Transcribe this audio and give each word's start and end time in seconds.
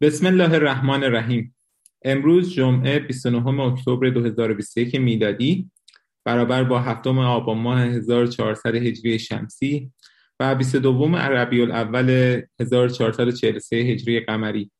بسم 0.00 0.26
الله 0.26 0.54
الرحمن 0.54 1.04
الرحیم. 1.04 1.54
امروز 2.04 2.54
جمعه 2.54 2.98
29 2.98 3.62
اکتبر 3.62 4.08
2021 4.10 4.94
میلادی 4.94 5.70
برابر 6.24 6.64
با 6.64 6.80
هفتم 6.80 7.18
آبان 7.18 7.58
ماه 7.58 7.80
1400 7.80 8.74
هجری 8.74 9.18
شمسی 9.18 9.90
و 10.40 10.54
22 10.54 11.16
ربیع 11.16 11.62
الاول 11.62 12.40
1443 12.60 13.76
هجری 13.76 14.20
قمری. 14.20 14.70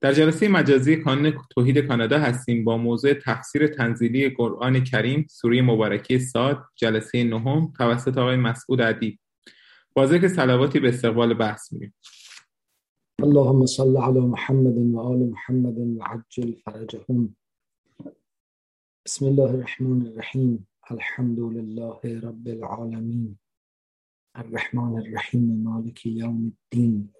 در 0.00 0.12
جلسه 0.12 0.48
مجازی 0.48 0.96
کانون 0.96 1.34
توحید 1.50 1.78
کانادا 1.78 2.18
هستیم 2.18 2.64
با 2.64 2.76
موضوع 2.76 3.14
تفسیر 3.14 3.66
تنزیلی 3.66 4.28
قرآن 4.28 4.84
کریم 4.84 5.26
سوره 5.30 5.62
مبارکه 5.62 6.18
ساد 6.18 6.64
جلسه 6.76 7.24
نهم 7.24 7.72
توسط 7.78 8.18
آقای 8.18 8.36
مسعود 8.36 8.82
عدی. 8.82 9.18
با 9.94 10.06
ذکر 10.06 10.28
صلواتی 10.28 10.80
به 10.80 10.88
استقبال 10.88 11.34
بحث 11.34 11.72
میریم. 11.72 11.94
اللهم 13.22 13.66
صل 13.66 13.96
على 13.96 14.20
محمد 14.20 14.76
وآل 14.94 15.30
محمد 15.30 15.78
وعجل 15.78 16.54
فرجهم. 16.54 17.34
بسم 19.06 19.26
الله 19.26 19.50
الرحمن 19.50 20.06
الرحيم 20.06 20.64
الحمد 20.90 21.40
لله 21.40 22.00
رب 22.04 22.48
العالمين 22.48 23.36
الرحمن 24.38 24.98
الرحيم 24.98 25.64
مالك 25.64 26.06
يوم 26.06 26.52
الدين 26.52 27.10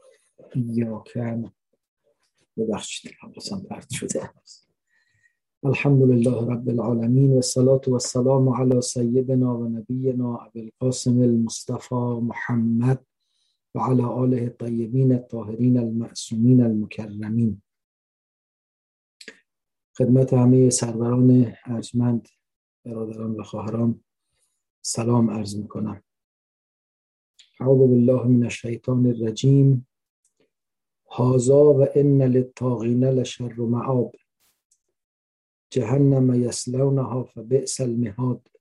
إياك 0.56 1.12
ببخشید 2.56 3.12
حواسم 3.12 3.58
پرت 3.70 3.92
شده. 3.92 4.32
الحمد 5.66 6.02
لله 6.02 6.46
رب 6.50 6.68
العالمين 6.68 7.30
والصلاة 7.30 7.84
والسلام 7.88 8.48
على 8.48 8.80
سيدنا 8.80 9.52
ونبينا 9.52 10.46
أبي 10.46 10.60
القاسم 10.64 11.22
المصطفى 11.22 12.18
محمد. 12.22 12.98
و 13.74 13.78
علی 13.80 14.02
آله 14.02 14.42
الطیبین 14.42 15.12
الطاهرین 15.12 15.78
المعصومین 15.78 16.62
المکرمین 16.62 17.62
خدمت 19.98 20.32
همه 20.32 20.70
سروران 20.70 21.54
ارجمند 21.66 22.28
برادران 22.84 23.40
و 23.40 23.42
خواهران 23.42 24.04
سلام 24.82 25.30
عرض 25.30 25.56
می‌کنم. 25.56 26.02
اعوذ 27.60 27.78
بالله 27.78 28.26
من 28.26 28.42
الشیطان 28.42 29.06
الرجیم. 29.06 29.88
هازا 31.10 31.74
و 31.74 31.86
ان 31.94 32.22
للطاغین 32.22 33.04
لشر 33.04 33.54
معاب. 33.54 34.12
جهنم 35.70 36.34
یسلونها 36.34 37.24
فبئس 37.24 37.80
المهاد. 37.80 38.51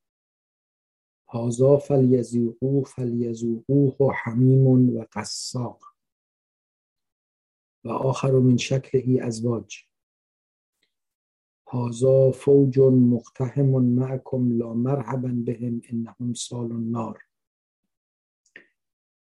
هازا 1.34 1.78
فلیزوقو 1.78 2.84
فلیزوقوه 2.84 4.14
حمیم 4.24 4.68
و 4.68 5.06
قصاق 5.14 5.84
و 7.84 7.90
آخر 7.90 8.32
من 8.32 8.58
شکلهی 8.58 9.20
ازواج. 9.20 9.78
هازا 11.68 12.32
فوج 12.32 12.80
مقتحم 12.80 13.66
معکم 13.66 14.58
لا 14.58 14.74
مرحبا 14.74 15.34
بهم 15.46 15.82
انهم 15.90 16.34
سال 16.34 16.72
النار. 16.72 17.20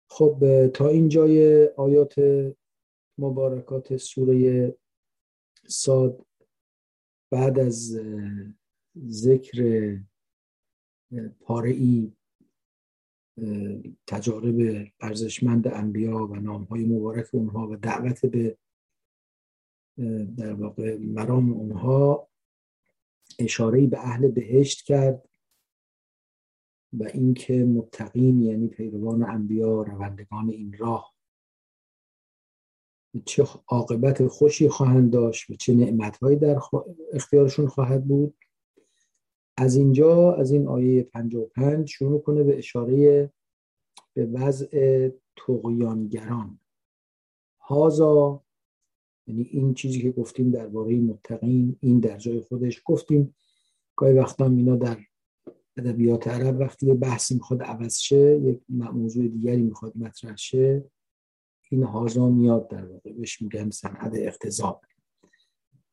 خب 0.10 0.68
تا 0.68 0.88
این 0.88 1.10
جای 1.10 1.68
آیات 1.68 2.16
مبارکات 3.18 3.98
سوره 3.98 4.76
ساد 5.68 6.26
بعد 7.32 7.60
از 7.60 8.00
ذکر 9.08 9.60
پاره 11.42 11.72
ای 11.72 12.12
تجارب 14.08 14.88
ارزشمند 15.00 15.68
انبیا 15.68 16.28
و 16.28 16.36
نامهای 16.36 16.86
مبارک 16.86 17.26
اونها 17.34 17.68
و 17.68 17.76
دعوت 17.76 18.26
به 18.26 18.58
در 20.38 20.54
واقع 20.54 20.98
مرام 20.98 21.54
اونها 21.54 22.28
اشاره 23.40 23.88
به 23.88 24.00
اهل 24.00 24.32
بهشت 24.32 24.86
کرد 24.86 25.30
و 26.94 27.04
اینکه 27.14 27.54
متقین 27.54 28.42
یعنی 28.42 28.68
پیروان 28.68 29.24
انبیا 29.24 29.82
روندگان 29.82 30.50
این 30.50 30.76
راه 30.80 31.14
چه 33.26 33.48
عاقبت 33.68 34.28
خوشی 34.28 34.70
خواهند 34.70 35.14
داشت 35.14 35.50
و 35.50 35.56
چه 35.56 35.74
نعمتهایی 35.74 36.38
در 36.38 36.60
اختیارشون 37.14 37.68
خواهد 37.68 38.06
بود. 38.06 38.36
از 39.60 39.76
اینجا 39.76 40.34
از 40.34 40.52
این 40.52 40.68
آیه 40.68 41.04
55 41.04 41.90
شروع 41.90 42.22
کنه 42.22 42.44
به 42.44 42.58
اشاره 42.58 43.32
به 44.14 44.26
وضع 44.26 45.10
تقیانگران 45.36 46.60
هازا 47.62 48.44
یعنی 49.28 49.42
این 49.42 49.74
چیزی 49.74 50.02
که 50.02 50.12
گفتیم 50.12 50.52
درباره 50.52 51.00
متقین 51.00 51.78
این 51.80 52.00
در 52.00 52.18
جای 52.18 52.42
خودش 52.42 52.82
گفتیم. 52.86 53.36
گاهی 53.96 54.14
وقتا 54.14 54.46
اینا 54.46 54.76
در 54.76 54.98
ادبیات 55.78 56.28
عرب 56.28 56.60
وقتی 56.60 56.88
یه 56.88 56.94
بحثی 56.94 57.34
می‌خواد 57.34 57.64
عوض 57.64 57.98
شه 57.98 58.40
یک 58.44 58.62
موضوع 58.70 59.28
دیگری 59.28 59.62
می‌خواد 59.62 59.98
مطرح 59.98 60.36
شه 60.36 60.84
این 61.70 61.84
هازا 61.84 62.30
میاد 62.30 62.68
در 62.68 62.86
واقع. 62.86 63.14
بهش 63.14 63.42
میگن 63.42 63.70
صنعت 63.70 64.12
اقتضاب. 64.16 64.82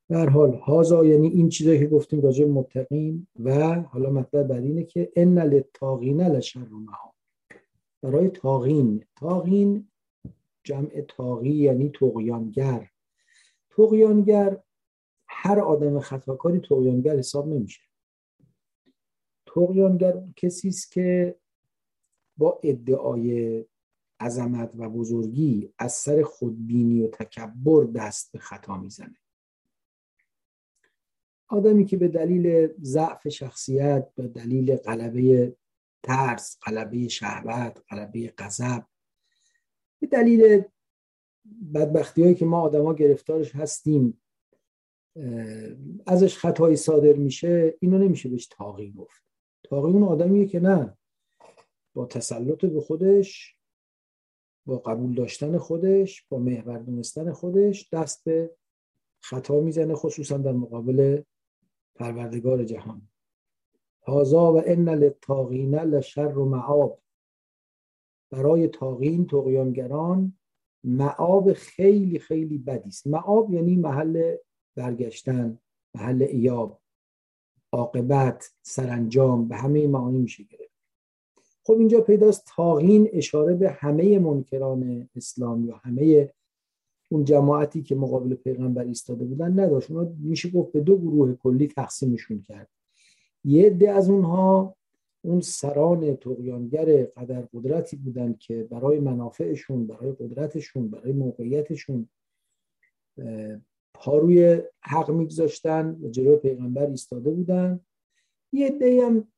در 0.09 0.29
حال 0.29 0.55
هازا 0.55 1.05
یعنی 1.05 1.29
این 1.29 1.49
چیزایی 1.49 1.79
که 1.79 1.87
گفتیم 1.87 2.21
راجع 2.21 2.45
متقین 2.45 3.27
و 3.45 3.75
حالا 3.83 4.11
مطلب 4.11 4.47
بر 4.49 4.59
اینه 4.59 4.85
که 4.85 5.13
ان 5.17 5.39
للطاغین 5.39 6.21
لشر 6.21 6.69
مها 6.69 7.15
برای 8.03 8.29
تاغین 8.29 9.05
تاغین 9.17 9.89
جمع 10.65 11.01
تاغی 11.09 11.51
یعنی 11.51 11.89
تقیانگر 11.89 12.91
تقیانگر 13.71 14.63
هر 15.29 15.61
آدم 15.61 16.01
خطاکاری 16.01 16.61
تقیانگر 16.61 17.19
حساب 17.19 17.49
نمیشه. 17.49 17.81
تقیانگر 19.47 20.23
کسی 20.37 20.69
است 20.69 20.93
که 20.93 21.37
با 22.37 22.61
ادعای 22.63 23.65
عظمت 24.21 24.73
و 24.79 24.89
بزرگی 24.89 25.73
از 25.79 25.93
سر 25.93 26.23
خودبینی 26.23 27.03
و 27.03 27.09
تکبر 27.09 27.85
دست 27.85 28.33
به 28.33 28.39
خطا 28.39 28.77
می‌زنه. 28.77 29.17
آدمی 31.49 31.87
که 31.87 31.97
به 31.97 32.09
دلیل 32.09 32.69
ضعف 32.83 33.29
شخصیت 33.29 34.09
به 34.15 34.29
دلیل 34.29 34.77
قلبه 34.77 35.57
ترس 36.03 36.59
قلبه 36.63 37.09
شهوت 37.09 37.83
قلبه 37.89 38.33
غضب 38.39 38.85
به 40.01 40.07
دلیل 40.07 40.63
بدبختی 41.75 42.23
هایی 42.23 42.35
که 42.35 42.45
ما 42.45 42.61
آدما 42.61 42.95
گرفتارش 42.95 43.55
هستیم 43.55 44.21
ازش 46.07 46.39
خطایی 46.39 46.77
صادر 46.77 47.13
میشه 47.13 47.75
اینو 47.81 47.99
نمیشه 47.99 48.29
بهش 48.29 48.47
تاقی 48.47 48.93
گفت. 48.93 49.23
تاقی 49.63 49.93
اون 49.93 50.03
آدمیه 50.03 50.47
که 50.47 50.61
نه 50.61 50.97
با 51.95 52.07
تسلط 52.07 52.65
به 52.65 52.81
خودش 52.81 53.57
با 54.67 54.79
قبول 54.79 55.15
داشتن 55.15 55.59
خودش 55.59 56.27
با 56.29 56.39
محور 56.39 56.79
دونستن 56.79 57.33
خودش 57.33 57.89
دست 57.93 58.25
به 58.25 58.57
خطا 59.21 59.61
می‌زنه 59.61 59.95
خصوصا 59.95 60.39
در 60.39 60.53
مقابل 60.53 61.23
پروردگار 61.97 62.65
جهان. 62.65 63.09
هازا 64.07 64.53
و 64.53 64.63
ان 64.67 64.89
للطاغین 64.89 65.75
لشر 65.75 66.39
و 66.39 66.45
معاب. 66.45 67.01
برای 68.31 68.69
تاغین 68.69 69.27
تقیانگران 69.27 70.39
معاب 70.85 71.53
خیلی 71.53 72.19
خیلی 72.19 72.59
بدی 72.59 72.89
است. 72.89 73.07
معاب 73.07 73.53
یعنی 73.53 73.77
محل 73.77 74.37
برگشتن 74.75 75.59
محل 75.95 76.23
ایاب 76.23 76.81
عاقبت 77.73 78.51
سرانجام 78.63 79.49
به 79.49 79.57
همه 79.57 79.87
معانی 79.87 80.19
میشه 80.19 80.45
گرفت. 80.45 80.77
خب 81.63 81.73
اینجا 81.73 82.01
پیداست 82.01 82.45
تاغین 82.57 83.09
اشاره 83.13 83.55
به 83.55 83.71
همه 83.71 84.19
منکران 84.19 85.09
اسلام 85.17 85.65
یا 85.65 85.77
همه 85.77 86.33
اون 87.09 87.25
جماعتی 87.25 87.83
که 87.83 87.95
مقابل 87.95 88.35
پیغمبر 88.35 88.85
ایستاده 88.85 89.25
بودن 89.25 89.61
نداشت. 89.61 89.91
اونا 89.91 90.13
میشه 90.19 90.51
گفت 90.51 90.73
به 90.73 90.81
دو 90.81 90.99
گروه 90.99 91.35
کلی 91.35 91.67
تقسیمشون 91.67 92.43
کرد. 92.43 92.69
یه 93.45 93.67
عده 93.67 93.91
از 93.91 94.11
اونها 94.11 94.77
اون 95.25 95.41
سران 95.41 96.17
تقیانگر 96.17 97.05
قدر 97.05 97.49
قدرتی 97.55 97.97
بودن 97.97 98.33
که 98.33 98.63
برای 98.71 99.01
منافعشون 99.01 99.87
برای 99.87 100.13
قدرتشون 100.13 100.89
برای 100.89 101.13
موقعیتشون 101.13 102.09
پا 103.95 104.19
روی 104.19 104.63
حق 104.81 105.11
میگذاشتن 105.11 105.99
و 106.03 106.09
جلوی 106.09 106.37
پیغمبر 106.37 106.87
ایستاده 106.87 107.31
بودن. 107.31 107.81
یه 108.53 108.67
عده 108.67 109.07
هم 109.07 109.29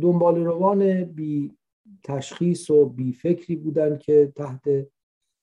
دنبال 0.00 0.44
روان 0.44 1.04
بی 1.04 1.52
تشخیص 2.02 2.70
و 2.70 2.86
بی 2.86 3.12
فکری 3.12 3.56
بودن 3.56 3.98
که 3.98 4.32
تحت 4.36 4.86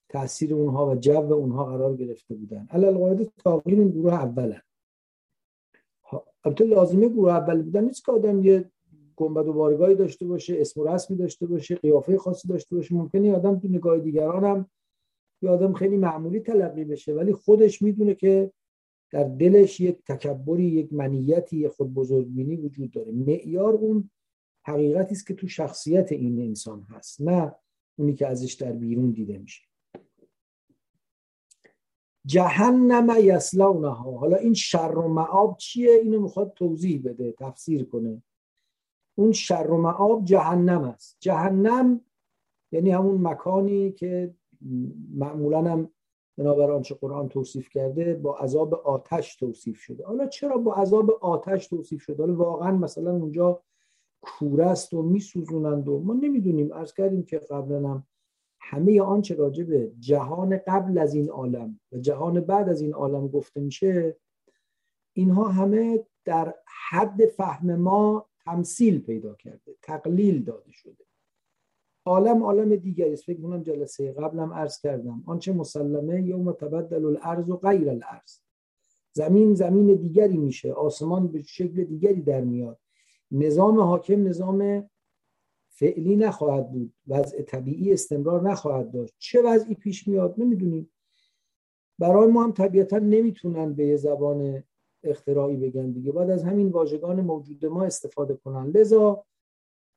تاثیر 0.10 0.54
اونها 0.54 0.90
و 0.90 0.96
جو 0.96 1.34
اونها 1.34 1.66
قرار 1.66 1.96
گرفته 1.96 2.36
بودن. 2.36 2.68
علل 2.72 3.26
تاقین 3.44 3.80
این 3.80 3.90
گروه 3.90 4.14
اولن 4.14 4.62
البته 6.44 6.66
لازمه 6.66 7.10
گروه 7.10 7.32
اول 7.32 7.62
بودن. 7.62 7.86
نیست 7.86 8.06
که 8.06 8.12
آدم 8.12 8.44
یه 8.44 8.72
گنبد 9.16 9.48
و 9.48 9.54
بارگاهی 9.54 9.96
داشته 9.96 10.26
باشه 10.26 10.62
اسم 10.62 10.82
و 10.82 10.88
رسمی 10.88 11.18
داشته 11.18 11.46
باشه 11.46 11.76
قیافه 11.76 12.18
خاصی 12.18 12.48
داشته 12.48 12.76
باشه. 12.76 12.96
ممکنه 12.96 13.36
آدم 13.36 13.60
تو 13.60 13.68
نگاه 13.68 14.00
دیگران 14.00 14.44
هم 14.44 14.70
یه 15.42 15.50
آدم 15.50 15.74
خیلی 15.74 15.98
معمولی 15.98 16.40
تلقی 16.40 16.86
بشه 16.86 17.14
ولی 17.14 17.34
خودش 17.34 17.82
می‌دونه 17.82 18.16
که 18.16 18.52
در 19.12 19.24
دلش 19.24 19.80
یک 19.80 20.04
تکبری 20.08 20.66
یک 20.66 20.94
منیتی 20.94 21.58
یک 21.58 21.68
خود 21.68 21.94
بزرگبینی 21.94 22.56
وجود 22.56 22.92
داره. 22.92 23.12
معیار 23.12 23.74
اون 23.74 24.10
حقیقتی 24.66 25.12
است 25.12 25.28
که 25.28 25.34
تو 25.34 25.48
شخصیت 25.48 26.12
این 26.12 26.42
انسان 26.42 26.82
هست 26.82 27.22
نه 27.22 27.56
اونی 28.00 28.14
که 28.14 28.28
ازش 28.28 28.54
در 28.54 28.72
بیرون 28.72 29.12
دیده 29.12 29.38
میشه. 29.38 29.64
جهنم 32.28 33.08
یسلونها 33.20 34.12
حالا 34.18 34.38
این 34.38 34.54
شر 34.54 34.98
و 34.98 35.08
معاب 35.08 35.58
چیه؟ 35.58 35.92
اینو 35.92 36.22
می‌خواد 36.22 36.54
توضیح 36.54 37.02
بده 37.06 37.32
تفسیر 37.32 37.86
کنه. 37.86 38.24
اون 39.16 39.32
شر 39.32 39.68
و 39.72 39.78
معاب 39.78 40.24
جهنم 40.24 40.82
است. 40.82 41.18
جهنم 41.20 42.02
یعنی 42.72 42.92
همون 42.92 43.28
مکانی 43.28 43.92
که 43.92 44.34
معمولا 45.14 45.62
هم 45.72 45.90
بنابر 46.38 46.72
آنچه 46.72 46.96
قرآن 46.96 47.30
توصیف 47.30 47.70
کرده 47.70 48.14
با 48.14 48.38
عذاب 48.38 48.74
آتش 48.74 49.36
توصیف 49.36 49.78
شده. 49.80 50.06
حالا 50.06 50.28
چرا 50.28 50.58
با 50.58 50.74
عذاب 50.74 51.12
آتش 51.12 51.68
توصیف 51.68 52.02
شده؟ 52.02 52.24
حالا 52.24 52.36
واقعا 52.36 52.72
مثلا 52.72 53.12
اونجا 53.12 53.62
کوره 54.22 54.66
است 54.66 54.94
و 54.94 55.02
میسوزونند 55.02 55.88
و 55.88 56.00
ما 56.00 56.14
نمی‌دونیم. 56.14 56.72
از 56.72 56.94
کردیم 56.94 57.24
که 57.24 57.38
قبلا 57.38 57.90
هم 57.90 58.08
همه 58.70 59.02
آنچه 59.02 59.36
راجع 59.36 59.64
به 59.64 59.92
جهان 60.00 60.58
قبل 60.58 60.98
از 60.98 61.14
این 61.14 61.30
عالم 61.30 61.80
و 61.92 61.98
جهان 61.98 62.40
بعد 62.40 62.70
از 62.70 62.82
این 62.82 62.94
عالم 62.94 63.28
گفته 63.28 63.62
میشه 63.62 64.18
اینها 65.14 65.48
همه 65.48 66.06
در 66.26 66.56
حد 66.90 67.26
فهم 67.26 67.76
ما 67.76 68.30
تمثیل 68.46 69.00
پیدا 69.00 69.36
کرده 69.36 69.76
تقلیل 69.82 70.44
داده 70.44 70.72
شده. 70.72 71.06
عالم 72.06 72.44
عالم 72.44 72.76
دیگری 72.76 73.14
است. 73.14 73.24
فکر 73.24 73.42
کنم 73.42 73.64
جلسه 73.64 74.12
قبلم 74.12 74.54
عرض 74.54 74.80
کردم. 74.80 75.24
آنچه 75.26 75.54
مسلمه 75.54 76.22
یوم 76.22 76.52
تبدل 76.52 77.06
الارض 77.06 77.50
و 77.50 77.58
غیر 77.58 77.90
الارض. 77.90 78.40
زمین 79.12 79.54
زمین 79.54 79.96
دیگری 79.96 80.38
میشه. 80.38 80.74
آسمان 80.74 81.28
به 81.28 81.42
شکل 81.42 81.84
دیگری 81.84 82.22
در 82.22 82.42
میاد. 82.42 82.80
نظام 83.32 83.80
حاکم 83.80 84.28
نظام 84.28 84.90
فعلی 85.80 86.16
نخواهد 86.16 86.72
بود. 86.72 86.94
وضع 87.08 87.42
طبیعی 87.42 87.94
استمرار 87.94 88.50
نخواهد 88.50 88.92
داشت. 88.92 89.14
چه 89.18 89.42
وضعی 89.42 89.76
پیش 89.76 90.08
میاد 90.08 90.36
نمی‌دونیم. 90.38 90.90
برای 92.00 92.28
ما 92.28 92.44
هم 92.44 92.52
طبیعتا 92.52 93.00
نمی‌تونن 93.00 93.74
به 93.74 93.86
یه 93.86 93.98
زبان 93.98 94.64
اختراعی 95.04 95.58
بگن 95.58 95.92
دیگه. 95.92 96.12
باید 96.12 96.30
از 96.30 96.44
همین 96.44 96.70
واژگان 96.70 97.22
موجود 97.22 97.66
ما 97.66 97.84
استفاده 97.84 98.36
کنن. 98.36 98.70
لذا 98.70 99.26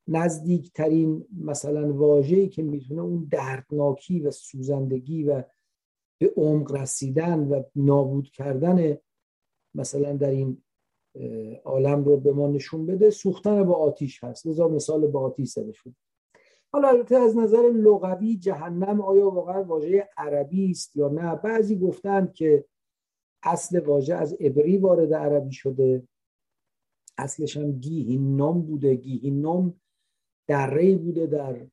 نزدیکترین 0.09 1.27
مثلا 1.45 1.93
واژه‌ای 1.93 2.49
که 2.49 2.63
می‌تونه 2.63 3.03
اون 3.03 3.29
دردناکی 3.31 4.21
و 4.21 4.31
سوزندگی 4.31 5.25
و 5.25 5.43
به 6.21 6.33
عمق 6.37 6.73
رسیدن 6.73 7.49
و 7.49 7.63
نابود 7.77 8.29
کردن 8.29 8.99
مثلا 9.75 10.13
در 10.13 10.31
این 10.31 10.63
عالم 11.65 12.05
رو 12.05 12.17
به 12.17 12.33
ما 12.33 12.49
نشون 12.49 12.87
بده. 12.87 13.11
سوختن 13.11 13.65
با 13.65 13.75
آتیش 13.75 14.25
هست. 14.25 14.47
لذا 14.47 14.69
مثال 14.69 15.07
با 15.07 15.21
آتیش 15.21 15.49
زده 15.49 15.73
حالا 16.73 16.89
البته 16.89 17.17
از 17.17 17.37
نظر 17.37 17.63
لغوی 17.63 18.37
جهنم 18.37 19.01
آیا 19.01 19.31
واقعا 19.31 19.65
واژه 19.65 20.09
عربی 20.17 20.71
است 20.71 20.97
یا 20.97 21.09
نه؟ 21.09 21.37
بعضی 21.37 21.79
گفتند 21.79 22.33
که 22.33 22.65
اصل 23.43 23.81
واژه 23.81 24.15
از 24.15 24.33
عبری 24.33 24.79
وارد 24.79 25.15
عربی 25.15 25.53
شده. 25.53 26.03
اصلش 27.19 27.57
هم 27.57 27.73
گیهینوم 27.73 28.63
بوده. 28.63 28.95
گیهینوم 28.95 29.81
دره 30.49 30.97
بوده 30.97 31.27
در 31.27 31.67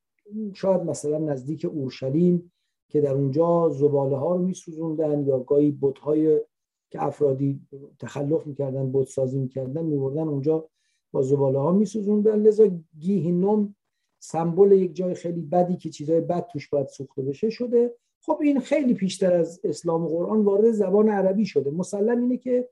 شاید 0.54 0.80
مثلا 0.80 1.18
نزدیک 1.18 1.64
اورشلیم 1.64 2.52
که 2.88 3.00
در 3.00 3.14
اونجا 3.14 3.68
زباله 3.68 4.16
ها 4.16 4.36
رو 4.36 4.42
میسوزوندن 4.42 5.26
یا 5.26 5.38
گاهی 5.38 5.78
بتهای 5.82 6.40
که 6.90 7.02
افرادی 7.02 7.60
تخلف 7.98 8.46
می‌کردن 8.46 8.90
بود 8.90 9.06
سازی 9.06 9.38
می‌کردن 9.38 9.84
میبردن 9.84 10.28
اونجا 10.28 10.68
با 11.12 11.22
زباله 11.22 11.58
ها 11.58 11.72
میسوزوندن. 11.72 12.42
لذا 12.42 12.70
گیهینوم 12.98 13.74
سمبل 14.18 14.72
یک 14.72 14.94
جای 14.94 15.14
خیلی 15.14 15.40
بدی 15.40 15.76
که 15.76 15.90
چیزای 15.90 16.20
بد 16.20 16.46
توش 16.46 16.68
باید 16.68 16.86
سوخته 16.86 17.22
بشه 17.22 17.50
شده. 17.50 17.94
خب 18.20 18.38
این 18.42 18.60
خیلی 18.60 18.94
پیشتر 18.94 19.32
از 19.32 19.60
اسلام 19.64 20.04
و 20.04 20.08
قرآن 20.08 20.44
وارد 20.44 20.70
زبان 20.70 21.08
عربی 21.08 21.46
شده. 21.46 21.70
مسلم 21.70 22.22
اینه 22.22 22.36
که 22.36 22.68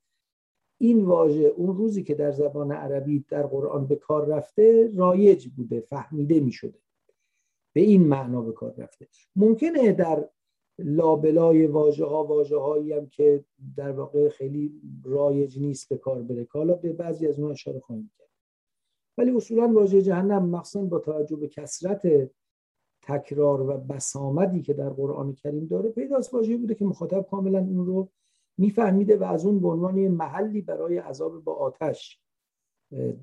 این 0.78 1.04
واژه 1.04 1.52
اون 1.56 1.76
روزی 1.76 2.02
که 2.02 2.14
در 2.14 2.30
زبان 2.30 2.72
عربی 2.72 3.24
در 3.28 3.46
قرآن 3.46 3.86
به 3.86 3.96
کار 3.96 4.26
رفته 4.26 4.90
رایج 4.94 5.48
بوده 5.48 5.80
فهمیده 5.80 6.40
می 6.40 6.52
شده 6.52 6.78
به 7.72 7.80
این 7.80 8.08
معنا 8.08 8.42
به 8.42 8.52
کار 8.52 8.74
رفته. 8.78 9.08
ممکنه 9.36 9.92
در 9.92 10.28
لابلای 10.78 11.67
واژه 11.67 12.05
ها 12.05 12.25
واژه 12.25 12.58
هایی 12.58 12.93
هم 12.93 13.06
که 13.06 13.44
در 13.76 13.93
واقع 13.93 14.28
خیلی 14.28 14.81
رایج 15.05 15.58
نیست 15.58 15.88
به 15.88 15.96
کار 15.96 16.23
بره. 16.23 16.46
حالا 16.50 16.75
به 16.75 16.93
بعضی 16.93 17.26
از 17.26 17.38
اونها 17.38 17.52
اشاره 17.52 17.81
خواهیم 17.81 18.11
کرد. 18.19 18.28
ولی 19.19 19.31
اصولا 19.31 19.73
واژه 19.73 20.02
جهنم 20.02 20.49
مخصوصا 20.49 20.84
با 20.84 20.99
توجه 20.99 21.37
به 21.37 21.49
کسرت 21.49 22.31
تکرار 23.02 23.61
و 23.61 23.76
بسامدی 23.78 24.62
که 24.62 24.73
در 24.73 24.88
قرآن 24.88 25.34
کریم 25.34 25.67
داره 25.67 25.90
پیداست 25.90 26.34
واژه 26.34 26.56
بوده 26.56 26.75
که 26.75 26.84
مخاطب 26.84 27.26
کاملا 27.31 27.58
اون 27.58 27.87
رو 27.87 28.08
میفهمیده 28.58 29.17
و 29.17 29.25
از 29.25 29.46
اون 29.46 29.61
به 29.61 29.69
عنوان 29.69 30.08
محلی 30.08 30.61
برای 30.61 30.99
عذاب 30.99 31.44
با 31.44 31.55
آتش 31.55 32.20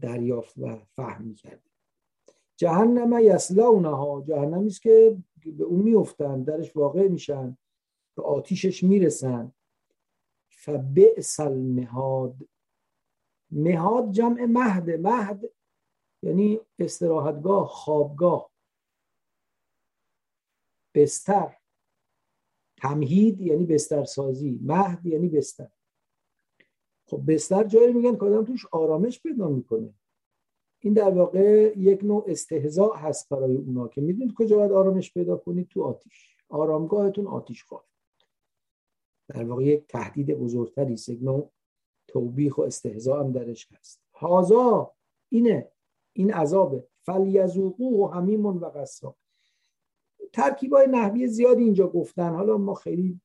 دریافت 0.01 0.57
و 0.57 0.77
فهم 0.95 1.23
می‌کرده. 1.23 1.69
جهنم 2.57 3.19
یسلاونها 3.21 4.23
جهنمی 4.27 4.67
است 4.67 4.81
که 4.81 5.17
به 5.51 5.63
اون 5.63 5.81
میفتن 5.81 6.43
درش 6.43 6.75
واقع 6.75 7.07
میشن 7.07 7.57
به 8.15 8.23
آتیشش 8.23 8.83
می‌رسن. 8.83 9.51
فبئس 10.49 11.39
المهاد. 11.39 12.35
مهاد 13.51 14.11
جمع 14.11 14.45
مهد. 14.45 14.89
مهد 14.89 15.49
یعنی 16.23 16.59
استراحتگاه 16.79 17.67
خوابگاه. 17.67 18.51
بستر. 20.95 21.57
تمهید 22.77 23.41
یعنی 23.41 23.65
بستر 23.65 24.03
سازی 24.03 24.59
مهد 24.61 25.05
یعنی 25.05 25.29
بستر. 25.29 25.71
خب 27.05 27.21
بستر 27.27 27.63
جایی 27.63 27.93
میگن 27.93 28.15
که 28.15 28.25
آدم 28.25 28.45
توش 28.45 28.65
آرامش 28.65 29.21
پیدا 29.21 29.47
می‌کنه. 29.47 29.93
این 30.83 30.93
در 30.93 31.09
واقع 31.09 31.73
یک 31.77 32.03
نوع 32.03 32.25
استهزاء 32.27 32.95
هست 32.95 33.29
برای 33.29 33.55
اونا 33.55 33.87
که 33.87 34.01
می‌دونید 34.01 34.33
کجا 34.33 34.57
باید 34.57 34.71
آرامش 34.71 35.13
پیدا 35.13 35.37
کنید؟ 35.37 35.67
تو 35.67 35.83
آتیش. 35.83 36.35
آرامگاهتون 36.49 37.27
آتیش 37.27 37.63
خواهد. 37.63 37.85
در 39.27 39.43
واقع 39.43 39.63
یک 39.63 39.87
تهدید 39.87 40.39
بزرگتری 40.39 40.93
است 40.93 41.09
یک 41.09 41.23
نوع 41.23 41.51
توبیخ 42.07 42.57
و 42.57 42.61
استهزاء 42.61 43.19
هم 43.19 43.31
درش 43.31 43.67
هست. 43.71 44.01
هازا 44.13 44.91
اینه. 45.29 45.71
این 46.13 46.33
عذابه. 46.33 46.87
فلیزوقو 47.01 48.03
و 48.03 48.07
حمیمون 48.07 48.57
و 48.57 48.65
قصاب 48.65 49.15
ترکیب 50.33 50.73
های 50.73 50.87
نحوی 50.87 51.27
زیادی 51.27 51.63
اینجا 51.63 51.87
گفتن. 51.87 52.35
حالا 52.35 52.57
ما 52.57 52.73
خیلی 52.73 53.19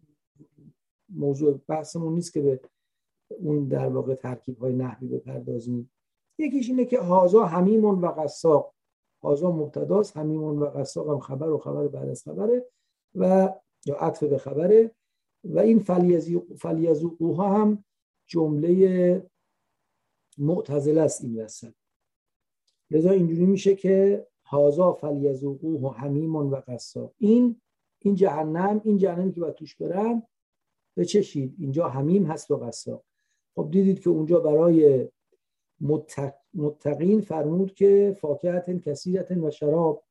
موضوع 1.08 1.60
بحثمون 1.68 2.14
نیست 2.14 2.32
که 2.32 2.40
به 2.40 2.60
اون 3.28 3.68
در 3.68 3.88
واقع 3.88 4.14
ترکیب 4.14 4.58
های 4.58 4.72
نحوی 4.72 5.08
بپردازیم. 5.08 5.90
یکیش 6.38 6.68
اینه 6.68 6.84
که 6.84 7.00
هازا 7.00 7.44
همیمون 7.44 8.00
و 8.00 8.06
قصاق 8.06 8.74
هازا 9.22 9.50
مبتداست 9.50 10.16
همیمون 10.16 10.58
و 10.58 10.64
قصاق 10.64 11.10
هم 11.10 11.18
خبر 11.18 11.48
و 11.48 11.58
خبر 11.58 11.88
بعد 11.88 12.08
از 12.08 12.22
خبره 12.22 12.66
و 13.14 13.54
یا 13.86 13.94
عطف 13.94 14.22
به 14.22 14.38
خبره. 14.38 14.90
و 15.44 15.58
این 15.58 15.78
فلیزوقوها 16.58 17.48
هم 17.48 17.84
جمله 18.26 19.30
معتزله 20.38 21.00
است 21.00 21.24
این 21.24 21.40
وسط. 21.40 21.72
لذا 22.90 23.10
اینجوری 23.10 23.46
میشه 23.46 23.74
که 23.74 24.26
هازا 24.44 24.92
فلیزوقوه 24.92 25.96
حمیمون 25.96 26.50
و 26.50 26.60
قصاب 26.66 27.14
این 27.18 27.60
این 27.98 28.14
جهنم 28.14 28.80
این 28.84 28.98
جهنمی 28.98 29.32
که 29.32 29.40
باید 29.40 29.54
توش 29.54 29.76
برن 29.76 30.22
بچشید 30.96 31.54
اینجا 31.58 31.88
حمیم 31.88 32.26
هست 32.26 32.50
و 32.50 32.56
قصاب 32.56 33.04
خب 33.54 33.68
دیدید 33.70 34.00
که 34.00 34.10
اونجا 34.10 34.40
برای 34.40 35.08
متقین 36.54 37.20
فرمود 37.20 37.74
که 37.74 38.16
فاکهت 38.20 38.70
کثیرت 38.88 39.30
و 39.30 39.50
شراب. 39.50 40.04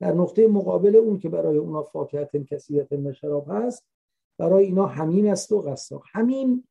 در 0.00 0.12
نقطه 0.12 0.46
مقابل 0.46 0.96
اون 0.96 1.18
که 1.18 1.28
برای 1.28 1.56
اونا 1.56 1.82
فاکهت 1.82 2.36
کثیرت 2.36 2.92
و 2.92 3.12
شراب 3.12 3.46
هست 3.48 3.84
برای 4.38 4.64
اینا 4.64 4.86
حمیم 4.86 5.26
است 5.26 5.52
و 5.52 5.60
قصاب 5.60 6.02
حمیم 6.12 6.68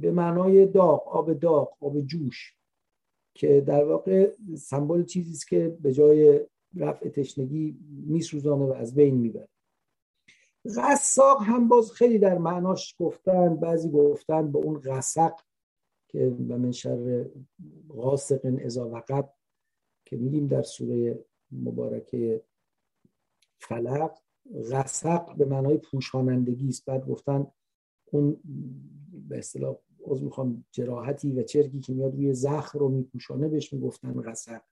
به 0.00 0.10
معنای 0.10 0.66
داغ 0.66 1.08
آب 1.08 1.32
داغ 1.32 1.76
آب 1.80 2.00
جوش 2.00 2.54
که 3.34 3.60
در 3.60 3.84
واقع 3.84 4.32
سمبل 4.56 5.04
چیزی 5.04 5.32
است 5.32 5.48
که 5.48 5.78
به 5.80 5.92
جای 5.92 6.40
رفع 6.76 7.08
تشنگی 7.08 7.78
میسوزانه 8.06 8.64
و 8.64 8.72
از 8.72 8.94
بین 8.94 9.14
می‌بره. 9.14 9.48
غساق 10.76 11.42
هم 11.42 11.68
باز 11.68 11.92
خیلی 11.92 12.18
در 12.18 12.38
معناش 12.38 12.94
گفتن 12.98 13.56
بعضی 13.56 13.90
گفتن 13.90 14.52
به 14.52 14.58
اون 14.58 14.78
غسق 14.78 15.32
که 16.10 16.30
به 16.30 16.56
من 16.56 16.72
شر 16.72 17.26
غاسق 17.88 18.58
ازا 18.64 18.88
وقب 18.88 19.34
که 20.06 20.16
میگیم 20.16 20.46
در 20.46 20.62
سوره 20.62 21.24
مبارکه 21.52 22.42
فلق 23.58 24.18
غسق 24.72 25.36
به 25.36 25.44
معنای 25.44 25.78
پوشانندگی 25.78 26.68
است. 26.68 26.84
بعد 26.84 27.06
گفتن 27.06 27.46
اون 28.04 28.40
به 29.28 29.38
اصطلاح 29.38 29.76
از 30.10 30.22
می‌خوام 30.22 30.64
جراحتی 30.72 31.32
و 31.32 31.42
چرکی 31.42 31.80
که 31.80 31.92
میاد 31.92 32.14
روی 32.14 32.34
زخم 32.34 32.78
رو 32.78 32.88
میپوشانه 32.88 33.48
بهش 33.48 33.72
می‌گفتن 33.72 34.22
غسق 34.22 34.62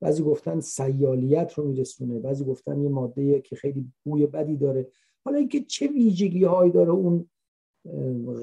بعضی 0.00 0.22
گفتن 0.22 0.60
سیالیت 0.60 1.52
رو 1.52 1.64
میرسونه 1.64 2.18
بعضی 2.18 2.44
گفتن 2.44 2.80
یه 2.80 2.88
ماده 2.88 3.40
که 3.40 3.56
خیلی 3.56 3.92
بوی 4.04 4.26
بدی 4.26 4.56
داره. 4.56 4.92
حالا 5.24 5.38
اینکه 5.38 5.60
چه 5.60 5.86
ویژگی 5.86 6.44
هایی 6.44 6.72
داره 6.72 6.90
اون 6.90 7.30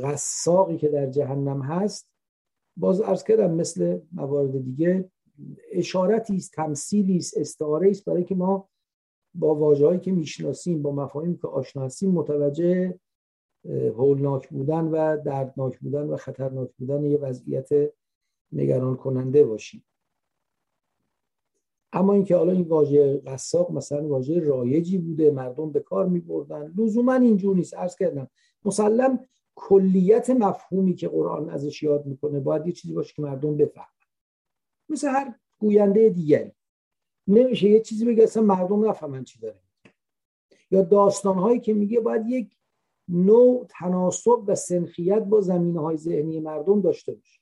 غساقی 0.03 0.77
که 0.77 0.89
در 0.89 1.10
جهنم 1.10 1.62
هست 1.62 2.10
باز 2.77 3.01
ارز 3.01 3.24
کردم 3.24 3.53
مثل 3.53 4.00
موارد 4.12 4.63
دیگه 4.63 5.10
اشارتی 5.71 6.36
است 6.36 6.53
تمثیلی 6.53 7.17
است 7.17 7.38
استعاره 7.38 7.89
است 7.89 8.05
برای 8.05 8.24
که 8.24 8.36
ما 8.36 8.69
با 9.33 9.55
واژه‌هایی 9.55 10.00
که 10.00 10.12
می‌شناسیم 10.12 10.81
با 10.81 10.91
مفاهیمی 10.91 11.38
که 11.38 11.48
آشنا 11.48 11.83
هستیم 11.83 12.12
متوجه 12.12 13.00
هولناک 13.69 14.50
بودن 14.50 14.86
و 14.86 15.17
دردناک 15.17 15.79
بودن 15.79 16.10
و 16.10 16.17
خطرناک 16.17 16.69
بودن 16.77 17.03
یه 17.03 17.17
وضعیت 17.17 17.69
نگران 18.51 18.95
کننده 18.95 19.43
باشیم. 19.43 19.86
اما 21.93 22.13
اینکه 22.13 22.36
حالا 22.36 22.51
این 22.51 22.67
واژه 22.67 23.17
قساق 23.17 23.71
مثلا 23.71 24.07
واژه 24.07 24.39
رایجی 24.39 24.98
بوده 24.98 25.31
مردم 25.31 25.71
به 25.71 25.79
کار 25.79 26.07
می 26.07 26.19
بردن 26.19 26.74
لزوما 26.77 27.13
اینجور 27.13 27.55
نیست. 27.55 27.74
عرض 27.74 27.95
کردم 27.95 28.27
مسلم 28.65 29.27
کلیت 29.56 30.30
مفهومی 30.30 30.96
که 30.96 31.08
قرآن 31.08 31.50
ازش 31.50 31.84
یاد 31.84 32.06
می‌کنه 32.06 32.39
باید 32.39 32.68
یه 32.68 32.74
چیزی 32.74 32.94
باشه 32.94 33.13
که 33.13 33.22
مردم 33.22 33.58
بفهمن. 33.58 33.88
مثل 34.89 35.08
هر 35.08 35.36
گوینده 35.60 36.10
دیگری. 36.10 36.51
نمیشه 37.27 37.70
یه 37.70 37.80
چیزی 37.80 38.06
بگه 38.06 38.24
اصلا 38.24 38.44
مردم 38.44 38.89
نفهمن 38.89 39.24
چی 39.24 39.39
داره 39.39 39.60
یا 40.72 40.82
داستانهایی 40.82 41.60
که 41.60 41.74
میگه 41.74 42.00
باید 42.00 42.27
یک 42.27 42.58
نوع 43.08 43.65
تناسب 43.70 44.44
و 44.48 44.56
سنخیت 44.56 45.24
با 45.24 45.41
زمینه 45.41 45.80
های 45.80 45.98
ذهنی 45.98 46.39
مردم 46.39 46.82
داشته 46.82 47.13
باشه. 47.13 47.41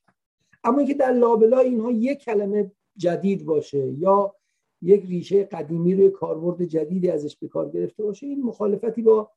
اما 0.64 0.78
اینکه 0.78 0.94
در 0.94 1.12
لابلای 1.12 1.68
اینها 1.68 1.92
یک 1.92 2.20
کلمه 2.20 2.72
جدید 2.98 3.46
باشه 3.46 3.88
یا 3.88 4.36
یک 4.82 5.06
ریشه 5.06 5.44
قدیمی 5.44 5.96
روی 5.96 6.10
کاربرد 6.10 6.66
جدیدی 6.66 7.10
ازش 7.10 7.38
به 7.38 7.48
کار 7.48 7.70
گرفته 7.70 8.04
باشه 8.04 8.28
این 8.28 8.44
مخالفتی 8.44 9.02
با 9.02 9.32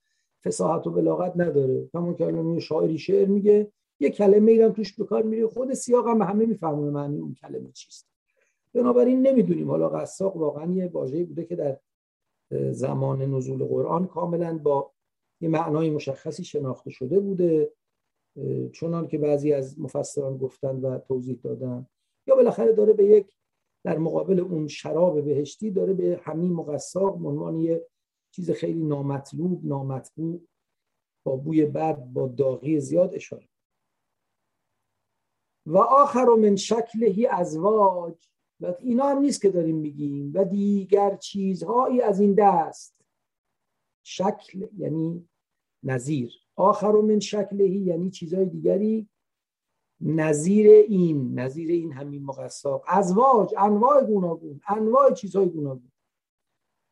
فساحت 0.44 0.86
و 0.86 0.90
بلاغت 0.90 1.32
نداره. 1.36 1.90
همون 1.94 2.16
الان 2.20 2.58
شاعری 2.58 2.98
شعر 2.98 3.28
میگه 3.28 3.72
یه 4.00 4.10
کلمه 4.10 4.52
ایران 4.52 4.72
توش 4.72 4.92
به 4.92 5.04
کار 5.04 5.22
میره 5.22 5.46
خود 5.46 5.74
سیاق 5.74 6.08
هم 6.08 6.22
همه 6.22 6.46
میفهمونه 6.46 6.90
معنی 6.90 7.18
اون 7.18 7.34
کلمه 7.34 7.72
چیست. 7.72 8.08
بنابراین 8.74 9.26
نمی‌دونیم 9.26 9.70
حالا 9.70 9.88
قساق 9.88 10.36
واقعا 10.36 10.72
یه 10.72 10.86
واژه‌ای 10.86 11.24
بوده 11.24 11.44
که 11.44 11.56
در 11.56 11.78
زمان 12.70 13.22
نزول 13.22 13.64
قرآن 13.64 14.06
کاملا 14.06 14.58
با 14.58 14.92
یه 15.40 15.48
معنای 15.48 15.90
مشخصی 15.90 16.44
شناخته 16.44 16.90
شده 16.90 17.20
بوده. 17.20 17.72
چونان 18.72 19.06
که 19.08 19.18
بعضی 19.18 19.52
از 19.52 19.80
مفسران 19.80 20.36
گفتن 20.36 20.76
و 20.76 20.98
توضیح 20.98 21.38
دادن. 21.42 21.86
یا 22.26 22.34
بالاخره 22.34 22.72
داره 22.72 22.92
به 22.92 23.04
یک 23.04 23.36
در 23.84 23.98
مقابل 23.98 24.40
اون 24.40 24.68
شراب 24.68 25.24
بهشتی 25.24 25.70
داره 25.70 25.94
به 25.94 26.20
همین 26.22 26.52
مقصاق 26.52 27.26
عنوان 27.26 27.56
یه 27.56 27.86
چیز 28.34 28.50
خیلی 28.50 28.84
نامطلوب 28.84 29.64
نامطبوع 29.64 30.40
با 31.24 31.36
بوی 31.36 31.66
بد 31.66 31.96
با 31.96 32.28
داغی 32.28 32.80
زیاد 32.80 33.14
اشاره 33.14 33.48
و 35.66 35.78
آخر 35.78 36.24
من 36.24 36.56
شکلهی 36.56 37.26
ازواج 37.26 38.28
و 38.60 38.74
اینا 38.80 39.04
هم 39.04 39.18
نیست 39.18 39.42
که 39.42 39.50
داریم 39.50 39.76
میگیم. 39.76 40.32
و 40.34 40.44
دیگر 40.44 41.16
چیزهایی 41.16 42.00
از 42.00 42.20
این 42.20 42.34
دست. 42.34 42.94
شکل 44.02 44.66
یعنی 44.76 45.28
نظیر. 45.82 46.32
آخر 46.56 46.92
من 46.92 47.20
شکلهی 47.20 47.78
یعنی 47.78 48.10
چیزهای 48.10 48.46
دیگری. 48.46 49.08
نظیر 50.00 50.70
این 50.70 51.38
نظیر 51.38 51.70
این 51.70 51.92
همین 51.92 52.22
مقصاق. 52.24 52.84
ازواج 52.86 53.54
انواع 53.58 54.04
گوناگون 54.04 54.60
انواع 54.68 55.12
چیزهای 55.12 55.48
گوناگون. 55.48 55.91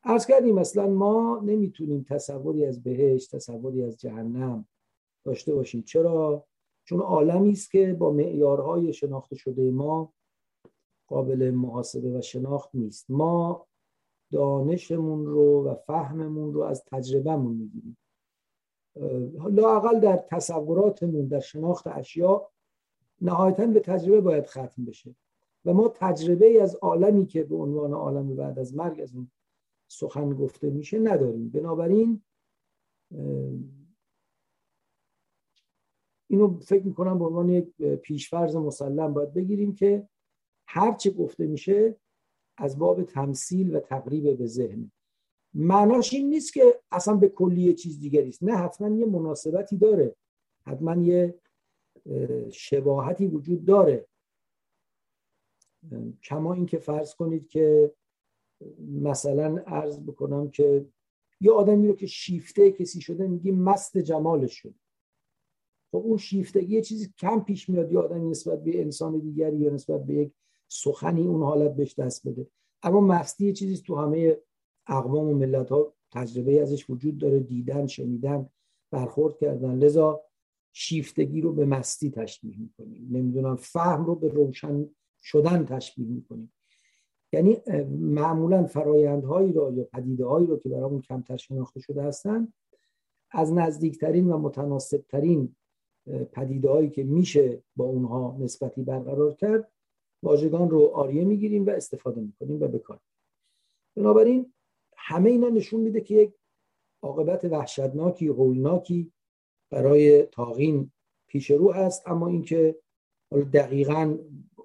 ارز 0.05 0.27
کردیم 0.27 0.55
مثلا 0.55 0.87
ما 0.87 1.41
نمی‌تونیم 1.45 2.07
تصوری 2.09 2.65
از 2.65 2.83
بهشت 2.83 3.37
تصوری 3.37 3.83
از 3.83 4.01
جهنم 4.01 4.69
داشته 5.25 5.55
باشیم. 5.55 5.83
چرا؟ 5.83 6.45
چون 6.85 7.01
عالمی 7.01 7.53
است 7.53 7.71
که 7.71 7.97
با 7.99 8.11
معیارهای 8.11 8.93
شناخته 8.93 9.37
شده 9.37 9.71
ما 9.71 10.13
قابل 11.07 11.51
محاسبه 11.51 12.19
و 12.19 12.21
شناخت 12.21 12.71
نیست. 12.75 13.11
ما 13.11 13.67
دانشمون 14.33 15.27
رو 15.27 15.65
و 15.65 15.75
فهممون 15.75 16.55
رو 16.55 16.61
از 16.61 16.85
تجربهمون 16.85 17.57
می‌گیریم. 17.57 17.97
لاقل 19.51 20.01
در 20.01 20.17
تصوراتمون 20.17 21.27
در 21.27 21.41
شناخت 21.41 21.87
اشیاء 21.87 22.49
نهایتا 23.21 23.67
به 23.67 23.81
تجربه 23.81 24.21
باید 24.21 24.47
ختم 24.47 24.85
بشه. 24.85 25.15
و 25.65 25.75
ما 25.75 25.89
تجربه 25.89 26.63
از 26.63 26.75
عالمی 26.75 27.27
که 27.27 27.45
به 27.45 27.57
عنوان 27.57 27.93
عالم 27.93 28.37
بعد 28.37 28.59
از 28.59 28.77
مرگ 28.77 29.01
از 29.01 29.15
اون 29.15 29.31
سخن 29.91 30.35
گفته 30.35 30.71
میشه 30.71 30.99
نداریم. 30.99 31.49
بنابراین 31.49 32.23
اینو 36.31 36.59
فکر 36.61 36.87
می‌کنم 36.87 37.19
به 37.19 37.25
عنوان 37.25 37.49
یک 37.49 37.83
پیشفرز 37.83 38.57
مسلم 38.57 39.15
باید 39.15 39.35
بگیریم 39.35 39.75
که 39.75 40.09
هر 40.69 40.95
چه 40.95 41.11
گفته 41.11 41.47
میشه 41.47 41.97
از 42.57 42.79
باب 42.79 43.03
تمثیل 43.03 43.77
و 43.77 43.81
تقریب 43.81 44.39
به 44.39 44.47
ذهن. 44.47 44.93
معناش 45.55 46.15
این 46.15 46.29
نیست 46.29 46.53
که 46.53 46.81
اصلا 46.91 47.17
به 47.17 47.29
کلی 47.29 47.75
چیز 47.75 48.01
دیگری 48.01 48.29
است. 48.29 48.43
نه 48.43 48.57
حتما 48.57 48.89
یه 48.89 49.07
مناسبتی 49.07 49.77
داره. 49.77 50.17
حتما 50.67 51.03
یه 51.03 51.41
شباهتی 52.53 53.27
وجود 53.27 53.65
داره. 53.65 54.07
کما 56.23 56.55
اینکه 56.55 56.79
فرض 56.79 57.15
کنید 57.15 57.49
که 57.49 57.95
مثلا 58.89 59.63
عرض 59.67 60.01
بکنم 60.01 60.51
که 60.51 60.87
یه 61.41 61.53
آدمی 61.53 61.89
رو 61.89 61.95
که 61.95 62.07
شیفته 62.07 62.71
کسی 62.71 63.01
شده 63.01 63.27
میگیم 63.27 63.63
مست 63.63 63.99
جمالش 63.99 64.55
شده. 64.55 64.75
خب 65.93 65.99
اون 65.99 66.17
شیفتگی 66.17 66.75
یه 66.75 66.83
چیزی 66.83 67.15
کم 67.19 67.41
پیش 67.41 67.69
میاد 67.69 67.93
یه 67.93 67.99
آدمی 67.99 68.31
نسبت 68.31 68.65
به 68.65 68.81
انسان 68.81 69.19
دیگری 69.19 69.57
یا 69.57 69.71
نسبت 69.71 70.07
به 70.07 70.15
یک 70.15 70.33
سخنی 70.69 71.27
اون 71.27 71.43
حالت 71.43 71.77
بهش 71.77 71.99
دست 71.99 72.29
بده. 72.29 72.47
اما 72.83 73.01
مستی 73.01 73.47
یه 73.47 73.53
چیزی 73.53 73.77
تو 73.77 73.97
همه 73.97 74.37
اقوام 74.87 75.29
و 75.29 75.35
ملت 75.35 75.69
ها 75.69 75.95
تجربه 76.13 76.63
ازش 76.63 76.91
وجود 76.91 77.19
داره. 77.19 77.41
دیدن 77.41 77.87
شنیدن 77.87 78.49
برخورد 78.91 79.39
کردن. 79.39 79.79
لذا 79.79 80.23
شیفتگی 80.73 81.41
رو 81.41 81.53
به 81.53 81.65
مستی 81.67 82.11
تشبیه 82.11 82.59
می‌کنیم. 82.59 83.09
نمی‌دونم 83.11 83.57
فهم 83.57 84.05
رو 84.05 84.15
به 84.15 84.29
روشن 84.29 84.91
شدن 85.23 85.65
تشبیه 85.65 86.07
می‌کنیم. 86.07 86.53
یعنی 87.33 87.57
معمولا 87.91 88.67
فرایندهایی 88.67 89.53
رو 89.53 89.73
یا 89.73 89.85
پدیده 89.85 90.25
هایی 90.27 90.47
رو 90.47 90.59
که 90.59 90.69
برامون 90.69 91.01
کمتر 91.01 91.37
شناخته 91.37 91.81
شده 91.81 92.03
هستن 92.03 92.53
از 93.31 93.53
نزدیکترین 93.53 94.31
و 94.31 94.39
متناسبترین 94.39 95.57
پدیده 96.33 96.71
هایی 96.71 96.91
که 96.91 97.05
میشه 97.05 97.63
با 97.77 97.85
اونها 97.85 98.37
نسبتی 98.41 98.83
برقرار 98.83 99.35
کرد 99.35 99.73
واژگان 100.23 100.71
رو 100.71 100.91
آریه 100.95 101.25
می‌گیریم 101.25 101.67
و 101.67 101.71
استفاده 101.71 102.21
می‌کنیم 102.21 102.63
و 102.63 102.69
بکار 102.69 103.01
بنابراین 103.97 104.53
همه 104.97 105.31
اینا 105.31 105.49
نشون 105.49 105.81
میده 105.81 106.01
که 106.01 106.15
یک 106.15 106.35
عاقبت 107.03 107.45
وحشتناکی 107.45 108.27
هولناکی 108.27 109.13
برای 109.71 110.23
تاغین 110.23 110.91
پیش 111.27 111.51
رو 111.51 111.73
هست 111.73 112.09
اما 112.09 112.29
اینکه 112.29 112.77
دقیقا 113.53 114.19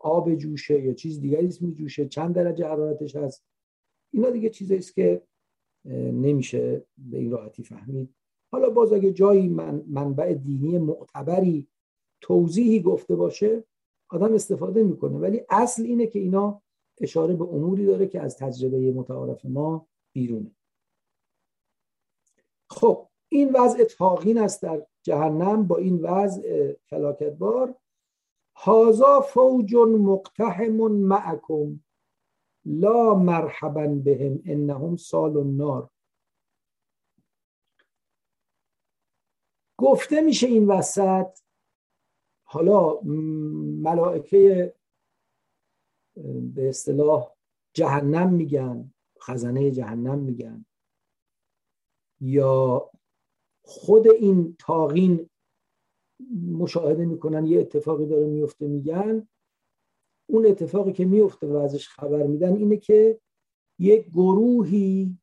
آب 0.05 0.35
جوشه 0.35 0.81
یا 0.81 0.93
چیز 0.93 1.19
دیگری 1.19 1.47
است 1.47 1.61
میجوشه 1.61 2.07
چند 2.07 2.35
درجه 2.35 2.65
حرارتش 2.65 3.15
هست. 3.15 3.45
اینا 4.13 4.29
دیگه 4.29 4.49
چیزی 4.49 4.75
است 4.75 4.95
که 4.95 5.21
نمیشه 6.25 6.85
به 6.97 7.17
این 7.17 7.31
راحتی 7.31 7.63
فهمید. 7.63 8.15
حالا 8.51 8.69
باز 8.69 8.93
اگه 8.93 9.11
جایی 9.11 9.47
من 9.47 9.83
منبع 9.87 10.33
دینی 10.33 10.77
معتبری 10.77 11.67
توضیحی 12.21 12.79
گفته 12.79 13.15
باشه 13.15 13.63
آدم 14.09 14.33
استفاده 14.33 14.83
می‌کنه. 14.83 15.17
ولی 15.17 15.41
اصل 15.49 15.83
اینه 15.83 16.07
که 16.07 16.19
اینا 16.19 16.61
اشاره 17.01 17.35
به 17.35 17.43
اموری 17.43 17.85
داره 17.85 18.07
که 18.07 18.21
از 18.21 18.37
تجربه 18.37 18.91
متعارف 18.91 19.45
ما 19.45 19.87
بیرونه. 20.13 20.55
خب 22.69 23.07
این 23.29 23.51
وضع 23.53 23.83
تاغین 23.83 24.37
است 24.37 24.61
در 24.61 24.87
جهنم. 25.03 25.67
با 25.67 25.77
این 25.77 26.01
وضع 26.01 26.73
فلاکتبار 26.89 27.75
هازا 28.55 29.21
فوج 29.21 29.75
مقتحم 29.75 30.91
معکم 30.91 31.79
لا 32.65 33.13
مرحبا 33.13 33.87
بهم 33.87 34.41
انهم 34.45 34.95
سال 34.95 35.37
النار 35.37 35.89
گفته 39.77 40.21
میشه 40.21 40.47
این 40.47 40.67
وسط 40.67 41.39
حالا 42.43 43.01
ملائکه 43.81 44.75
به 46.55 46.69
اصطلاح 46.69 47.35
جهنم 47.73 48.33
میگن 48.33 48.93
خزنه 49.21 49.71
جهنم 49.71 50.19
میگن. 50.19 50.65
یا 52.21 52.91
خود 53.63 54.07
این 54.07 54.55
تاغین 54.59 55.29
مشاهده 56.51 57.05
می‌کنن 57.05 57.45
یه 57.45 57.59
اتفاقی 57.59 58.05
داره 58.05 58.25
میفته 58.25 58.67
میگن. 58.67 59.27
اون 60.29 60.45
اتفاقی 60.45 60.93
که 60.93 61.05
میفته 61.05 61.47
و 61.47 61.55
ازش 61.55 61.87
خبر 61.87 62.23
میدن 62.23 62.55
اینه 62.55 62.77
که 62.77 63.19
یک 63.79 64.09
گروهی 64.09 65.17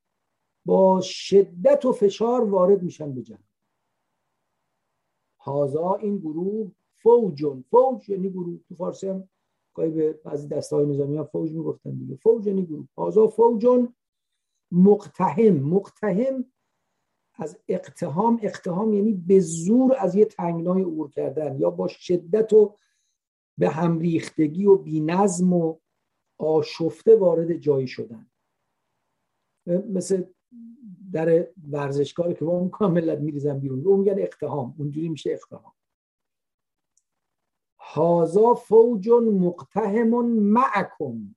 با 0.66 1.00
شدت 1.00 1.84
و 1.84 1.92
فشار 1.92 2.44
وارد 2.44 2.82
میشن 2.82 3.12
به 3.14 3.22
جنگ. 3.22 3.44
هازا 5.40 5.94
این 5.94 6.18
گروه 6.18 6.70
فوجون 7.02 7.64
فوج 7.70 8.08
یعنی 8.08 8.30
گروه. 8.30 8.58
تو 8.68 8.74
فارسی 8.74 9.08
هم 9.08 9.28
گاهی 9.74 9.90
به 9.90 10.12
بعضی 10.12 10.48
دسته 10.48 10.76
های 10.76 10.86
نظامی 10.86 11.16
هم 11.16 11.24
فوج 11.24 11.52
می‌گفتن 11.52 11.90
دیگه. 11.90 12.16
فوج 12.16 12.46
یعنی 12.46 12.66
گروه. 12.66 12.86
هازا 12.96 13.28
فوجون 13.28 13.94
مقتهم 14.72 15.54
مقتهم 15.54 16.51
از 17.34 17.58
اقتهام 17.68 18.40
اقتهام 18.42 18.92
یعنی 18.92 19.12
به 19.12 19.40
زور 19.40 19.96
از 19.98 20.14
یه 20.14 20.24
تنگنای 20.24 20.82
عبور 20.82 21.10
کردن 21.10 21.60
یا 21.60 21.70
با 21.70 21.88
شدت 21.88 22.52
و 22.52 22.76
به 23.58 23.68
هم 23.68 23.98
ریختگی 23.98 24.66
و 24.66 24.76
بینظم 24.76 25.52
و 25.52 25.78
آشفته 26.38 27.16
وارد 27.16 27.52
جایی 27.52 27.86
شدن. 27.86 28.30
مثل 29.66 30.24
در 31.12 31.48
ورزشکار 31.70 32.32
که 32.32 32.44
اون 32.44 32.68
کاملت 32.68 33.18
میریزن 33.18 33.58
بیرون 33.58 33.86
اون 33.86 33.98
میگن 33.98 34.18
اقتهام 34.18 34.74
اونجوری 34.78 35.08
میشه 35.08 35.30
اقتهام 35.30 35.72
هازا 37.80 38.54
فوج 38.54 39.08
مقتهم 39.10 40.26
معکم. 40.26 41.36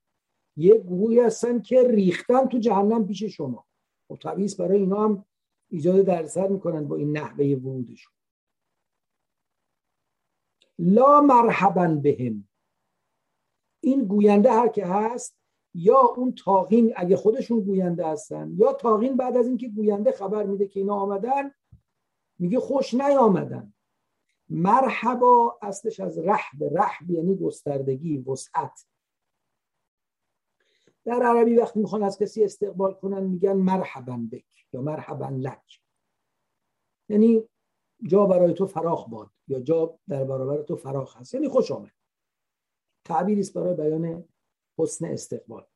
یه 0.56 0.78
گروهی 0.78 1.20
هستن 1.20 1.60
که 1.60 1.88
ریختن 1.88 2.46
تو 2.46 2.58
جهنم 2.58 3.06
پیش 3.06 3.24
شما. 3.24 3.66
و 4.10 4.14
خب 4.14 4.20
طبیعی 4.20 4.54
برای 4.58 4.78
اینا 4.78 5.04
هم 5.04 5.24
ایجاد 5.68 6.00
درصد 6.00 6.50
می‌کنن 6.50 6.88
با 6.88 6.96
این 6.96 7.16
نحوه 7.16 7.44
ورودشون. 7.44 8.12
لا 10.78 11.20
مرحبا 11.20 11.88
بهم. 12.02 12.48
این 13.80 14.04
گوینده 14.04 14.52
هر 14.52 14.68
که 14.68 14.86
هست 14.86 15.36
یا 15.74 16.00
اون 16.16 16.34
تاغین 16.34 16.92
اگه 16.96 17.16
خودشون 17.16 17.60
گوینده 17.60 18.06
هستن 18.06 18.54
یا 18.56 18.72
تاغین 18.72 19.16
بعد 19.16 19.36
از 19.36 19.46
اینکه 19.46 19.68
گوینده 19.68 20.12
خبر 20.12 20.42
میده 20.42 20.68
که 20.68 20.80
اینا 20.80 20.94
آمدن 20.94 21.50
میگه 22.38 22.60
خوش 22.60 22.94
نیامدن. 22.94 23.74
مرحبا 24.48 25.58
اصلش 25.62 26.00
از 26.00 26.18
رحب. 26.18 26.64
رحب 26.78 27.10
یعنی 27.10 27.36
گستردگی 27.36 28.18
وسعت. 28.18 28.86
در 31.06 31.22
عربی 31.22 31.56
وقتی 31.56 31.80
می‌خوان 31.80 32.02
از 32.02 32.18
کسی 32.18 32.44
استقبال 32.44 32.94
کنن 32.94 33.22
میگن 33.22 33.52
مرحبا 33.52 34.16
بک 34.32 34.66
یا 34.72 34.82
مرحبا 34.82 35.28
لک. 35.28 35.82
یعنی 37.08 37.48
جا 38.02 38.26
برای 38.26 38.54
تو 38.54 38.66
فراخ 38.66 39.08
باد 39.08 39.30
یا 39.48 39.60
جا 39.60 39.98
در 40.08 40.24
برابر 40.24 40.62
تو 40.62 40.76
فراخ 40.76 41.16
هست. 41.16 41.34
یعنی 41.34 41.48
خوش 41.48 41.70
آمد. 41.70 41.92
تعبیری 43.04 43.40
است 43.40 43.54
برای 43.54 43.74
بیان 43.74 44.24
حسن 44.78 45.04
استقبال. 45.04 45.66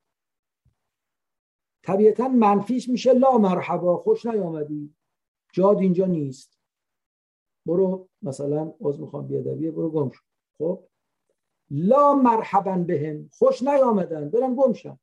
طبیعتا 1.82 2.28
منفیش 2.28 2.88
میشه 2.88 3.12
لا 3.12 3.38
مرحبا 3.38 3.96
خوش 3.96 4.26
نیامدی. 4.26 4.94
جاد 5.52 5.78
اینجا 5.78 6.06
نیست. 6.06 6.58
برو 7.66 8.08
مثلا 8.22 8.74
از 8.88 9.00
می‌خوام 9.00 9.26
بیادبیه 9.26 9.70
برو 9.70 9.90
گم 9.90 10.10
شو. 10.10 10.22
خب؟ 10.58 10.88
لا 11.70 12.14
مرحبا 12.14 12.76
بهم 12.76 13.28
خوش 13.32 13.62
نیامدن 13.62 14.30
برن 14.30 14.54
گم 14.54 14.72
شن 14.72 14.98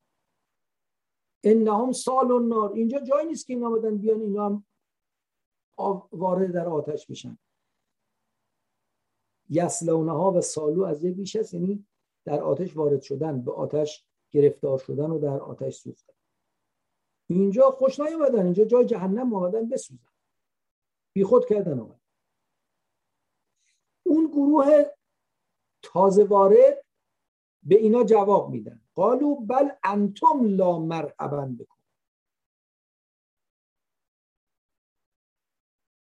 انهم 1.49 1.91
سال 1.91 2.31
و 2.31 2.39
نار. 2.39 2.71
اینجا 2.71 2.99
جایی 2.99 3.27
نیست 3.27 3.47
که 3.47 3.53
این 3.53 3.63
آمدن 3.63 3.97
بیان 3.97 4.21
اینا 4.21 4.45
هم 4.45 4.63
وارد 6.11 6.51
در 6.51 6.67
آتش 6.67 7.07
بشن 7.07 7.37
یسلونه 9.49 10.11
ها 10.11 10.31
و 10.31 10.41
سالو 10.41 10.83
از 10.83 11.03
یک 11.03 11.15
بیش 11.15 11.35
است 11.35 11.53
یعنی 11.53 11.87
در 12.25 12.41
آتش 12.41 12.77
وارد 12.77 13.01
شدن 13.01 13.41
به 13.41 13.51
آتش 13.51 14.05
گرفتار 14.31 14.77
شدن 14.77 15.11
و 15.11 15.19
در 15.19 15.39
آتش 15.39 15.75
سوختن. 15.75 16.13
اینجا 17.27 17.71
خوش 17.71 17.99
نیومدن 17.99 18.43
اینجا 18.43 18.65
جای 18.65 18.85
جهنم 18.85 19.33
آمدن 19.33 19.69
بسوزن. 19.69 20.07
بی 21.13 21.23
خود 21.23 21.45
کردن 21.45 21.79
آمد 21.79 22.01
اون 24.03 24.27
گروه 24.27 24.83
تازه 25.81 26.23
وارد 26.23 26.85
به 27.63 27.75
اینا 27.75 28.03
جواب 28.03 28.49
میدن. 28.49 28.86
قالو 28.97 29.35
بل 29.35 29.69
انتم 29.83 30.43
لا 30.43 30.79
مرحبا 30.79 31.45
بکن 31.59 31.81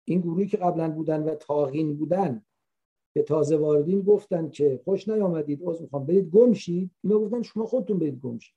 این 0.08 0.21
گروهی 0.21 0.47
که 0.47 0.58
قبلا 0.58 0.91
بودن 0.91 1.23
و 1.23 1.36
تاغین 1.36 1.97
بودن 1.97 2.45
به 3.15 3.23
تازه 3.23 3.58
واردین 3.58 4.01
گفتن 4.01 4.49
که 4.49 4.81
خوش 4.86 5.08
نیامدید 5.08 5.63
از 5.63 5.81
می‌خوام 5.81 6.05
برید 6.05 6.29
گم 6.29 6.53
شید. 6.53 6.91
اینا 7.03 7.19
گفتن 7.19 7.41
شما 7.41 7.65
خودتون 7.65 7.99
برید 7.99 8.19
گم 8.19 8.39
شید. 8.39 8.55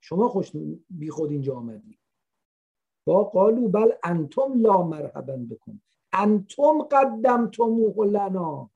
شما 0.00 0.28
خوش 0.28 0.52
بی 0.90 1.10
خود 1.10 1.30
اینجا 1.30 1.56
آمدید. 1.56 1.98
با 3.06 3.24
قالو 3.24 3.68
بل 3.68 3.92
انتم 4.04 4.60
لا 4.60 4.82
مرحبا 4.82 5.36
بکن 5.50 5.80
انتم 6.12 6.82
قدمتموه 6.82 8.06
لنا. 8.06 8.70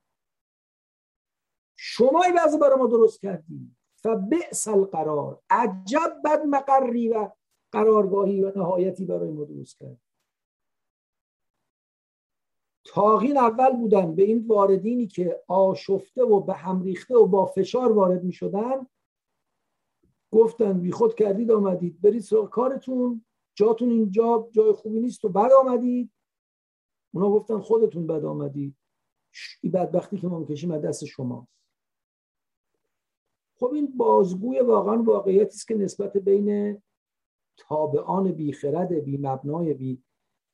شما 1.75 2.23
این 2.23 2.39
وضع 2.45 2.57
برای 2.59 2.79
ما 2.79 2.87
درست 2.87 3.21
کردید. 3.21 3.82
فبئس 4.03 4.67
القرار. 4.67 5.41
عجب 5.49 6.21
بد 6.25 6.45
مقری 6.45 7.09
و 7.09 7.29
قرارگاهی 7.71 8.43
و 8.43 8.51
نهایتی 8.55 9.05
برای 9.05 9.31
ما 9.31 9.43
درست 9.43 9.77
کرد. 9.77 9.97
تاغین 12.85 13.37
اول 13.37 13.77
بودن 13.77 14.15
به 14.15 14.23
این 14.23 14.47
واردینی 14.47 15.07
که 15.07 15.43
آشفته 15.47 16.23
و 16.23 16.39
به 16.39 16.53
هم 16.53 16.81
ریخته 16.81 17.15
و 17.15 17.25
با 17.25 17.45
فشار 17.45 17.91
وارد 17.91 18.23
می 18.23 18.33
شدن 18.33 18.87
گفتن 20.31 20.79
بی 20.79 20.91
خود 20.91 21.15
کردید 21.15 21.51
آمدید. 21.51 22.01
برید 22.01 22.21
سراغ 22.21 22.49
کارتون 22.49 23.25
جاتون 23.55 23.89
اینجا 23.89 24.49
جای 24.51 24.71
خوبی 24.71 24.99
نیست 24.99 25.25
و 25.25 25.29
بعد 25.29 25.51
آمدید. 25.51 26.11
اونا 27.13 27.29
گفتن 27.29 27.59
خودتون 27.59 28.07
بد 28.07 28.25
آمدید. 28.25 28.75
این 29.61 29.71
بدبختی 29.71 30.17
که 30.17 30.27
ما 30.27 30.39
می‌کشیم 30.39 30.71
از 30.71 30.81
دست 30.81 31.05
شماست. 31.05 31.62
خب 33.63 33.73
این 33.73 33.97
بازگوی 33.97 34.59
واقعا 34.59 35.03
واقعیتی 35.03 35.55
است 35.55 35.67
که 35.67 35.75
نسبت 35.75 36.17
بین 36.17 36.81
تابعان 37.57 38.31
بی 38.31 38.51
خرد 38.51 38.93
بی 38.93 39.17
مبنای 39.17 39.73
بی 39.73 40.03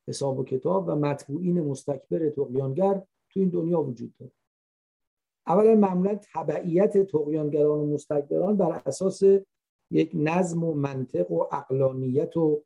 حساب 0.07 0.39
و 0.39 0.43
کتاب 0.43 0.87
و 0.87 0.95
مطبوعین 0.95 1.61
مستکبر 1.61 2.29
تقیانگر 2.29 3.03
تو 3.29 3.39
این 3.39 3.49
دنیا 3.49 3.81
وجود 3.81 4.13
داره. 4.19 4.31
اولا 5.47 5.75
معمولا 5.75 6.19
تبعیت 6.33 6.97
تقیانگران 6.97 7.79
و 7.79 7.93
مستکبران 7.93 8.57
بر 8.57 8.81
اساس 8.85 9.21
یک 9.91 10.11
نظم 10.13 10.63
و 10.63 10.73
منطق 10.73 11.31
و 11.31 11.45
اقلانیت 11.51 12.37
و 12.37 12.63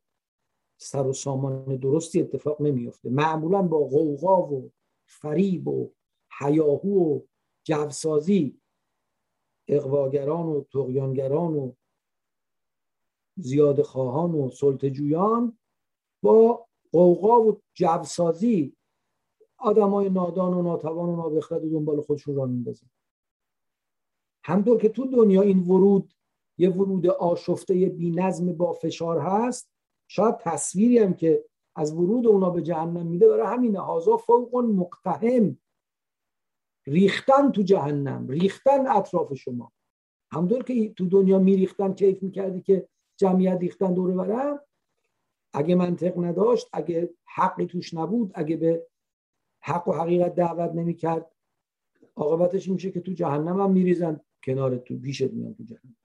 سر 0.80 1.06
و 1.06 1.12
سامان 1.12 1.76
درستی 1.76 2.22
اتفاق 2.22 2.62
نمیفته 2.62 3.10
معمولا 3.10 3.62
با 3.62 3.78
غوغا 3.78 4.42
و 4.42 4.70
فریب 5.06 5.68
و 5.68 5.90
حیاهو 6.38 7.14
و 7.14 7.20
جوسازی 7.66 8.60
اقواگران 9.68 10.46
و 10.46 10.64
تقیانگران 10.72 11.54
و 11.54 11.72
زیاد 13.36 13.82
خواهان 13.82 14.34
و 14.34 14.50
سلطجویان 14.50 15.58
با 16.22 16.66
قوقا 16.92 17.42
و 17.42 17.60
جوسازی 17.74 18.76
آدمای 19.58 20.10
نادان 20.10 20.54
و 20.54 20.62
ناتوان 20.62 21.08
و 21.08 21.16
نابخرد 21.16 21.64
و 21.64 21.70
دنبال 21.70 22.00
خودشون 22.00 22.36
را 22.36 22.46
میندازن 22.46 22.86
همطور 24.44 24.78
که 24.78 24.88
تو 24.88 25.06
دنیا 25.06 25.42
این 25.42 25.58
ورود 25.58 26.12
یه 26.58 26.70
ورود 26.70 27.06
آشفته 27.06 27.74
بی 27.74 28.10
نظم 28.10 28.52
با 28.52 28.72
فشار 28.72 29.18
هست 29.18 29.70
شاید 30.08 30.38
تصویری 30.38 30.98
هم 30.98 31.14
که 31.14 31.44
از 31.76 31.92
ورود 31.92 32.26
اونا 32.26 32.50
به 32.50 32.62
جهنم 32.62 33.06
میده 33.06 33.28
برای 33.28 33.46
همین 33.46 33.76
هازا 33.76 34.16
فوق 34.16 34.56
مقتهم 34.56 35.58
ریختن 36.86 37.52
تو 37.52 37.62
جهنم 37.62 38.28
ریختن 38.28 38.86
اطراف 38.86 39.34
شما. 39.34 39.72
همطور 40.32 40.62
که 40.62 40.92
تو 40.92 41.06
دنیا 41.06 41.38
میریختن 41.38 41.94
کیف 41.94 42.22
می‌کردی 42.22 42.60
که 42.60 42.88
جمعیت 43.16 43.58
ریختن 43.60 43.94
دوره 43.94 44.14
برم 44.14 44.60
اگه 45.52 45.74
منطق 45.74 46.18
نداشت 46.24 46.68
اگه 46.72 47.14
حقی 47.24 47.66
توش 47.66 47.94
نبود 47.94 48.30
اگه 48.34 48.56
به 48.56 48.86
حق 49.60 49.88
و 49.88 49.92
حقیقت 49.92 50.34
دعوت 50.34 50.72
نمی‌کرد 50.74 51.30
عاقبتش 52.16 52.68
میشه 52.68 52.90
که 52.90 53.00
تو 53.00 53.12
جهنم 53.12 53.60
هم 53.60 53.70
میریزن 53.70 54.20
کنار 54.44 54.76
تو 54.76 54.98
پیشت 54.98 55.30
میان 55.32 55.54
تو 55.54 55.64
جهنم. 55.64 55.96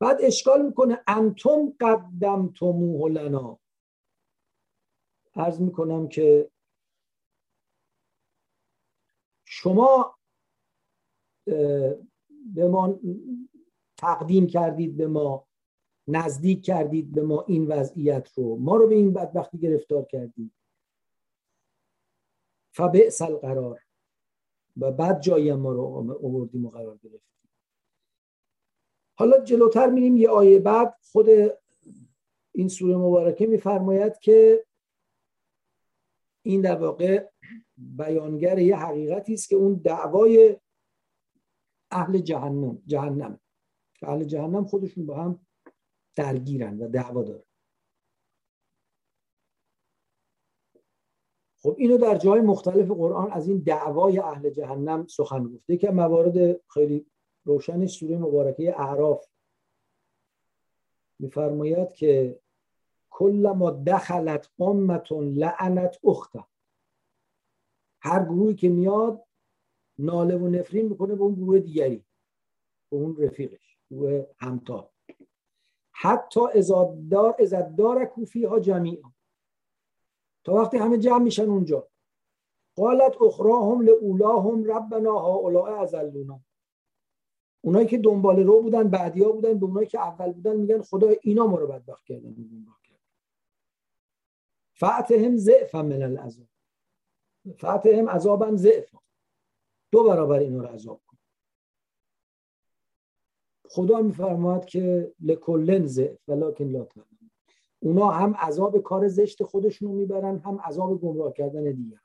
بعد 0.00 0.18
اشکال 0.20 0.66
می‌کنه 0.66 1.02
انتم 1.06 1.72
قدم 1.80 2.52
توموه 2.54 3.10
لنا. 3.10 3.58
عرض 5.34 5.60
می‌کنم 5.60 6.08
که 6.08 6.50
شما 9.58 10.18
به 12.54 12.68
ما 12.70 13.00
تقدیم 13.96 14.46
کردید 14.46 14.96
به 14.96 15.06
ما 15.06 15.46
نزدیک 16.08 16.64
کردید 16.64 17.12
به 17.12 17.22
ما 17.22 17.44
این 17.48 17.66
وضعیت 17.66 18.38
رو. 18.38 18.56
ما 18.56 18.76
رو 18.76 18.88
به 18.88 18.94
این 18.94 19.12
بدبختی 19.12 19.58
گرفتار 19.58 20.04
کردید. 20.04 20.52
فبئس 22.74 23.22
القرار. 23.22 23.80
و 24.76 24.92
بعد 24.92 25.20
جای 25.20 25.54
ما 25.54 25.72
رو 25.72 25.84
آوردیم 26.24 26.66
و 26.66 26.70
قرار 26.70 26.96
گرفتیم. 26.96 27.50
حالا 29.18 29.44
جلوتر 29.44 29.90
میریم 29.90 30.16
یه 30.16 30.28
آیه 30.28 30.58
بعد. 30.58 30.94
خود 31.12 31.28
این 32.52 32.68
سوره 32.68 32.96
مبارکه 32.96 33.46
میفرماید 33.46 34.18
که 34.18 34.66
این 36.42 36.60
در 36.60 36.76
واقع 36.76 37.28
بیانگر 37.76 38.58
یه 38.58 38.76
حقیقتی 38.76 39.34
است 39.34 39.48
که 39.48 39.56
اون 39.56 39.74
دعوای 39.74 40.60
اهل 41.90 42.18
جهنم 42.18 42.82
جهنم. 42.86 43.40
اهل 44.02 44.24
جهنم 44.24 44.64
خودشون 44.64 45.06
با 45.06 45.16
هم 45.16 45.46
درگیرن 46.16 46.78
و 46.78 46.88
دعوا 46.88 47.22
دارن. 47.22 47.42
خب 51.58 51.74
اینو 51.78 51.98
در 51.98 52.16
جای 52.16 52.40
مختلف 52.40 52.90
قرآن 52.90 53.32
از 53.32 53.48
این 53.48 53.58
دعوای 53.58 54.18
اهل 54.18 54.50
جهنم 54.50 55.06
سخن 55.06 55.44
گفته 55.44 55.76
که 55.76 55.90
موارد 55.90 56.60
خیلی 56.68 57.06
روشنش 57.44 57.98
سوره 57.98 58.18
مبارکه 58.18 58.80
اعراف 58.80 59.26
میفرماید 61.18 61.92
که 61.92 62.40
کل 63.10 63.52
ما 63.56 63.70
دخلت 63.70 64.50
امتون 64.58 65.28
لعنت 65.32 65.98
اخته 66.04 66.44
هر 68.06 68.24
گروهی 68.24 68.54
که 68.54 68.68
میاد 68.68 69.22
ناله 69.98 70.36
و 70.36 70.48
نفرین 70.48 70.88
می‌کنه 70.88 71.14
به 71.14 71.22
اون 71.22 71.34
گروه 71.34 71.58
دیگری 71.58 72.04
به 72.90 72.96
اون 72.96 73.16
رفیقش 73.16 73.78
گروه 73.90 74.26
همتا. 74.38 74.90
حتی 75.92 76.40
ازاددار 76.54 77.36
ازاددار 77.38 78.04
کوفی 78.04 78.44
ها 78.44 78.60
جمیعا. 78.60 79.10
تا 80.44 80.52
وقتی 80.52 80.76
همه 80.76 80.98
جمع 80.98 81.22
میشن 81.22 81.48
اونجا. 81.48 81.88
قالت 82.76 83.22
اخراهم 83.22 83.80
لاولاهم 83.80 84.64
ربنا 84.64 85.18
هؤلاء 85.18 85.82
ازلونا 85.82 86.40
اونایی 87.60 87.86
که 87.86 87.98
دنبال 87.98 88.40
رو 88.40 88.62
بودن 88.62 88.88
بعدیا 88.88 89.32
بودن 89.32 89.58
به 89.58 89.66
اونایی 89.66 89.86
که 89.86 90.00
اول 90.00 90.32
بودن 90.32 90.56
میگن 90.56 90.82
خدا 90.82 91.08
اینا 91.22 91.46
ما 91.46 91.58
رو 91.58 91.66
بدبخت 91.66 92.04
کردن 92.04 92.36
فعتهم 94.72 95.36
ضعفا 95.36 95.82
من 95.82 96.02
العذاب. 96.02 96.46
فعتهم 97.52 98.08
عذابا 98.08 98.56
ضعفا 98.56 98.98
دو 99.92 100.04
برابر 100.04 100.38
اینا 100.38 100.62
رو 100.62 100.68
عذاب 100.68 101.00
کن. 101.06 101.16
خدا 103.68 104.02
میفرماد 104.02 104.64
که 104.64 105.14
لکلن 105.20 105.86
ضعف 105.86 106.28
ولکن 106.28 106.64
لا 106.64 106.86
اونا 107.80 108.10
هم 108.10 108.34
عذاب 108.34 108.78
کار 108.78 109.08
زشت 109.08 109.42
خودشون 109.42 109.88
رو 109.88 109.94
می‌برن 109.94 110.38
هم 110.38 110.60
عذاب 110.60 111.00
گمراه 111.00 111.32
کردن 111.32 111.72
دیگران. 111.72 112.00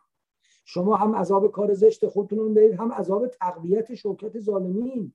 شما 0.66 0.96
هم 0.96 1.16
عذاب 1.16 1.52
کار 1.52 1.74
زشت 1.74 2.08
خودتون 2.08 2.56
رو 2.56 2.76
هم 2.76 2.92
عذاب 2.92 3.28
تقویت 3.28 3.96
شوکت 3.96 4.40
ظالمین. 4.40 5.14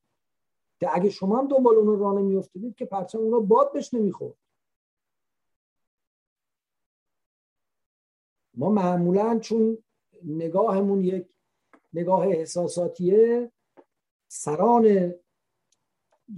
که 0.81 0.97
اگه 0.97 1.11
شما 1.11 1.39
هم 1.39 1.49
دنبال 1.49 1.77
اون 1.77 1.99
راه 1.99 2.15
نمیافتادید 2.15 2.75
که 2.75 2.85
پرچم 2.85 3.19
اونا 3.19 3.41
باد 3.41 3.73
بهش 3.73 3.95
نمی‌خورد. 3.95 4.35
ما 8.55 8.71
معمولا 8.71 9.39
چون 9.39 9.79
نگاهمون 10.25 11.05
یک 11.05 11.29
نگاه 11.93 12.27
احساساتیه. 12.27 13.53
سران 14.29 15.15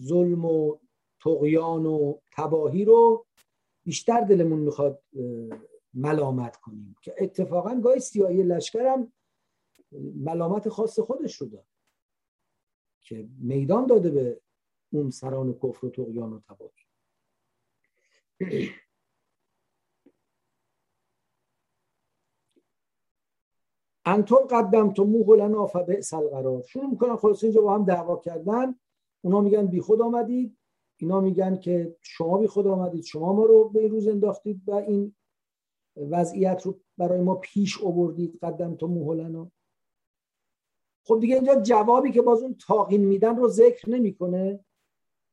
ظلم 0.03 0.45
و 0.45 0.79
تقیان 1.21 1.87
و 1.87 2.19
تباهی 2.33 2.85
رو 2.85 3.27
بیشتر 3.85 4.21
دلمون 4.21 4.59
می‌خواد 4.59 5.03
ملامت 5.95 6.57
کنیم. 6.57 6.97
که 7.03 7.15
اتفاقا 7.19 7.81
گاهی 7.81 8.01
سیاهی 8.01 8.43
لشکرم 8.43 9.13
ملامت 10.15 10.69
خاص 10.69 11.01
خودش 11.01 11.37
رو 11.37 11.47
داد 11.47 11.67
که 13.01 13.29
میدان 13.39 13.87
داده 13.87 14.11
به 14.11 14.41
اون 14.93 15.11
سران 15.11 15.53
کفر 15.53 15.87
و 15.87 15.91
تقیان 15.91 16.33
و 16.33 16.41
تباهی. 16.41 16.85
انتم 24.09 24.37
قدم 24.37 24.91
تو 24.93 25.05
موه 25.05 25.37
لنا 25.37 25.67
فبئس 25.67 26.15
القرار. 26.15 26.63
شروع 26.63 26.91
می‌کنن 26.91 27.17
خلاص 27.17 27.45
اینجا 27.45 27.61
با 27.61 27.75
هم 27.75 27.85
دعوا 27.85 28.17
کردن. 28.17 28.75
اونا 29.25 29.41
میگن 29.41 29.67
بی 29.67 29.81
خود 29.81 30.03
آمدید. 30.03 30.59
اینا 31.01 31.21
میگن 31.21 31.57
که 31.57 31.97
شما 32.01 32.39
بی 32.39 32.47
خود 32.47 32.67
آمدید 32.67 33.05
شما 33.05 33.33
ما 33.33 33.45
رو 33.45 33.69
به 33.69 33.89
روز 33.89 34.09
انداختید 34.09 34.63
و 34.67 34.75
این 34.75 35.15
وضعیت 35.97 36.63
رو 36.67 36.75
برای 36.99 37.21
ما 37.21 37.35
پیش 37.35 37.83
آوردید 37.83 38.39
قدم 38.43 38.75
تو 38.75 39.15
لنا. 39.15 39.51
خب 41.07 41.21
دیگه 41.21 41.35
اینجا 41.35 41.55
جوابی 41.55 42.13
که 42.13 42.23
باز 42.23 42.43
اون 42.43 42.57
تاقین 42.67 43.05
میدن 43.05 43.37
رو 43.37 43.49
ذکر 43.49 43.91
نمی‌کنه. 43.91 44.65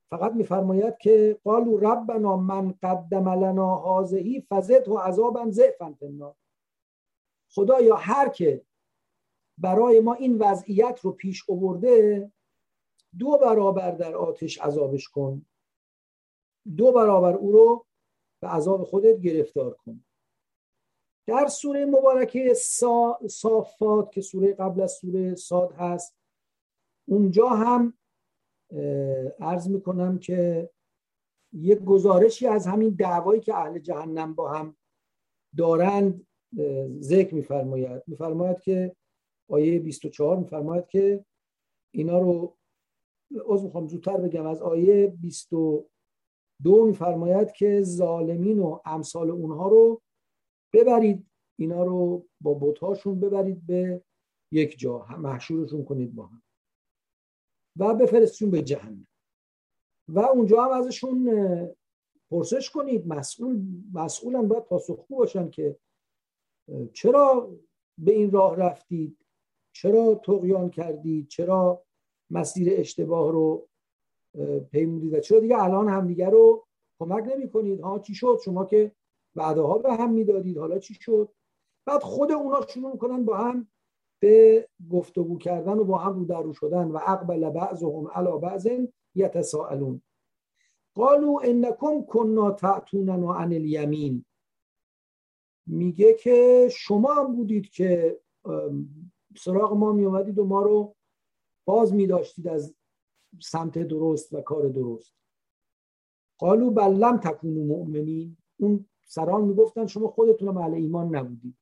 فقط 0.10 0.34
میفرماید 0.34 0.98
که 0.98 1.40
قالو 1.44 1.78
ربنا 1.78 2.38
من 2.38 2.74
قدم 2.84 3.30
لنا 3.30 3.76
هازهی 3.76 4.46
فزد 4.50 4.88
و 4.88 4.98
عذابا 4.98 5.46
ضعفا 5.50 5.96
خدایا 7.50 7.96
هر 7.96 8.30
که 8.30 8.66
برای 9.58 10.00
ما 10.00 10.14
این 10.14 10.38
وضعیت 10.38 11.00
رو 11.02 11.12
پیش 11.12 11.50
آورده 11.50 12.32
دو 13.20 13.38
برابر 13.38 13.92
در 13.92 14.16
آتش 14.16 14.58
عذابش 14.62 15.10
کن. 15.10 15.46
دو 16.78 16.92
برابر 16.92 17.34
او 17.34 17.52
رو 17.52 17.86
به 18.42 18.48
عذاب 18.48 18.84
خودت 18.84 19.20
گرفتار 19.20 19.74
کن. 19.74 20.06
در 21.28 21.48
سوره 21.48 21.86
مبارکه 21.86 22.54
صافات 23.30 24.12
که 24.12 24.22
سوره 24.22 24.54
قبل 24.54 24.82
از 24.82 24.92
سوره 24.92 25.36
ساد 25.36 25.72
هست 25.72 26.16
اونجا 27.08 27.50
هم 27.50 27.94
عرض 29.40 29.70
می‌کنم 29.70 30.20
که 30.20 30.70
یک 31.54 31.80
گزارشی 31.80 32.48
از 32.48 32.68
همین 32.68 32.90
دعوایی 32.90 33.42
که 33.42 33.56
اهل 33.56 33.80
جهنم 33.80 34.36
با 34.36 34.52
هم 34.52 34.76
دارند 35.58 36.25
ذکر 37.00 37.36
میفرماید. 37.36 38.04
میفرماید 38.08 38.60
که 38.60 38.96
آیه 39.50 39.80
24 39.80 40.38
میفرماید 40.38 40.88
که 40.88 41.26
اینا 41.94 42.20
رو 42.20 42.58
از 43.54 43.64
می‌خوام 43.64 43.88
زودتر 43.88 44.18
بگم. 44.18 44.46
از 44.46 44.62
آیه 44.62 45.08
22 45.08 46.86
میفرماید 46.86 47.52
که 47.52 47.82
ظالمین 47.82 48.60
و 48.60 48.80
امثال 48.86 49.30
اونها 49.30 49.68
رو 49.68 50.02
ببرید. 50.74 51.28
اینا 51.60 51.84
رو 51.84 52.26
با 52.42 52.54
بوتهاشون 52.54 53.20
ببرید 53.20 53.66
به 53.68 54.02
یک 54.52 54.80
جا. 54.80 55.06
محشورشون 55.18 55.86
کنید 55.86 56.16
با 56.16 56.26
هم. 56.26 56.44
و 57.80 57.94
بفرستشون 57.94 58.52
به 58.52 58.62
جهنم. 58.62 59.08
و 60.08 60.20
اونجا 60.20 60.64
هم 60.64 60.72
ازشون 60.72 61.30
پرسش 62.32 62.70
کنید. 62.70 63.08
مسئول 63.08 63.62
مسئولن 63.94 64.48
باید 64.48 64.64
پاسخگو 64.64 65.18
باشن 65.18 65.50
که 65.50 65.78
چرا 66.94 67.50
به 67.98 68.12
این 68.12 68.32
راه 68.32 68.56
رفتید؟ 68.56 69.18
چرا 69.72 70.16
تقیان 70.16 70.70
کردید؟ 70.70 71.28
چرا 71.28 71.84
مسیر 72.30 72.74
اشتباه 72.80 73.32
رو 73.32 73.68
پیمودید؟ 74.72 75.14
و 75.14 75.20
چرا 75.20 75.40
دیگه 75.40 75.64
الان 75.64 75.90
همدیگه 75.90 76.30
رو 76.30 76.66
کمک 77.00 77.24
نمی 77.24 77.50
کنید؟ 77.50 77.82
ها 77.82 78.00
چی 78.00 78.16
شد؟ 78.16 78.40
شما 78.46 78.66
که 78.66 78.92
بعدها 79.36 79.78
به 79.78 79.94
هم 79.94 80.12
می‌دادید 80.12 80.58
حالا 80.58 80.80
چی 80.80 80.94
شد؟ 80.94 81.30
بعد 81.86 82.04
خود 82.04 82.32
اونا 82.32 82.68
شروع 82.68 82.92
می‌کنن 82.92 83.26
با 83.26 83.38
هم 83.38 83.68
به 84.20 84.68
گفتگو 84.92 85.38
کردن 85.38 85.80
و 85.80 85.84
با 85.84 85.98
هم 85.98 86.14
رو 86.20 86.26
در 86.26 86.42
رو 86.42 86.54
شدن 86.54 86.92
و 86.92 87.00
اقبل 87.08 87.50
بعضهم 87.50 88.08
علی 88.08 88.40
بعض 88.42 88.68
یتساءلون. 89.16 90.02
قالوا 90.96 91.40
انکم 91.44 92.02
کنا 92.02 92.52
تعتوننا 92.52 93.34
عن 93.34 93.54
الیمین. 93.54 94.26
میگه 95.68 96.14
که 96.14 96.70
شما 96.72 97.14
هم 97.14 97.36
بودید 97.36 97.70
که 97.70 98.20
سراغ 99.38 99.74
ما 99.74 99.92
می 99.92 100.06
و 100.06 100.44
ما 100.44 100.62
رو 100.62 100.96
باز 101.66 101.94
می 101.94 102.08
داشتید 102.08 102.48
از 102.48 102.76
سمت 103.42 103.80
درست 103.80 104.34
و 104.34 104.42
کار 104.42 104.68
درست. 104.68 105.14
قالو 106.38 106.72
بلم 106.72 107.18
تکونو 107.18 107.64
مؤمنین. 107.64 108.38
اون 108.58 108.86
سران 109.06 109.46
می‌گفتن 109.46 109.88
شما 109.88 110.08
خودتون 110.08 110.48
هم 110.48 110.74
ایمان 110.74 111.16
نبودید. 111.16 111.58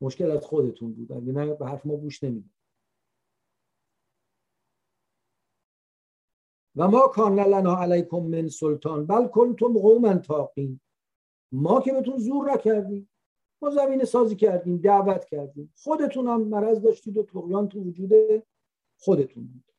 مشکل 0.00 0.30
از 0.30 0.44
خودتون 0.44 0.92
بود. 0.92 1.12
اگه 1.12 1.32
نه 1.32 1.54
به 1.54 1.66
حرف 1.66 1.86
ما 1.86 1.96
گوش 1.96 2.24
نمی‌دید. 2.24 2.54
و 6.76 6.88
ما 6.88 7.06
کان 7.06 7.40
لنا 7.40 7.76
علیکم 7.76 8.22
من 8.22 8.48
سلطان. 8.48 9.06
بل 9.06 9.26
کنتم 9.26 9.78
قوما 9.78 10.14
تاقین 10.14 10.80
ما 11.54 11.80
که 11.80 11.92
بهتون 11.92 12.18
زور 12.18 12.52
نکردیم. 12.52 13.10
ما 13.62 13.70
زمین 13.70 14.04
سازی 14.04 14.36
کردیم 14.36 14.76
دعوت 14.76 15.24
کردیم. 15.24 15.72
خودتون 15.76 16.28
هم 16.28 16.42
مرض 16.42 16.80
داشتید 16.80 17.16
و 17.16 17.22
تقیان 17.22 17.68
تو 17.68 17.80
وجود 17.80 18.12
خودتون 18.98 19.44
بود. 19.44 19.72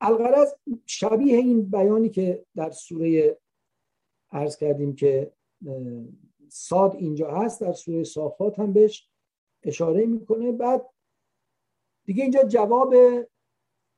الغرض 0.00 0.54
شبیه 0.86 1.36
این 1.36 1.62
بیانی 1.70 2.08
که 2.08 2.46
در 2.56 2.70
سوره 2.70 3.38
عرض 4.30 4.56
کردیم 4.56 4.94
که 4.94 5.32
ساد 6.48 6.94
اینجا 6.96 7.30
هست 7.30 7.60
در 7.60 7.72
سوره 7.72 8.04
صافات 8.04 8.58
هم 8.58 8.72
بهش 8.72 9.08
اشاره 9.62 10.06
می‌کنه. 10.06 10.52
بعد 10.52 10.90
دیگه 12.04 12.22
اینجا 12.22 12.42
جواب 12.42 12.94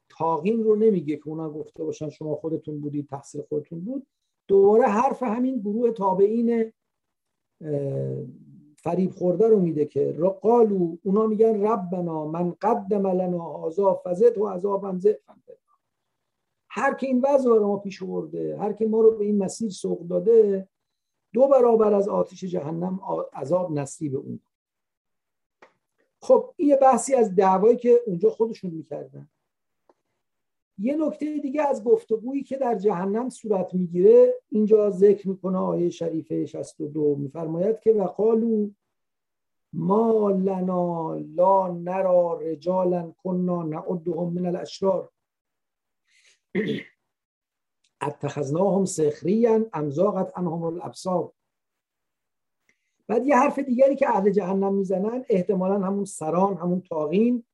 تاقین 0.08 0.64
رو 0.64 0.76
نمیگه 0.76 1.16
که 1.16 1.28
اونا 1.28 1.50
گفته 1.50 1.84
باشن 1.84 2.08
شما 2.08 2.34
خودتون 2.34 2.80
بودید 2.80 3.08
تقصیر 3.08 3.42
خودتون 3.42 3.80
بود. 3.80 4.06
دوباره 4.48 4.84
حرف 4.84 5.22
همین 5.22 5.60
گروه 5.60 5.90
تابعین 5.90 6.72
فریب 8.76 9.10
خورده 9.10 9.48
رو 9.48 9.60
میده 9.60 9.86
که 9.86 10.12
قالو 10.42 10.96
اونا 11.02 11.26
میگن 11.26 11.60
ربنا 11.60 12.26
من 12.26 12.50
قدم 12.60 13.06
لنا 13.06 13.66
هذا 13.66 14.02
فزد 14.04 14.38
و 14.38 14.48
عذابا 14.48 14.98
ضعفا. 14.98 15.34
هر 16.68 16.94
که 16.94 17.06
این 17.06 17.24
وضع 17.24 17.48
رو 17.48 17.66
ما 17.66 17.76
پیش 17.76 18.02
برده 18.02 18.58
هر 18.58 18.72
که 18.72 18.86
ما 18.86 19.00
رو 19.00 19.16
به 19.16 19.24
این 19.24 19.38
مسیر 19.38 19.70
سوق 19.70 20.06
داده 20.06 20.68
دو 21.32 21.48
برابر 21.48 21.94
از 21.94 22.08
آتش 22.08 22.44
جهنم 22.44 23.00
عذاب 23.32 23.72
نصیب 23.72 24.16
اون. 24.16 24.40
خب 26.20 26.54
این 26.56 26.76
بحثی 26.76 27.14
از 27.14 27.34
دعوایی 27.34 27.76
که 27.76 28.00
اونجا 28.06 28.30
خودشون 28.30 28.70
می‌کردن. 28.70 29.28
یه 30.78 30.96
نکته 30.96 31.38
دیگه 31.38 31.62
از 31.62 31.84
گفتگویی 31.84 32.42
که 32.42 32.56
در 32.56 32.78
جهنم 32.78 33.28
صورت 33.28 33.74
می‌گیره 33.74 34.34
اینجا 34.48 34.90
ذکر 34.90 35.28
می‌کنه 35.28 35.58
آیه 35.58 35.90
شریفه 35.90 36.46
62 36.46 37.16
میفرماید 37.16 37.80
که 37.80 37.92
وقالو 37.92 38.70
ما 39.72 40.30
لنا 40.30 41.14
لا 41.14 41.68
نرا 41.68 42.38
رجالا 42.38 43.12
کنا 43.22 43.62
نعدهم 43.62 44.32
من 44.32 44.46
الاشرار. 44.46 45.10
اتخذناهم 48.02 48.84
سخریا 48.84 49.66
امزاقت 49.72 50.38
انهم 50.38 50.62
الابصار. 50.62 51.32
بعد 53.08 53.26
یه 53.26 53.36
حرف 53.36 53.58
دیگری 53.58 53.96
که 53.96 54.08
اهل 54.08 54.30
جهنم 54.30 54.74
می‌زنن 54.74 55.24
احتمالا 55.28 55.78
همون 55.78 56.04
سران 56.04 56.56
همون 56.56 56.80
تاغین 56.80 57.44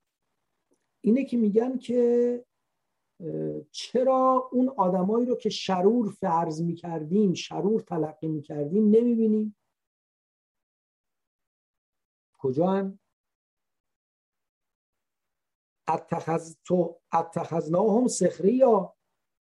اینه 1.01 1.25
که 1.25 1.37
میگن 1.37 1.79
که 1.79 2.45
چرا 3.71 4.49
اون 4.53 4.69
آدمایی 4.69 5.27
رو 5.27 5.37
که 5.37 5.49
شرور 5.51 6.11
فرض 6.11 6.63
می‌کردیم 6.63 7.35
شرور 7.35 7.81
تلقی 7.81 8.29
می‌کردیم 8.29 8.85
نمی‌بینیم؟ 8.91 9.57
کجا 12.39 12.67
هم 12.67 12.99
اتخذناهم 17.13 18.07
سخری 18.07 18.53
یا 18.53 18.95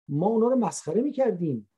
ما 0.07 0.27
اونا 0.27 0.47
رو 0.47 0.55
مسخره 0.55 1.01
می‌کردیم. 1.01 1.69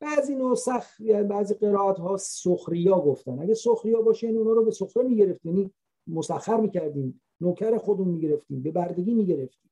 بعضی 0.00 0.34
نسخ 0.34 1.00
یعنی 1.00 1.28
بعضی 1.28 1.54
قرائت 1.54 1.98
ها 1.98 2.16
سخریا 2.16 3.00
گفتن. 3.00 3.38
اگه 3.38 3.54
سخریا 3.54 4.02
باشه 4.02 4.26
یعنی 4.26 4.38
اونا 4.38 4.52
رو 4.52 4.64
به 4.64 4.70
سخره 4.70 5.02
می‌گرفتیم. 5.02 5.56
یعنی 5.56 5.70
مسخر 6.06 6.56
می‌کردیم. 6.56 7.22
نوکر 7.40 7.78
خودمون 7.78 8.08
می‌گرفتیم. 8.08 8.62
به 8.62 8.70
بردگی 8.70 9.14
می‌گرفتیم. 9.14 9.71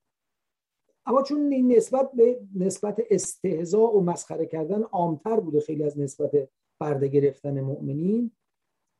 اما 1.05 1.21
چون 1.21 1.51
این 1.51 1.71
نسبت 1.75 2.11
به 2.11 2.39
نسبت 2.55 3.01
استهزاء 3.09 3.91
و 3.91 4.01
مسخره 4.01 4.45
کردن 4.45 4.81
عامتر 4.81 5.39
بوده 5.39 5.59
خیلی 5.59 5.83
از 5.83 5.99
نسبت 5.99 6.49
برده 6.79 7.07
گرفتن 7.07 7.61
مؤمنین 7.61 8.31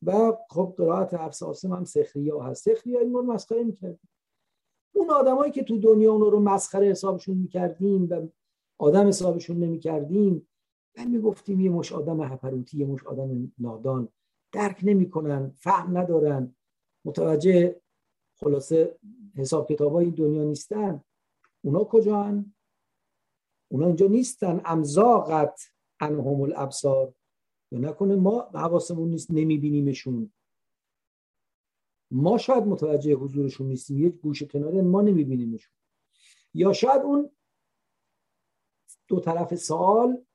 و 0.06 0.38
خب 0.50 0.74
قرائت 0.78 1.14
هم 1.14 1.84
سخریا 1.84 2.40
هست. 2.40 2.64
سخریا 2.74 3.00
این 3.00 3.14
رو 3.14 3.22
مسخره 3.22 3.64
می‌کردیم 3.64 4.10
اون 4.96 5.10
آدمایی 5.10 5.52
که 5.52 5.64
تو 5.64 5.78
دنیا 5.78 6.14
اون 6.14 6.22
رو 6.22 6.40
مسخره 6.40 6.88
حسابشون 6.88 7.38
می‌کردیم 7.38 8.08
و 8.10 8.28
آدم 8.80 9.08
حسابشون 9.08 9.58
نمی‌کردیم 9.58 10.48
و 10.98 11.06
می‌گفتیم 11.06 11.60
یه 11.60 11.70
مش 11.70 11.94
آدم 11.94 12.22
هپروتی 12.22 12.78
یه 12.78 12.86
مش 12.86 13.08
آدم 13.08 13.54
نادان. 13.60 14.10
درک 14.52 14.80
نمی‌کنن 14.84 15.52
فهم 15.56 15.98
ندارن. 15.98 16.56
متوجه 17.06 17.82
خلاصه 18.36 19.00
حساب 19.36 19.70
کتاب 19.70 19.96
این 19.96 20.10
دنیا 20.10 20.44
نیستن. 20.44 21.04
اونا 21.62 21.84
کجا 21.84 22.24
هن؟ 22.24 22.54
اونا 23.72 23.88
اینجا 23.88 24.08
نیستن. 24.08 24.62
امزاقت 24.66 25.62
انهم 26.00 26.42
الابصار 26.42 27.14
یا 27.72 27.80
نکنه 27.80 28.16
ما 28.16 28.42
حواسمون 28.42 29.10
نیست 29.10 29.32
نمیبینیمشون. 29.32 30.34
ما 32.12 32.38
شاید 32.38 32.64
متوجه 32.64 33.14
حضورشون 33.14 33.68
نیستیم. 33.68 34.08
یک 34.08 34.16
گوشه 34.16 34.46
کناره 34.46 34.82
ما 34.82 35.02
نمیبینیمشون. 35.02 35.74
یا 36.54 36.74
شاید 36.74 37.02
اون 37.02 37.30
دو 39.08 39.20
طرف 39.20 39.56
سال 39.56 40.26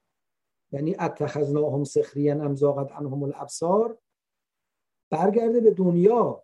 یعنی 0.72 0.96
اتخذناهم 1.00 1.84
سخریا 1.84 2.44
امزاقت 2.44 2.92
انهم 2.92 3.22
الابصار 3.22 3.98
برگرده 5.10 5.60
به 5.60 5.70
دنیا. 5.70 6.42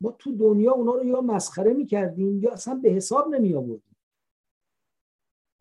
ما 0.00 0.12
تو 0.12 0.36
دنیا 0.36 0.72
اونا 0.72 0.94
رو 0.94 1.04
یا 1.04 1.20
مسخره 1.20 1.72
می‌کردیم 1.72 2.42
یا 2.42 2.52
اصلا 2.52 2.74
به 2.74 2.90
حساب 2.90 3.28
نمی 3.28 3.54
آوردیم 3.54 3.91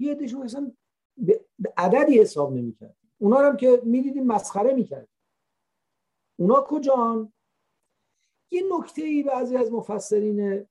یه 0.01 0.11
عدهشون 0.11 0.41
اصلا 0.41 0.71
به 1.59 1.73
عددی 1.77 2.19
حساب 2.19 2.53
نمی‌کردیم 2.53 3.11
اونا 3.17 3.37
هم 3.37 3.57
که 3.57 3.81
می‌دیدیم 3.85 4.27
مسخره 4.27 4.73
می‌کردیم 4.73 5.15
اونا 6.39 6.61
کجان 6.67 7.33
یه 8.51 8.63
نکته 8.77 9.01
ای 9.01 9.23
بعضی 9.23 9.57
از 9.57 9.71
مفسرین 9.71 10.67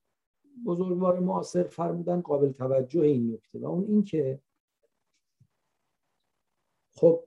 بزرگوار 0.66 1.20
معاصر 1.20 1.62
فرمودن 1.62 2.20
قابل 2.20 2.52
توجه 2.52 3.00
این 3.00 3.32
نکته 3.32 3.58
و 3.58 3.66
اون 3.66 3.84
این 3.84 4.04
که 4.04 4.40
خب 6.94 7.24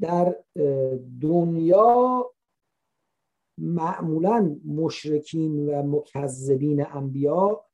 در 0.00 0.44
دنیا 1.20 2.30
معمولا 3.58 4.60
مشرکین 4.64 5.68
و 5.68 5.82
مکذبین 5.82 6.86
انبیا 6.86 7.65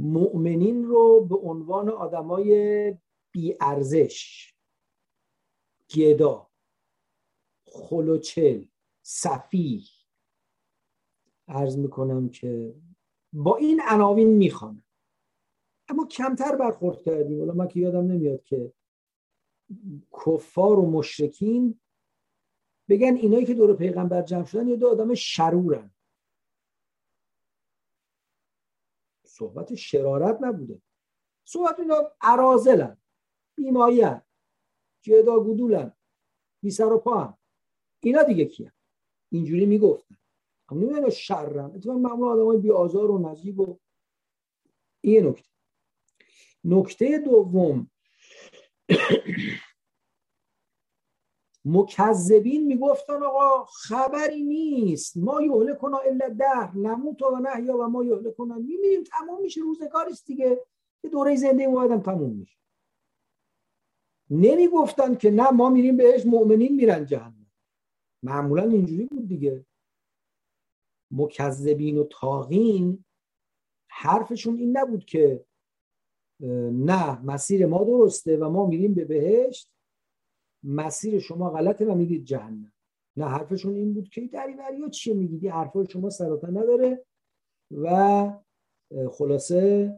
مؤمنین 0.00 0.84
رو 0.84 1.20
به 1.20 1.36
عنوان 1.36 1.88
آدمای 1.88 2.94
بیارزش 3.32 4.52
گدا 5.94 6.50
خلوچل 7.66 8.64
صفی 9.02 9.84
ارز 11.48 11.78
می‌کنم 11.78 12.28
که 12.28 12.74
با 13.32 13.56
این 13.56 13.82
عناوین 13.88 14.28
می‌خوانم 14.28 14.84
اما 15.88 16.06
کمتر 16.06 16.56
برخورد 16.56 17.02
کردیم. 17.02 17.40
ولی 17.40 17.58
من 17.58 17.68
که 17.68 17.80
یادم 17.80 18.12
نمیاد 18.12 18.42
که 18.42 18.72
کفار 20.12 20.78
و 20.78 20.90
مشرکین 20.90 21.80
بگن 22.88 23.14
اینایی 23.16 23.46
که 23.46 23.54
دور 23.54 23.76
پیغمبر 23.76 24.22
جمع 24.22 24.44
شدن 24.44 24.68
یه 24.68 24.76
دو 24.76 24.88
آدم 24.88 25.14
شرورن. 25.14 25.90
صحبت 29.40 29.74
شرارت 29.74 30.38
نبوده. 30.40 30.82
صحبت 31.44 31.80
اینا 31.80 32.12
عرازلن 32.20 32.96
بیمایین 33.56 34.20
جدا 35.02 35.40
گدولن 35.40 35.92
بی 36.62 36.70
سر 36.70 36.92
و 36.92 36.98
پا 36.98 37.20
هم. 37.20 37.38
اینا 38.02 38.22
دیگه 38.22 38.44
کیه 38.44 38.72
اینجوری 39.32 39.66
می‌گفتن. 39.66 40.16
اما 40.68 40.80
نمی‌دونم 40.80 41.10
شرن. 41.10 41.64
اتفاقا 41.74 41.98
معمول 41.98 42.28
آدم 42.28 42.44
های 42.44 42.58
بی 42.58 42.70
آزار 42.70 43.10
و 43.10 43.30
نزیب 43.30 43.60
و 43.60 43.78
این 45.00 45.26
نکته. 45.26 45.50
نکته 46.64 47.18
دوم 47.18 47.90
مکذبین 51.64 52.66
می‌گفتن 52.66 53.22
آقا 53.22 53.64
خبری 53.64 54.42
نیست. 54.42 55.16
ما 55.16 55.42
یهله 55.42 55.74
کنا 55.74 55.98
الا 55.98 56.28
ده 56.28 56.76
نموت 56.76 57.22
و 57.22 57.36
نحیا 57.36 57.78
و 57.78 57.82
ما 57.82 58.04
یهله 58.04 58.30
کنا 58.30 58.54
میمیریم 58.54 59.04
تمام 59.04 59.42
میشه 59.42 59.60
روزگاریست 59.60 60.26
دیگه. 60.26 60.66
یه 61.04 61.10
دوره 61.10 61.36
زنده 61.36 61.66
ما 61.66 61.82
آدم 61.82 62.00
تموم 62.00 62.30
میشه. 62.30 62.56
نمی‌گفتن 64.30 65.14
که 65.14 65.30
نه 65.30 65.50
ما 65.50 65.68
میریم 65.68 65.96
بهش 65.96 66.26
مؤمنین 66.26 66.76
میرن 66.76 67.06
جهنم. 67.06 67.50
معمولا 68.22 68.62
اینجوری 68.62 69.04
بود 69.06 69.28
دیگه. 69.28 69.66
مکذبین 71.10 71.98
و 71.98 72.04
تاغین 72.04 73.04
حرفشون 73.90 74.56
این 74.56 74.76
نبود 74.76 75.04
که 75.04 75.44
نه 76.72 77.20
مسیر 77.24 77.66
ما 77.66 77.84
درسته 77.84 78.36
و 78.36 78.50
ما 78.50 78.66
میریم 78.66 78.94
به 78.94 79.04
بهشت. 79.04 79.70
مسیر 80.62 81.18
شما 81.18 81.50
غلطه 81.50 81.86
و 81.86 81.94
میگید 81.94 82.24
جهنم. 82.24 82.72
نه 83.16 83.24
حرفشون 83.24 83.74
این 83.74 83.94
بود 83.94 84.08
که 84.08 84.26
دری 84.26 84.52
ها 84.82 84.88
چیه 84.88 85.14
میگید 85.14 85.46
حرفای 85.46 85.86
شما 85.86 86.10
سراتا 86.10 86.48
نداره 86.48 87.04
و 87.70 88.32
خلاصه 89.10 89.94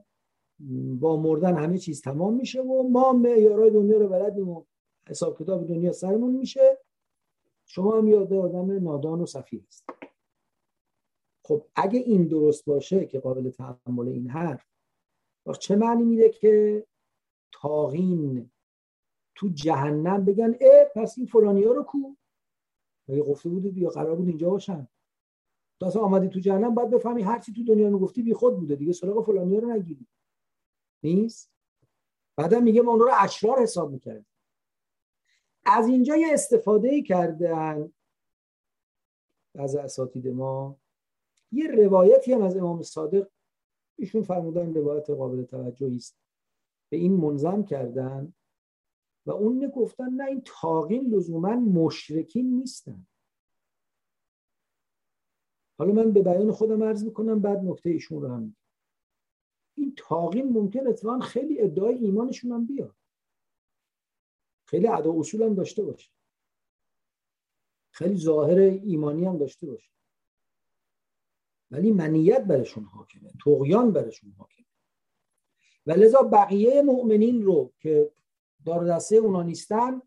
با 1.01 1.16
مردن 1.16 1.57
همه 1.57 1.79
چیز 1.79 2.03
تمام 2.03 2.35
میشه 2.35 2.62
و 2.62 2.88
ما 2.88 3.12
معیارهای 3.12 3.70
دنیا 3.70 3.98
رو 3.98 4.09
بلدیم 4.09 4.48
و 4.48 4.64
حساب 5.09 5.38
کتاب 5.42 5.68
دنیا 5.68 5.92
سرمون 5.92 6.37
میشه. 6.37 6.79
شما 7.66 7.98
هم 7.98 8.09
یاد 8.09 8.33
آدم 8.33 8.85
نادان 8.85 9.20
و 9.20 9.27
صفی 9.27 9.64
است 9.68 9.85
خب 11.44 11.66
اگه 11.77 11.98
این 11.98 12.29
درست 12.29 12.64
باشه 12.64 13.07
که 13.07 13.20
قابل 13.20 13.51
تحمل 13.51 14.09
این 14.09 14.31
حرف 14.31 14.66
چه 15.61 15.77
معنی 15.77 16.05
میده 16.05 16.31
که 16.31 16.87
تاغین 17.53 18.51
تو 19.35 19.49
جهنم 19.49 20.25
بگن 20.25 20.57
اه 20.61 20.85
پس 20.95 21.14
این 21.18 21.27
فلانی 21.27 21.64
ها 21.64 21.73
رو 21.73 21.83
کو. 21.83 21.99
مگه 23.09 23.23
گفته 23.23 23.49
بودید 23.49 23.79
یا 23.79 23.88
قرار 23.88 24.16
بود 24.16 24.29
اینجا 24.29 24.51
باشن. 24.51 24.88
تو 25.81 25.87
اصلا 25.87 26.03
آمدی 26.03 26.29
تو 26.29 26.40
جهنم 26.40 26.75
باید 26.75 26.90
بفهمی 26.90 27.23
هر 27.23 27.38
چی 27.38 27.53
تو 27.53 27.64
دنیا 27.64 27.90
می‌گفتی 27.90 28.23
بی 28.23 28.35
خود 28.35 28.57
بوده 28.57 28.77
دیگه 28.77 28.92
سراغ 28.92 29.27
فلانی 29.27 29.55
ها 29.55 29.61
رو 29.61 29.73
نگیری. 29.73 30.07
نیست؟ 31.03 31.53
بعدا 32.37 32.61
میگه 32.61 32.83
ما 32.83 32.90
اون 32.90 33.01
رو 33.01 33.11
اشرار 33.18 33.62
حساب 33.62 33.90
می‌کردیم. 33.90 34.27
از 35.64 35.88
اینجا 35.88 36.16
یه 36.16 36.33
استفاده 36.33 36.88
ای 36.88 37.03
کردن 37.03 37.92
از 39.55 39.77
اساتید 39.77 40.29
ما. 40.29 40.79
یه 41.53 41.66
روایتی 41.66 42.33
هم 42.33 42.42
از 42.42 42.57
امام 42.57 42.83
صادق 42.83 43.29
ایشون 43.99 44.23
فرمودن 44.23 44.75
روایت 44.75 45.11
قابل 45.11 45.42
توجهی 45.42 45.97
است. 45.97 46.18
به 46.88 46.97
این 46.97 47.12
منظم 47.12 47.64
کردن. 47.64 48.35
و 49.26 49.30
اون 49.30 49.68
گفتن 49.68 50.08
نه 50.08 50.24
این 50.24 50.42
تاقین 50.44 51.14
لزوما 51.14 51.56
مشرکین 51.56 52.58
نیستن. 52.58 53.06
حالا 55.78 55.92
من 55.92 56.12
به 56.12 56.22
بیان 56.22 56.52
خودم 56.52 56.82
عرض 56.82 57.04
می‌کنم 57.04 57.40
بعد 57.40 57.58
نکته 57.58 57.90
ایشون 57.90 58.22
رو 58.22 58.28
هم. 58.28 58.56
این 59.74 59.94
تاقین 59.96 60.48
ممکن 60.48 60.87
اتفاقا 60.87 61.20
خیلی 61.20 61.61
ادعای 61.61 61.94
ایمانشون 61.94 62.52
هم 62.52 62.66
بیاد. 62.66 62.96
خیلی 64.64 64.88
ادا 64.88 65.12
اصول 65.12 65.42
هم 65.42 65.54
داشته 65.54 65.82
باشه. 65.82 66.11
خیلی 67.90 68.16
ظاهر 68.16 68.58
ایمانی 68.58 69.24
هم 69.24 69.38
داشته 69.38 69.66
باشه. 69.66 69.90
ولی 71.70 71.92
منیت 71.92 72.44
برشون 72.44 72.85
حاکمه. 72.85 73.32
تقیان 73.44 73.92
برشون 73.92 74.32
حاکمه. 74.32 74.66
و 75.87 75.92
لذا 75.92 76.22
بقیه 76.22 76.82
مؤمنین 76.82 77.42
رو 77.42 77.72
که 77.78 78.12
دار 78.64 78.85
دسته 78.85 79.16
اونا 79.16 79.42
نیستن 79.42 80.03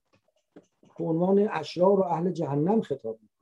به 0.98 1.04
عنوان 1.04 1.48
اشرار 1.52 2.00
و 2.00 2.04
اهل 2.04 2.32
جهنم 2.32 2.82
خطاب 2.82 3.20
می‌کنه 3.22 3.40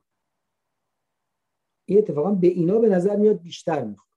این 1.84 1.98
اتفاقا 1.98 2.30
به 2.30 2.46
اینا 2.46 2.78
به 2.78 2.88
نظر 2.88 3.16
میاد 3.16 3.40
بیشتر 3.40 3.84
می‌خوره. 3.84 4.14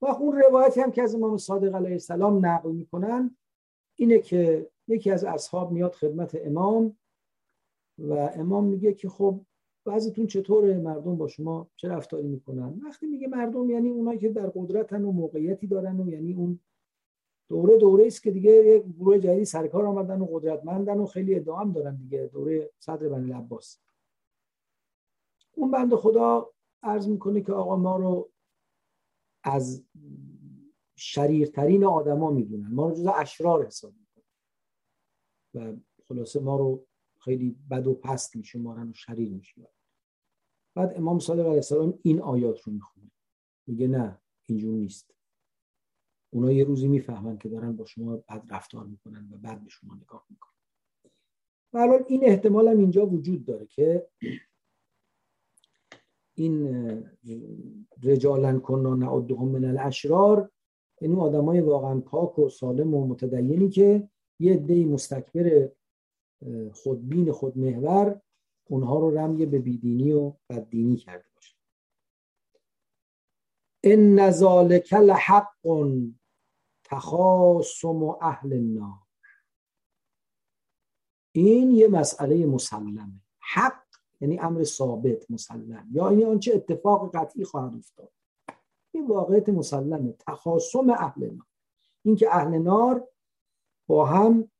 و 0.00 0.06
اون 0.06 0.36
روایتی 0.36 0.80
هم 0.80 0.90
که 0.90 1.02
از 1.02 1.14
امام 1.14 1.36
صادق 1.36 1.74
علیه 1.74 1.92
السلام 1.92 2.46
نقل 2.46 2.72
می‌کنن 2.72 3.36
اینه 3.94 4.18
که 4.18 4.70
یکی 4.88 5.10
از 5.10 5.24
اصحاب 5.24 5.72
میاد 5.72 5.92
خدمت 5.92 6.38
امام 6.40 6.96
و 7.98 8.12
امام 8.12 8.64
میگه 8.64 8.94
که 8.94 9.08
خب 9.08 9.40
بعضیتون 9.84 10.26
چطوره؟ 10.26 10.78
مردم 10.78 11.16
با 11.16 11.28
شما 11.28 11.70
چه 11.76 11.88
رفتاری 11.88 12.28
می‌کنن؟ 12.28 12.80
وقتی 12.84 13.06
میگه 13.06 13.28
مردم 13.28 13.70
یعنی 13.70 13.90
اونایی 13.90 14.18
که 14.18 14.28
در 14.28 14.46
قدرتن 14.46 15.04
و 15.04 15.12
موقعیتی 15.12 15.66
دارن 15.66 16.00
و 16.00 16.08
یعنی 16.08 16.34
اون 16.34 16.60
دوره 17.48 17.76
دوره 17.76 18.06
است 18.06 18.22
که 18.22 18.30
دیگه 18.30 18.50
یک 18.50 18.82
گروه 18.82 19.18
جدیدی 19.18 19.44
سرکار 19.44 19.86
آمدن 19.86 20.20
و 20.20 20.26
قدرتمندن 20.26 20.98
و 20.98 21.06
خیلی 21.06 21.34
ادعا 21.34 21.56
هم 21.56 21.72
دارن 21.72 21.96
دیگه 21.96 22.30
دوره 22.32 22.70
صدر 22.78 23.08
بنی 23.08 23.32
عباس. 23.32 23.80
اون 25.54 25.70
بند 25.70 25.94
خدا 25.94 26.50
عرض 26.82 27.08
می‌کنه 27.08 27.40
که 27.40 27.52
آقا 27.52 27.76
ما 27.76 27.96
رو 27.96 28.30
از 29.44 29.84
شریرترین 30.96 31.84
آدما 31.84 32.30
می‌دونن 32.30 32.74
ما 32.74 32.88
رو 32.88 32.94
جز 32.94 33.06
اشرار 33.06 33.66
حساب 33.66 33.92
می‌کنن. 33.92 34.24
و 35.54 35.76
خلاصه 36.08 36.40
ما 36.40 36.56
رو 36.56 36.86
خیلی 37.20 37.56
بد 37.70 37.86
و 37.86 37.94
پست 37.94 38.36
میشمارن 38.36 38.88
و 38.90 38.92
شریر 38.92 39.32
میشمارن 39.32 39.72
بعد 40.74 40.96
امام 40.96 41.18
صادق 41.18 41.40
علیه 41.40 41.54
السلام 41.54 41.98
این 42.02 42.20
آیات 42.20 42.62
رو 42.62 42.72
می‌خونه. 42.72 43.10
میگه 43.66 43.88
نه 43.88 44.20
اینجور 44.46 44.74
نیست. 44.74 45.17
اونا 46.30 46.52
یه 46.52 46.64
روزی 46.64 46.88
می‌فهمن 46.88 47.38
که 47.38 47.48
دارن 47.48 47.76
با 47.76 47.84
شما 47.84 48.16
بد 48.16 48.42
رفتار 48.50 48.86
می‌کنن 48.86 49.28
و 49.32 49.36
بعد 49.36 49.64
به 49.64 49.70
شما 49.70 49.94
نگاه 49.94 50.26
می‌کنن. 50.30 50.52
و 51.72 51.98
این 52.08 52.24
احتمال 52.24 52.68
هم 52.68 52.78
اینجا 52.78 53.06
وجود 53.06 53.44
داره 53.44 53.66
که 53.66 54.08
این 56.34 56.68
رجالن 58.02 58.60
کننا 58.60 58.94
نعدهم 58.94 59.48
من 59.48 59.64
الاشرار 59.64 60.50
یعنی 61.00 61.14
های 61.14 61.60
واقعا 61.60 62.00
پاک 62.00 62.38
و 62.38 62.48
سالم 62.48 62.94
و 62.94 63.06
متدینی 63.06 63.68
که 63.68 64.08
یه 64.38 64.52
عده 64.52 64.84
مستکبر 64.84 65.70
خودبین 66.72 67.32
خودمحور 67.32 68.20
اونها 68.64 68.98
رو 68.98 69.18
رمی 69.18 69.46
به 69.46 69.58
بیدینی 69.58 70.12
و 70.12 70.32
بددینی 70.50 70.96
کرده 70.96 71.24
باشه. 71.34 71.54
ان 73.84 74.30
ذالک 74.30 74.92
لحق 74.92 75.48
تخاصم 76.90 78.02
اهل 78.02 78.52
النار. 78.52 78.98
این 81.32 81.70
یه 81.70 81.88
مسئله 81.88 82.46
مسلمه. 82.46 83.20
حق 83.38 83.84
یعنی 84.20 84.38
امر 84.38 84.64
ثابت 84.64 85.30
مسلم. 85.30 85.88
یا 85.92 86.08
این 86.08 86.26
آنچه 86.26 86.54
اتفاق 86.54 87.16
قطعی 87.16 87.44
خواهد 87.44 87.74
افتاد. 87.74 88.12
این 88.90 89.06
واقعیت 89.06 89.48
مسلمه. 89.48 90.12
تخاصم 90.12 90.90
اهل 90.90 91.30
نار 91.30 91.46
اینکه 92.02 92.34
اهل 92.34 92.58
نار 92.58 93.08
با 93.86 94.06
هم 94.06 94.50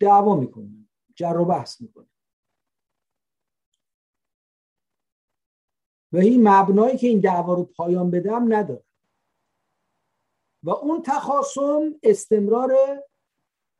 دعوا 0.00 0.36
می‌کنن 0.36 0.88
جر 1.14 1.36
و 1.36 1.44
بحث 1.44 1.80
می‌کنن. 1.80 2.10
و 6.12 6.16
این 6.16 6.48
مبنایی 6.48 6.98
که 6.98 7.06
این 7.06 7.20
دعوا 7.20 7.54
رو 7.54 7.64
پایان 7.64 8.10
بدم 8.10 8.54
نداره. 8.54 8.84
و 10.62 10.70
اون 10.70 11.02
تخاصم 11.02 11.94
استمرار 12.02 12.72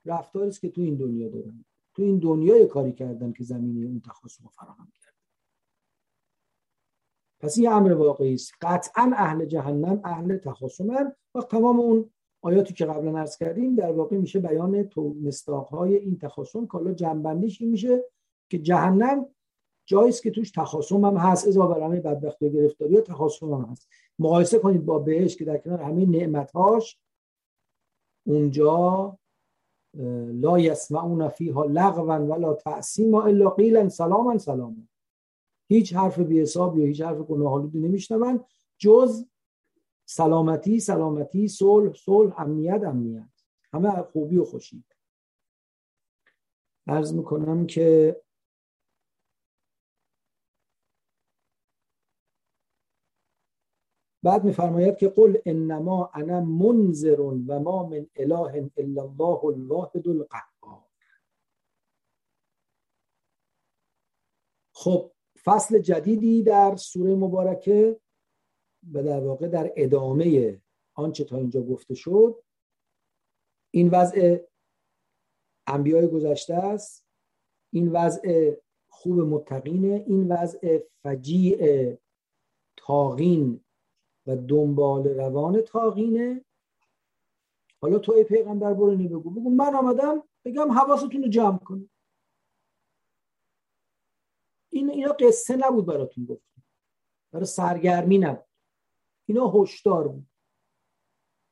رفتاری 0.04 0.48
است 0.48 0.60
که 0.60 0.70
تو 0.70 0.80
این 0.80 0.96
دنیا 0.96 1.28
دارن 1.28 1.64
تو 1.94 2.02
این 2.02 2.18
دنیا 2.18 2.66
کاری 2.66 2.92
کردن 2.92 3.32
که 3.32 3.44
زمینه 3.44 3.86
اون 3.86 4.00
تخاصم 4.00 4.48
فراهم 4.52 4.92
کرد 5.00 5.14
پس 7.40 7.58
این 7.58 7.68
امر 7.68 7.92
واقعی 7.92 8.34
است. 8.34 8.52
قطعا 8.60 9.12
اهل 9.16 9.44
جهنم 9.44 10.00
اهل 10.04 10.36
تخاصمن 10.36 11.12
و 11.34 11.40
تمام 11.42 11.80
اون 11.80 12.10
آیاتی 12.42 12.74
که 12.74 12.86
قبلا 12.86 13.18
عرض 13.18 13.36
کردیم 13.36 13.74
در 13.74 13.92
واقع 13.92 14.16
میشه 14.16 14.38
بیان 14.38 14.82
تو 14.82 15.14
های 15.70 15.96
این 15.96 16.18
تخاصم 16.18 16.66
که 16.66 16.72
حالا 16.72 16.92
جنبندیش 16.92 17.60
این 17.60 17.70
میشه 17.70 18.04
که 18.50 18.58
جهنم 18.58 19.26
جایی 19.86 20.12
که 20.12 20.30
توش 20.30 20.50
تخاصم 20.50 21.04
هم 21.04 21.16
هست 21.16 21.48
ازا 21.48 21.66
بر 21.66 21.80
همه 21.80 22.00
بدبختی 22.00 22.46
و 22.46 22.48
گرفتاری 22.48 22.96
و 22.96 23.00
تخاصم 23.00 23.52
هم 23.52 23.68
هست. 23.70 23.88
مقایسه 24.20 24.58
کنید 24.58 24.84
با 24.84 24.98
بهش 24.98 25.36
که 25.36 25.44
در 25.44 25.58
کنار 25.58 25.82
همه 25.82 26.06
نعمتهاش 26.06 26.98
اونجا 28.26 29.18
لا 30.32 30.58
یسمعون 30.58 31.28
فیها 31.28 31.64
لغوا 31.64 32.26
ولا 32.26 32.54
تعصیما 32.54 33.22
الا 33.22 33.50
قیلا 33.50 33.88
سلاما 33.88 34.38
سلاما. 34.38 34.88
هیچ 35.68 35.94
حرف 35.94 36.18
بی 36.18 36.40
حساب 36.40 36.78
یا 36.78 36.86
هیچ 36.86 37.00
حرف 37.00 37.18
گناهالودی 37.18 37.78
نمیشنون 37.78 38.44
جز 38.78 39.26
سلامتی 40.04 40.80
سلامتی 40.80 41.48
صلح 41.48 41.92
صلح 41.92 42.40
امنیت 42.40 42.82
امنیت. 42.84 43.28
همه 43.72 44.02
خوبی 44.02 44.36
و 44.36 44.44
خوشی. 44.44 44.84
عرض 46.86 47.14
می‌کنم 47.14 47.66
که 47.66 48.16
بعد 54.22 54.44
میفرماید 54.44 54.96
که 54.96 55.08
قل 55.08 55.38
انما 55.46 56.10
انا 56.14 56.40
منذر 56.40 57.20
و 57.20 57.34
ما 57.58 57.86
من 57.86 58.06
اله 58.16 58.70
الا 58.76 59.02
الله 59.02 59.44
الواحد 59.44 60.08
القهار. 60.08 60.84
خب 64.74 65.12
فصل 65.44 65.78
جدیدی 65.78 66.42
در 66.42 66.76
سوره 66.76 67.14
مبارکه 67.14 68.00
و 68.92 69.02
در 69.02 69.20
واقع 69.20 69.48
در 69.48 69.72
ادامه 69.76 70.60
آنچه 70.94 71.24
تا 71.24 71.36
اینجا 71.36 71.62
گفته 71.62 71.94
شد. 71.94 72.42
این 73.70 73.90
وضع 73.90 74.38
انبیای 75.66 76.08
گذشته 76.08 76.54
است. 76.54 77.06
این 77.72 77.92
وضع 77.92 78.56
خوب 78.88 79.18
متقینه. 79.18 80.04
این 80.06 80.32
وضع 80.32 80.78
فجیع 81.02 81.58
تاغین 82.76 83.64
دنبال 84.36 85.08
روان 85.08 85.60
تاغینه 85.60 86.44
حالا 87.82 87.98
تو 87.98 88.12
ای 88.12 88.24
پیغمبر 88.24 88.74
برو 88.74 88.96
بگو. 88.96 89.30
بگو 89.30 89.50
من 89.50 89.74
آمدم 89.74 90.22
بگم 90.44 90.72
حواستون 90.72 91.22
رو 91.22 91.28
جمع 91.28 91.58
کنید 91.58 91.90
این 94.68 94.90
اینا 94.90 95.12
قصه 95.12 95.56
نبود 95.56 95.86
براتون 95.86 96.24
گفتم. 96.24 96.62
برای 97.32 97.46
سرگرمی 97.46 98.18
نبود. 98.18 98.44
اینا 99.26 99.50
هشدار 99.50 100.08
بود. 100.08 100.26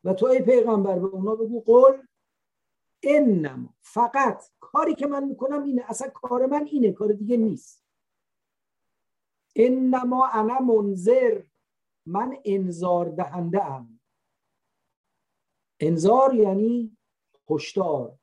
و 0.04 0.14
تو 0.14 0.26
ای 0.26 0.42
پیغمبر 0.42 0.98
به 0.98 1.06
اونا 1.06 1.34
بگو 1.34 1.60
قول 1.60 2.06
انما. 3.02 3.74
فقط 3.80 4.44
کاری 4.60 4.94
که 4.94 5.06
من 5.06 5.24
می‌کنم 5.24 5.62
اینه. 5.62 5.84
اصلا 5.88 6.08
کار 6.08 6.46
من 6.46 6.66
اینه. 6.66 6.92
کار 6.92 7.12
دیگه 7.12 7.36
نیست. 7.36 7.84
انما 9.56 10.26
انا 10.26 10.58
منذر. 10.58 11.42
من 12.08 12.36
انذار 12.44 13.08
دهنده 13.08 13.64
ام 13.64 14.00
انذار 15.80 16.34
یعنی 16.34 16.96
هشدار 17.50 18.18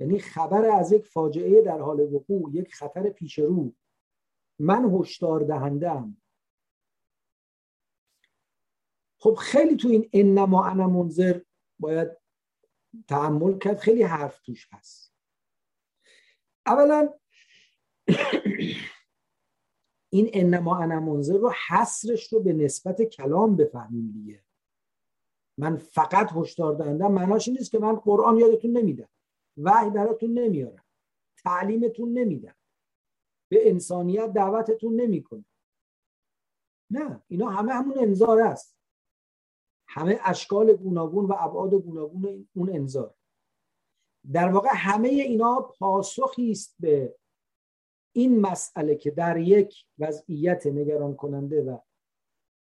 یعنی 0.00 0.18
خبر 0.18 0.64
از 0.64 0.92
یک 0.92 1.06
فاجعه 1.06 1.62
در 1.62 1.80
حال 1.80 2.00
وقوع 2.00 2.50
یک 2.52 2.74
خطر 2.74 3.10
پیش 3.10 3.38
رو. 3.38 3.72
من 4.58 4.84
هشدار 4.94 5.40
دهندم 5.40 6.16
خب 9.18 9.34
خیلی 9.34 9.76
تو 9.76 9.88
این 9.88 10.10
انما 10.12 10.64
انا 10.66 10.88
منظر 10.88 11.40
باید 11.78 12.08
تحمل 13.08 13.58
کرد 13.58 13.78
خیلی 13.78 14.02
حرف 14.02 14.40
توش 14.40 14.68
هست. 14.72 15.14
اولا 16.66 17.14
این 20.16 20.30
انما 20.32 20.78
انا 20.78 21.00
منظر 21.00 21.38
رو 21.38 21.52
حصرش 21.68 22.32
رو 22.32 22.40
به 22.40 22.52
نسبت 22.52 23.02
کلام 23.02 23.56
بفهمیم 23.56 24.12
دیگه. 24.12 24.42
من 25.58 25.76
فقط 25.76 26.32
هشدار 26.32 26.74
دهندم 26.74 27.12
معناش 27.12 27.48
این 27.48 27.56
نیست 27.56 27.70
که 27.70 27.78
من 27.78 27.96
قرآن 27.96 28.36
یادتون 28.36 28.70
نمیدم 28.70 29.08
وحی 29.56 29.90
براتون 29.90 30.38
نمیارم 30.38 30.84
تعلیمتون 31.44 32.12
نمیدم 32.12 32.54
به 33.50 33.70
انسانیت 33.70 34.32
دعوتتون 34.32 35.00
نمی‌کنه. 35.00 35.44
نه 36.90 37.22
اینا 37.28 37.48
همه 37.48 37.72
همون 37.72 37.98
انذار 37.98 38.40
است. 38.40 38.76
همه 39.88 40.20
اشکال 40.24 40.72
گوناگون 40.72 41.24
و 41.24 41.34
ابعاد 41.38 41.74
گوناگون 41.74 42.48
اون 42.54 42.70
انذار. 42.70 43.14
در 44.32 44.48
واقع 44.48 44.68
همه 44.72 45.08
اینا 45.08 45.60
پاسخی 45.78 46.50
است 46.50 46.76
به 46.80 47.16
این 48.16 48.40
مسئله 48.40 48.94
که 48.94 49.10
در 49.10 49.38
یک 49.38 49.84
وضعیت 49.98 50.66
نگران 50.66 51.14
کننده 51.14 51.62
و 51.62 51.78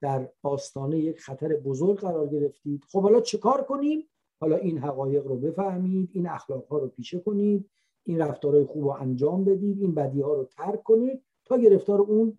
در 0.00 0.32
آستانه 0.42 0.98
یک 0.98 1.20
خطر 1.20 1.48
بزرگ 1.48 1.98
قرار 1.98 2.28
گرفتید 2.28 2.84
خب 2.88 3.02
حالا 3.02 3.20
چه 3.20 3.38
کار 3.38 3.64
کنیم؟ 3.64 4.08
حالا 4.40 4.56
این 4.56 4.78
حقایق 4.78 5.26
رو 5.26 5.36
بفهمید 5.36 6.10
این 6.12 6.26
اخلاق 6.26 6.66
ها 6.66 6.78
رو 6.78 6.88
پیشه 6.88 7.20
کنید 7.20 7.70
این 8.04 8.18
رفتارهای 8.18 8.64
خوب 8.64 8.84
رو 8.84 8.90
انجام 8.90 9.44
بدید 9.44 9.80
این 9.80 9.94
بدی 9.94 10.20
ها 10.20 10.34
رو 10.34 10.44
ترک 10.44 10.82
کنید 10.82 11.22
تا 11.44 11.58
گرفتار 11.58 12.00
اون 12.00 12.38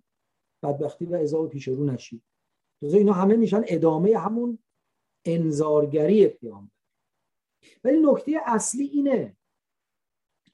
بدبختی 0.64 1.06
و 1.06 1.16
ازا 1.16 1.46
پیش 1.46 1.68
رو 1.68 1.84
نشید. 1.84 2.24
اینا 2.82 3.14
همه 3.14 3.36
میشن 3.36 3.64
ادامه 3.68 4.18
همون 4.18 4.60
انزارگری 5.26 6.28
پیامبر 6.28 6.72
ولی 7.84 8.00
نکته 8.00 8.32
اصلی 8.46 8.86
اینه. 8.86 9.38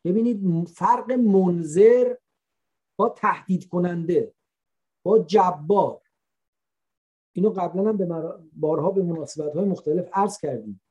ببینید 0.06 0.68
فرق 0.68 1.12
منظر 1.12 2.16
با 3.02 3.10
تهدید 3.10 3.68
کننده 3.68 4.34
با 5.04 5.20
جبار. 5.20 6.02
اینو 7.34 7.50
قبلا 7.50 7.90
هم 7.90 7.98
به 7.98 8.06
بارها 8.54 8.92
به 8.92 9.04
مناسبت 9.04 9.54
های 9.54 9.66
مختلف 9.66 10.10
عرض 10.14 10.40
کردیم. 10.40 10.82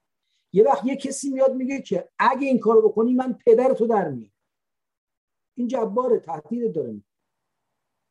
یه 0.52 0.64
وقت 0.64 0.84
یه 0.84 0.96
کسی 0.96 1.30
میاد 1.30 1.54
میگه 1.54 1.82
که 1.82 2.08
اگه 2.18 2.46
این 2.46 2.58
کارو 2.58 2.88
بکنی 2.88 3.14
من 3.14 3.38
پدر 3.46 3.74
تو 3.74 3.86
در 3.86 4.08
میارم. 4.08 4.32
این 5.54 5.68
جبار 5.68 6.18
تهدید 6.18 6.74
داره. 6.74 7.02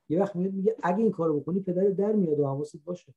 یه 0.09 0.19
وقت 0.19 0.35
میاد 0.35 0.53
میگه 0.53 0.75
اگه 0.83 0.97
این 0.97 1.11
کارو 1.11 1.39
بکنی 1.39 1.59
پدر 1.59 1.83
در 1.83 2.11
میاد 2.11 2.39
و 2.39 2.45
حواست 2.45 2.77
باشه. 2.77 3.13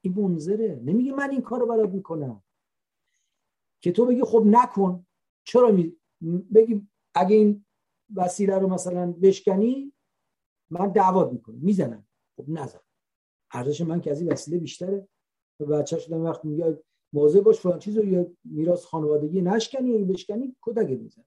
این 0.00 0.14
منظره. 0.14 0.80
نمیگه 0.84 1.12
من 1.12 1.30
این 1.30 1.42
کارو 1.42 1.66
برات 1.66 1.90
می‌کنم. 1.90 2.42
که 3.80 3.92
تو 3.92 4.06
بگی 4.06 4.22
خب 4.22 4.42
نکن. 4.46 5.06
چرا 5.44 5.70
می 5.70 5.96
بگی 6.54 6.88
اگه 7.14 7.36
این 7.36 7.64
وسیله 8.16 8.58
رو 8.58 8.68
مثلا 8.68 9.12
بشکنی 9.12 9.92
من 10.70 10.88
دعوت 10.88 11.32
می‌کنم 11.32 11.56
می‌زنم. 11.56 12.06
خب 12.36 12.44
نزن. 12.48 12.80
ارزش 13.52 13.80
من 13.80 14.00
که 14.00 14.10
از 14.10 14.20
این 14.20 14.32
وسیله 14.32 14.58
بیشتره. 14.58 15.08
و 15.60 15.64
بچه 15.64 16.16
وقت 16.16 16.44
میگه 16.44 16.82
موضوع 17.12 17.42
باش 17.42 17.60
فلان 17.60 17.78
چیز 17.78 17.96
یا 17.96 18.26
میراث 18.44 18.84
خانوادگی 18.84 19.42
نشکنی 19.42 19.90
یا 19.90 20.04
بشکنی 20.04 20.56
کدگه 20.60 20.96
میزن 20.96 21.24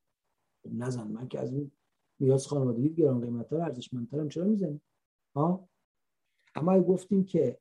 خب 0.63 0.69
نزن. 0.73 1.07
من 1.07 1.27
که 1.27 1.39
از 1.39 1.53
این 1.53 1.71
میراث 2.19 2.47
خانوادگی 2.47 2.89
گران 2.89 3.21
قیمتتر 3.21 3.55
ارزشمندترم 3.55 4.29
چرا 4.29 4.45
می‌زنی؟ 4.45 4.81
ها 5.35 5.69
اما 6.55 6.81
گفتیم 6.81 7.25
که 7.25 7.59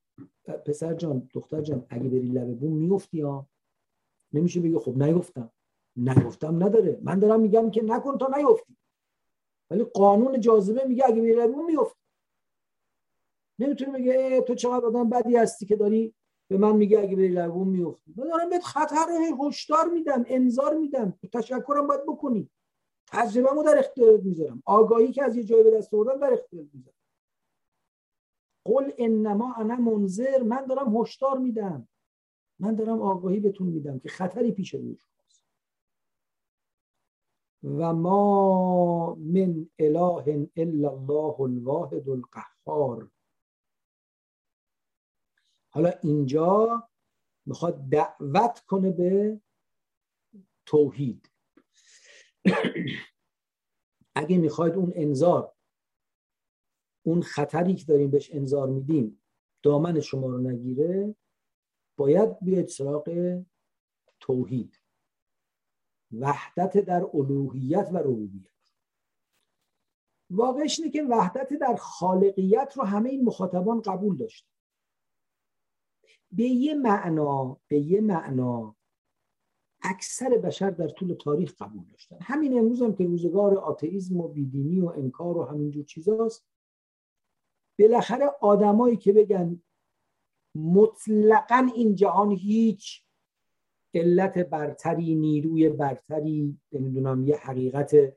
پسر 0.67 0.95
جان 0.95 1.29
دختر 1.35 1.61
جان 1.61 1.87
اگه 1.89 2.09
بری 2.09 2.29
لبه 2.29 2.55
بوم 2.55 2.73
میفتی 2.73 3.21
ها 3.21 3.49
نمیشه 4.33 4.61
بگی 4.61 4.79
خب 4.79 5.03
نگفتم. 5.03 5.53
نگفتم 5.97 6.65
نداره. 6.65 7.01
من 7.03 7.19
دارم 7.19 7.41
میگم 7.41 7.71
که 7.71 7.83
نکن 7.83 8.19
تا 8.19 8.31
نیفتی. 8.37 8.77
ولی 9.73 9.85
قانون 9.85 10.41
جاذبه 10.41 10.85
میگه 10.85 11.05
اگه 11.07 11.21
بری 11.21 11.33
لبه 11.33 11.53
بوم 11.53 11.67
میفتی 11.67 12.01
نمی‌تونی 13.59 13.93
بگه 13.93 14.41
تو 14.41 14.55
چقدر 14.55 14.87
آدم 14.87 15.11
بدی 15.11 15.37
هستی 15.37 15.67
که 15.67 15.77
داری 15.77 16.15
به 16.49 16.59
من 16.59 16.77
میگه 16.77 16.99
اگه 16.99 17.17
بری 17.17 17.29
لبه 17.29 17.49
بوم 17.49 17.69
میفتی 17.69 18.15
من 18.17 18.29
دارم 18.29 18.51
بهت 18.51 18.63
خطر 18.63 19.07
رو 19.07 19.49
هشدار 19.49 19.89
میدم 19.89 20.25
انذار 20.29 20.75
میدم. 20.75 21.19
تشکرم 21.33 21.87
باید 21.87 22.03
بکنی. 22.07 22.51
تجربه 23.07 23.63
در 23.63 23.79
اختیارت 23.79 24.23
می‌ذارم. 24.23 24.63
آگاهی 24.67 25.13
که 25.13 25.25
از 25.25 25.37
یه 25.37 25.45
جای 25.45 25.63
به 25.63 25.71
دست 25.71 25.95
آوردم 25.95 26.21
در 26.21 26.33
اختیارت 26.33 26.69
می‌ذارم. 26.73 26.97
قل 28.65 28.93
انما 28.99 29.55
انا 29.55 29.77
منذر. 29.77 30.43
من 30.43 30.67
دارم 30.67 30.97
هشدار 30.97 31.39
میدم. 31.39 31.89
من 32.59 32.75
دارم 32.75 33.03
آگاهی 33.03 33.41
بهتون 33.41 33.67
میدم 33.67 33.99
که 33.99 34.09
خطری 34.09 34.53
پیش 34.53 34.75
روی 34.75 34.97
و 37.65 37.93
ما 37.93 39.15
من 39.15 39.67
اله 39.79 40.49
الا 40.57 40.91
الله 40.91 41.41
الواحد 41.41 42.09
القهار. 42.09 43.11
حالا 45.71 45.93
اینجا 46.03 46.83
می‌خواد 47.47 47.89
دعوت 47.89 48.61
کنه 48.61 48.91
به 48.91 49.41
توحید. 50.67 51.31
اگه 54.15 54.39
می‌خواید 54.39 54.75
اون 54.75 54.93
انذار 54.95 55.53
اون 57.03 57.23
خطری 57.23 57.75
که 57.75 57.85
داریم 57.85 58.11
بهش 58.11 58.31
انذار 58.35 58.69
میدیم 58.69 59.23
دامن 59.63 60.01
شما 60.01 60.27
رو 60.27 60.39
نگیره 60.39 61.15
باید 61.97 62.41
بیاید 62.41 62.69
سراغ 62.69 63.39
توحید. 64.21 64.82
وحدت 66.13 66.79
در 66.79 67.07
الوهیت 67.15 67.89
و 67.93 67.99
ربوبیت. 67.99 68.53
واقعش 70.31 70.81
اینه 70.81 70.91
که 70.91 71.03
وحدت 71.03 71.53
در 71.53 71.77
خالقیت 71.77 72.73
رو 72.77 72.85
همه 72.85 73.11
این 73.11 73.25
مخاطبان 73.25 73.81
قبول 73.81 74.17
داشت. 74.17 74.49
به 76.33 76.45
یه 76.45 76.75
معنا 76.75 77.61
به 77.69 77.79
یه 77.79 78.01
معنا 78.01 78.77
اکثر 79.83 80.39
بشر 80.39 80.71
در 80.71 80.89
طول 80.89 81.15
تاریخ 81.15 81.55
قبول 81.63 81.85
داشتن. 81.91 82.19
همین 82.21 82.59
امروز 82.59 82.83
هم 82.83 82.95
که 82.95 83.05
روزگار 83.05 83.59
آتئیزم 83.59 84.21
و 84.21 84.29
بیدینی 84.29 84.81
و 84.81 84.87
انکار 84.87 85.39
و 85.39 85.45
همینجور 85.45 85.85
چیزاست 85.85 86.47
بالاخره 87.79 88.27
آدمایی 88.41 88.97
که 88.97 89.13
بگن 89.13 89.63
مطلقا 90.55 91.71
این 91.75 91.95
جهان 91.95 92.31
هیچ 92.31 93.05
علت 93.95 94.39
برتری 94.39 95.15
نیروی 95.15 95.69
برتری 95.69 96.59
نمی‌دونم 96.73 97.25
یه 97.25 97.37
حقیقت 97.37 98.17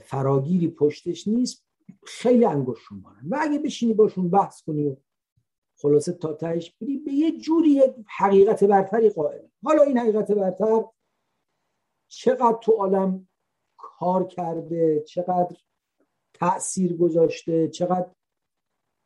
فراگیری 0.00 0.68
پشتش 0.68 1.28
نیست 1.28 1.66
خیلی 2.06 2.44
انگشت 2.44 2.82
شمارن 2.88 3.28
و 3.28 3.38
اگه 3.40 3.58
بشینی 3.58 3.94
باشون 3.94 4.30
بحث 4.30 4.62
کنی 4.62 4.88
و 4.88 4.96
خلاصه 5.76 6.12
تا 6.12 6.32
تهش 6.32 6.74
بری 6.80 6.98
به 6.98 7.12
یه 7.12 7.38
جوری 7.38 7.82
حقیقت 8.18 8.64
برتری 8.64 9.10
قائل. 9.10 9.46
حالا 9.64 9.82
این 9.82 9.98
حقیقت 9.98 10.32
برتر 10.32 10.84
چقدر 12.08 12.58
تو 12.62 12.72
عالم 12.72 13.28
کار 13.76 14.26
کرده 14.26 15.00
چقدر 15.00 15.56
تأثیر 16.34 16.96
گذاشته 16.96 17.68
چقدر 17.68 18.10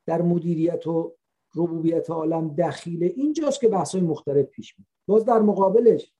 در 0.07 0.22
مدیریت 0.22 0.86
و 0.86 1.16
ربوبیت 1.57 2.11
عالم 2.11 2.55
دخیله 2.55 3.07
اینجاست 3.07 3.61
که 3.61 3.68
بحث 3.68 3.94
های 3.94 4.05
مختلف 4.05 4.46
پیش 4.46 4.78
میاد. 4.78 4.88
باز 5.07 5.24
در 5.24 5.38
مقابلش 5.38 6.12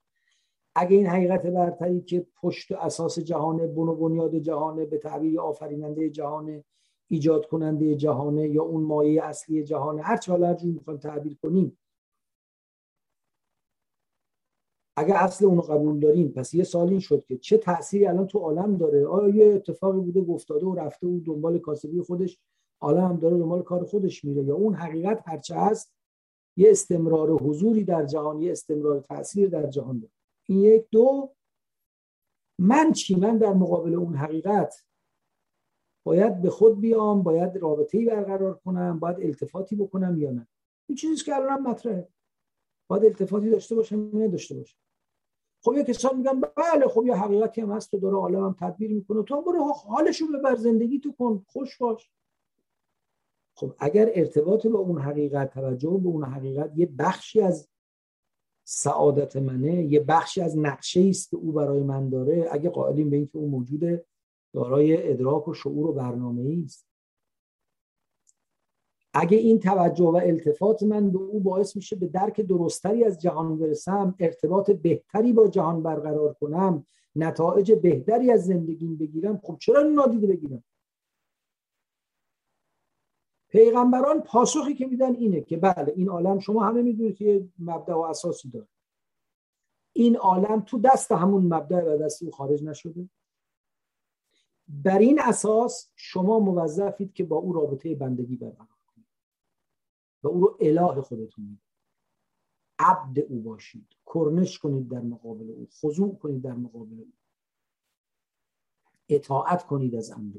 اگه 0.74 0.97
این 0.97 1.07
حقیقت 1.07 1.43
برتری 1.43 2.01
که 2.01 2.26
پشت 2.37 2.72
و 2.72 2.74
اساس 2.74 3.18
جهانه 3.18 3.66
بن 3.66 3.82
و 3.82 3.95
بنیاد 3.95 4.39
جهانه 4.39 4.87
به 4.87 4.99
تعبیر 4.99 5.41
آفریننده 5.41 6.11
جهانه 6.11 6.64
ایجاد 7.09 7.47
کننده 7.47 7.95
جهانه 7.95 8.49
یا 8.49 8.62
اون 8.62 8.82
مایه 8.82 9.22
اصلی 9.22 9.64
جهانه 9.64 10.03
هر 10.03 10.16
چه 10.16 10.32
حالا 10.32 10.57
می‌خوایم 10.62 11.01
تعبیر 11.01 11.37
کنیم 11.43 11.78
اگه 14.97 15.22
اصل 15.22 15.45
اونو 15.45 15.61
قبول 15.61 16.01
داریم 16.01 16.28
پس 16.28 16.55
یه 16.55 16.64
سال 16.64 16.89
این 16.89 17.01
شد 17.01 17.24
که 17.24 17.39
چه 17.39 17.59
تأثیری 17.59 18.07
الان 18.07 18.26
تو 18.26 18.39
عالم 18.39 18.76
داره؟ 18.76 19.07
آیا 19.07 19.28
یه 19.28 19.55
اتفاقی 19.55 20.01
بوده 20.01 20.20
گفتاده 20.20 20.66
و 20.66 20.74
رفته 20.74 21.07
و 21.07 21.20
دنبال 21.20 21.59
کاسبی 21.59 22.03
خودش 22.03 22.39
عالم 22.85 23.05
هم 23.05 23.16
داره 23.16 23.39
دنبال 23.39 23.62
کار 23.62 23.85
خودش 23.85 24.24
میره. 24.24 24.43
یا 24.43 24.55
اون 24.55 24.74
حقیقت 24.74 25.22
هرچه 25.28 25.55
هست 25.55 25.95
یه 26.57 26.70
استمرار 26.70 27.30
حضوری 27.30 27.85
در 27.85 28.05
جهان 28.07 28.43
یه 28.43 28.53
استمرار 28.53 29.01
تاثیر 29.01 29.49
در 29.49 29.66
جهان 29.66 29.99
داره. 29.99 30.12
این 30.49 30.61
یک. 30.61 30.87
دو 30.91 31.35
من 32.59 32.93
چی؟ 32.93 33.14
من 33.14 33.39
در 33.39 33.53
مقابل 33.53 33.95
اون 33.95 34.14
حقیقت 34.14 34.85
باید 36.07 36.43
به 36.43 36.51
خود 36.51 36.80
بیام 36.80 37.22
باید 37.22 37.57
رابطه 37.57 38.07
برقرار 38.07 38.55
کنم 38.55 38.99
باید 38.99 39.20
التفاتی 39.20 39.76
بکنم 39.76 40.18
یا 40.18 40.30
نه؟ 40.30 40.49
این 40.89 40.97
چیزی 40.97 41.24
که 41.24 41.37
الان 41.37 41.62
مطرحه. 41.62 42.09
باید 42.91 43.05
التفاتی 43.05 43.51
داشته 43.51 43.74
باشم 43.74 44.18
یا 44.18 44.26
داشته 44.26 44.55
باشم؟ 44.55 44.78
خب 45.64 45.74
یه 45.76 45.85
کسان 45.85 46.16
میگن 46.16 46.41
بله 46.41 46.89
خب 46.89 47.07
یه 47.07 47.14
حقیقتی 47.14 47.61
هم 47.61 47.72
هست 47.72 47.91
تو 47.91 47.99
داره 47.99 48.16
عالم 48.16 48.45
هم 48.45 48.57
تدبیر 48.61 48.93
می‌کنه. 48.93 49.22
تو 49.22 49.35
هم 49.35 49.45
برو 49.45 49.72
حالشو 49.72 50.26
ببر 50.26 50.55
زندگی 50.55 51.01
تو 51.01 51.12
کن 51.12 51.45
خوش 51.49 51.78
باش. 51.78 52.11
خب 53.55 53.75
اگر 53.79 54.11
ارتباط 54.15 54.67
با 54.67 54.79
اون 54.79 55.01
حقیقت 55.01 55.55
توجه 55.55 56.01
به 56.03 56.09
اون 56.09 56.25
حقیقت 56.25 56.73
یه 56.77 56.87
بخشی 56.99 57.41
از 57.41 57.69
سعادت 58.65 59.37
منه 59.37 59.85
یه 59.85 60.01
بخشی 60.01 60.41
از 60.41 60.59
نقشه 60.59 61.07
است 61.11 61.31
که 61.31 61.37
او 61.37 61.53
برای 61.53 61.83
من 61.83 62.09
داره 62.09 62.49
اگه 62.51 62.71
قائلیم 62.71 63.11
به 63.11 63.17
اینکه 63.17 63.39
او 63.39 63.49
موجود 63.49 64.05
دارای 64.53 65.11
ادراک 65.11 65.49
و 65.49 65.55
شعور 65.55 65.87
و 65.87 65.93
برنامه 65.93 66.63
است. 66.65 66.87
اگه 69.15 69.39
این 69.39 69.59
توجه 69.59 70.05
و 70.05 70.17
التفات 70.17 70.83
من 70.83 71.11
به 71.11 71.19
او 71.19 71.41
باعث 71.41 71.77
میشه 71.77 71.97
به 71.97 72.07
درک 72.07 72.41
درستری 72.41 73.05
از 73.05 73.21
جهان 73.21 73.59
برسم 73.59 74.15
ارتباط 74.19 74.71
بهتری 74.71 75.33
با 75.33 75.49
جهان 75.49 75.83
برقرار 75.83 76.35
کنم 76.35 76.87
نتایج 77.17 77.73
بهتری 77.73 78.31
از 78.31 78.45
زندگیم 78.45 78.97
بگیرم 78.97 79.41
خب 79.43 79.57
چرا 79.61 79.83
نادیده 79.83 80.27
بگیرم؟ 80.27 80.65
پیغمبران 83.55 84.21
پاسخی 84.21 84.75
که 84.75 84.87
میدن 84.87 85.15
اینه 85.15 85.41
که 85.41 85.57
بله 85.57 85.93
این 85.97 86.09
عالم 86.09 86.39
شما 86.39 86.65
همه 86.65 86.83
می‌دونید 86.83 87.17
که 87.17 87.49
مبدع 87.59 87.95
و 87.95 87.99
اساسی 87.99 88.51
داره. 88.51 88.69
این 89.93 90.17
عالم 90.17 90.61
تو 90.61 90.79
دست 90.79 91.13
همون 91.13 91.47
مبدع 91.47 91.95
و 91.95 91.99
دست 91.99 92.23
او 92.23 92.31
خارج 92.31 92.63
نشده. 92.63 93.09
بر 94.69 94.99
این 94.99 95.21
اساس 95.21 95.91
شما 95.97 96.39
موظفید 96.39 97.13
که 97.13 97.25
با 97.25 97.37
او 97.37 97.53
رابطه 97.53 97.95
بندگی 97.95 98.37
برقرار 98.37 98.79
کنید. 98.87 99.07
و 100.23 100.29
او 100.29 100.41
رو 100.41 100.57
اله 100.61 101.01
خودتون 101.01 101.61
عبد 102.79 103.19
او 103.19 103.43
باشید. 103.43 103.87
کرنش 104.15 104.59
کنید 104.59 104.89
در 104.89 105.01
مقابل 105.01 105.51
او. 105.51 105.69
خضوع 105.81 106.19
کنید 106.19 106.43
در 106.43 106.55
مقابل 106.55 106.99
او. 106.99 107.13
اطاعت 109.09 109.67
کنید 109.67 109.95
از 109.95 110.11
امر 110.11 110.35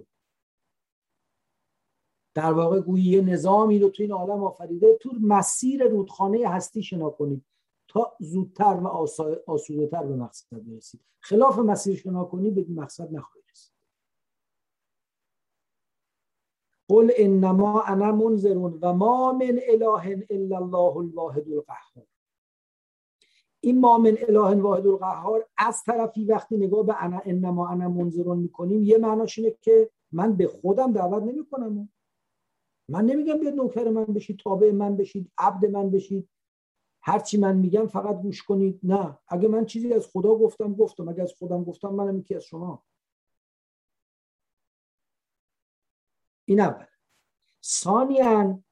در 2.35 2.53
واقع 2.53 2.79
گویی 2.79 3.03
یه 3.03 3.21
نظامی 3.21 3.79
رو 3.79 3.89
تو 3.89 4.03
این 4.03 4.11
عالم 4.11 4.43
آفریده 4.43 4.97
تو 5.01 5.09
مسیر 5.21 5.87
رودخانه 5.87 6.49
هستی 6.49 6.83
شنا 6.83 7.09
کنید 7.09 7.45
تا 7.87 8.15
زودتر 8.19 8.79
و 8.83 9.07
تر 9.91 10.03
به 10.03 10.15
مقصد 10.15 10.47
برسید. 10.51 11.01
خلاف 11.19 11.59
مسیر 11.59 11.95
شنا 11.95 12.23
کنید 12.23 12.55
به 12.55 12.81
مقصد 12.81 13.13
نخواهید 13.13 13.45
رسید. 13.51 13.73
قل 16.87 17.11
انما 17.17 17.81
انا 17.81 18.11
منذرون 18.11 18.79
و 18.81 18.93
ما 18.93 19.33
من 19.33 19.59
اله 19.69 20.25
الا 20.29 20.57
الله 20.57 20.97
الواحد 20.97 21.49
القهار. 21.49 22.07
این 23.59 23.79
ما 23.79 23.97
من 23.97 24.17
اله 24.27 24.61
واحد 24.61 24.87
القهار 24.87 25.47
از 25.57 25.83
طرفی 25.83 26.25
وقتی 26.25 26.57
نگاه 26.57 26.85
به 26.85 27.03
انا 27.03 27.21
انما 27.25 27.69
انا 27.69 27.89
منذرون 27.89 28.37
می‌کنیم 28.37 28.83
یه 28.83 28.97
معناش 28.97 29.39
اینه 29.39 29.55
که 29.61 29.89
من 30.11 30.37
به 30.37 30.47
خودم 30.47 30.93
دعوت 30.93 31.23
نمی‌کنم. 31.23 31.89
من 32.89 33.05
نمیگم 33.05 33.37
بیاد 33.37 33.53
نوکر 33.53 33.89
من 33.89 34.05
بشید 34.05 34.39
تابع 34.39 34.71
من 34.71 34.97
بشید 34.97 35.31
عبد 35.37 35.65
من 35.65 35.91
بشید. 35.91 36.29
هرچی 37.01 37.37
من 37.37 37.55
میگم 37.55 37.87
فقط 37.87 38.21
گوش 38.21 38.43
کنید. 38.43 38.79
نه. 38.83 39.19
اگه 39.27 39.47
من 39.47 39.65
چیزی 39.65 39.93
از 39.93 40.07
خدا 40.07 40.35
گفتم 40.35 40.73
گفتم. 40.73 41.09
اگه 41.09 41.23
از 41.23 41.33
خودم 41.33 41.63
گفتم 41.63 41.89
منم 41.89 42.19
یکی 42.19 42.35
از 42.35 42.43
شما. 42.43 42.83
این 46.45 46.59
اول. 46.59 46.85
ثانیا 47.63 48.63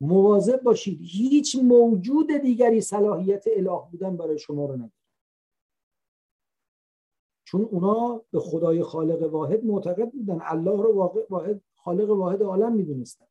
مواظب 0.00 0.62
باشید. 0.62 0.98
هیچ 1.02 1.56
موجود 1.56 2.32
دیگری 2.32 2.80
صلاحیت 2.80 3.44
اله 3.56 3.88
بودن 3.90 4.16
برای 4.16 4.38
شما 4.38 4.66
رو 4.66 4.74
نداره. 4.74 4.92
چون 7.44 7.64
اونا 7.64 8.22
به 8.30 8.40
خدای 8.40 8.82
خالق 8.82 9.32
واحد 9.32 9.64
معتقد 9.64 10.10
بودن. 10.10 10.38
الله 10.42 10.82
رو 10.82 10.96
واقع 10.96 11.26
واحد 11.30 11.62
خالق 11.84 12.10
واحد 12.10 12.42
عالم 12.42 12.72
می‌دونستن. 12.72 13.26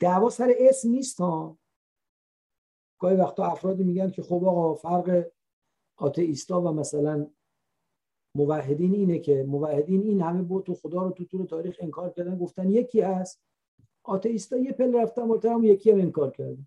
دعوا 0.00 0.30
سر 0.30 0.54
اسم 0.58 0.90
نیست 0.90 1.20
ها. 1.20 1.58
گاهی 2.98 3.16
وقتا 3.16 3.46
افرادی 3.46 3.84
میگن 3.84 4.10
که 4.10 4.22
خب 4.22 4.44
آقا 4.44 4.74
فرق 4.74 5.30
آتئیستا 5.96 6.60
و 6.60 6.72
مثلا 6.72 7.26
موحدین 8.34 8.94
اینه 8.94 9.18
که 9.18 9.44
موحدین 9.48 10.02
این 10.02 10.20
همه 10.20 10.42
بود 10.42 10.70
و 10.70 10.74
خدا 10.74 11.02
رو 11.02 11.10
تو 11.10 11.24
طول 11.24 11.46
تاریخ 11.46 11.76
انکار 11.80 12.10
کردن 12.10 12.38
گفتن 12.38 12.70
یکی 12.70 13.00
هست. 13.00 13.42
آتئیستا 14.02 14.56
یه 14.56 14.72
پل 14.72 14.94
رفتن 14.94 15.48
هم 15.48 15.64
یکی 15.64 15.90
هم 15.90 16.00
انکار 16.00 16.30
کردن. 16.30 16.66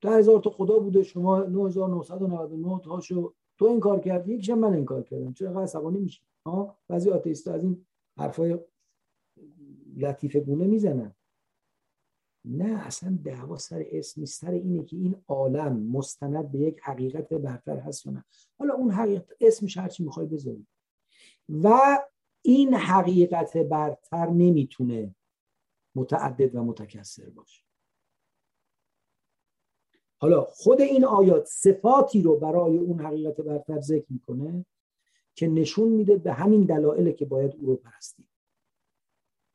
ده 0.00 0.10
هزار 0.10 0.40
تا 0.40 0.50
خدا 0.50 0.78
بوده 0.78 1.02
شما 1.02 1.42
9999 1.42 2.80
تاشو 2.84 3.34
تو 3.58 3.64
انکار 3.64 4.00
کردی 4.00 4.34
یکیش 4.34 4.50
من 4.50 4.72
انکار 4.72 5.02
کردم. 5.02 5.32
چرا؟ 5.32 5.62
عصبانی 5.62 5.98
میشه 5.98 6.22
ها 6.46 6.78
بعضی 6.88 7.10
آتئیستا 7.10 7.54
از 7.54 7.64
این 7.64 7.86
حرفای 8.18 8.58
لطیفه 9.96 10.40
گونه 10.40 10.66
می‌زنن. 10.66 11.14
نه 12.44 12.86
اصلا 12.86 13.18
دعوا 13.24 13.56
سر 13.56 13.86
اسم 13.90 14.24
سر 14.24 14.50
اینه 14.50 14.84
که 14.84 14.96
این 14.96 15.22
عالم 15.28 15.82
مستند 15.82 16.52
به 16.52 16.58
یک 16.58 16.80
حقیقت 16.82 17.28
برتر 17.28 17.76
هست 17.76 18.06
یا 18.06 18.12
نه. 18.12 18.24
حالا 18.58 18.74
اون 18.74 18.90
حقیقت 18.90 19.32
اسمش 19.40 19.76
هرچی 19.76 20.04
می‌خوای 20.04 20.26
بذاری. 20.26 20.66
و 21.48 21.98
این 22.42 22.74
حقیقت 22.74 23.56
برتر 23.56 24.26
نمی‌تونه 24.26 25.14
متعدد 25.94 26.54
و 26.54 26.64
متکثر 26.64 27.30
باشه. 27.30 27.64
حالا 30.20 30.44
خود 30.44 30.80
این 30.80 31.04
آیات 31.04 31.44
صفاتی 31.44 32.22
رو 32.22 32.38
برای 32.38 32.78
اون 32.78 33.00
حقیقت 33.00 33.40
برتر 33.40 33.80
ذکر 33.80 34.06
می‌کنه. 34.08 34.66
که 35.40 35.48
نشون 35.48 35.88
میده 35.88 36.16
به 36.16 36.32
همین 36.32 36.64
دلایل 36.64 37.12
که 37.12 37.24
باید 37.24 37.56
او 37.56 37.66
رو 37.66 37.76
پرستیم. 37.76 38.28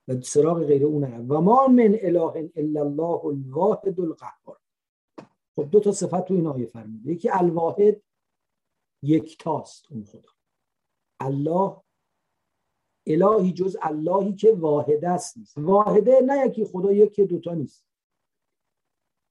و 0.08 0.22
سراغ 0.22 0.64
غیر 0.64 0.86
اون 0.86 1.04
و 1.28 1.42
ما 1.42 1.68
من 1.68 1.98
اله 2.02 2.52
الا 2.56 2.82
الله 2.82 3.26
الواحد 3.26 4.00
القهار. 4.00 4.60
خب 5.56 5.70
دو 5.72 5.80
تا 5.80 5.92
صفت 5.92 6.26
تو 6.26 6.34
این 6.34 6.48
آیه 6.48 6.66
فرموده. 6.66 7.12
یکی 7.12 7.30
الواحد 7.30 8.02
یکتاست 9.04 9.92
اون 9.92 10.04
خدا. 10.04 10.30
الله 11.20 11.82
الهی 13.08 13.54
جز 13.54 13.78
اللهی 13.82 14.34
که 14.36 14.52
واحد 14.52 15.06
است 15.06 15.38
نیست. 15.38 15.58
واحده 15.58 16.22
نه 16.26 16.48
یکی 16.48 16.66
خدا 16.66 16.92
یکی 16.92 17.26
دوتا 17.26 17.54
نیست. 17.54 17.86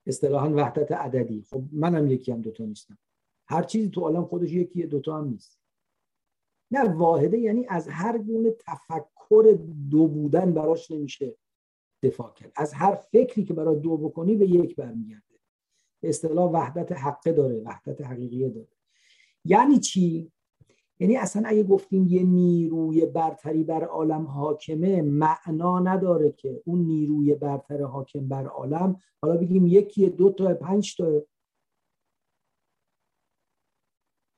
اصطلاحا 0.07 0.55
وحدت 0.55 0.93
عددی. 0.93 1.43
خب 1.43 1.63
منم 1.73 2.11
یکی 2.11 2.33
هم 2.33 2.43
دوتا 2.43 2.65
نیستم. 2.65 2.99
هر 3.49 3.63
چیزی 3.63 3.91
تو 3.91 4.01
عالم 4.01 4.25
خودش 4.25 4.53
یکی 4.53 4.87
دوتا 4.87 5.19
هم 5.19 5.29
نیست. 5.29 5.64
نه 6.75 6.95
واحده 6.95 7.39
یعنی 7.39 7.67
از 7.69 7.89
هر 7.89 8.19
گونه 8.19 8.51
تفکر 8.51 9.59
دو 9.91 10.09
بودن 10.09 10.53
براش 10.53 10.91
نمیشه 10.91 11.37
دفاع 12.03 12.33
کرد. 12.33 12.53
از 12.57 12.73
هر 12.73 12.95
فکری 12.95 13.45
که 13.45 13.55
برای 13.55 13.81
دو 13.81 13.97
بکنی 13.97 14.37
به 14.37 14.47
یک 14.47 14.77
برمیگرده. 14.77 15.41
به 16.01 16.09
اصطلاح 16.09 16.51
وحدت 16.51 16.93
حقه 16.93 17.33
داره 17.33 17.61
وحدت 17.61 18.01
حقیقیه 18.01 18.49
داره. 18.49 18.69
یعنی 19.45 19.79
چی؟ 19.79 20.33
یعنی 21.01 21.17
اصلا 21.17 21.43
اگه 21.47 21.63
گفتیم 21.63 22.07
یه 22.09 22.23
نیروی 22.23 23.07
برتری 23.07 23.65
بر 23.65 23.85
عالم 23.85 24.27
حاکمه 24.27 25.03
معنا 25.03 25.81
نداره 25.81 26.33
که 26.33 26.63
اون 26.65 26.79
نیروی 26.79 27.35
برتر 27.35 27.83
حاکم 27.83 28.29
بر 28.29 28.47
عالم 28.47 29.01
حالا 29.23 29.37
بگیم 29.37 29.67
یکی 29.67 30.11
دو 30.11 30.33
تا 30.33 30.55
پنج 30.55 30.97
تا 30.97 31.23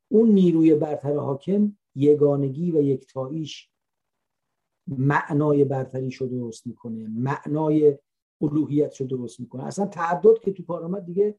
اون 0.08 0.30
نیروی 0.30 0.74
برتر 0.74 1.16
حاکم 1.16 1.76
یگانگی 1.96 2.70
و 2.70 2.82
یکتاییش 2.82 3.70
معنای 4.86 5.64
برتری 5.64 6.10
شو 6.10 6.26
درست 6.26 6.66
می‌کنه 6.66 7.08
معنای 7.08 7.98
الوهیت 8.42 9.00
رو 9.00 9.06
درست 9.06 9.40
می‌کنه. 9.40 9.64
اصلا 9.64 9.86
تعدد 9.86 10.38
که 10.38 10.52
تو 10.52 10.62
کار 10.62 10.84
آمد 10.84 11.06
دیگه 11.06 11.38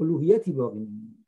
الوهیتی 0.00 0.52
باقی 0.52 0.78
نمیمونه. 0.78 1.24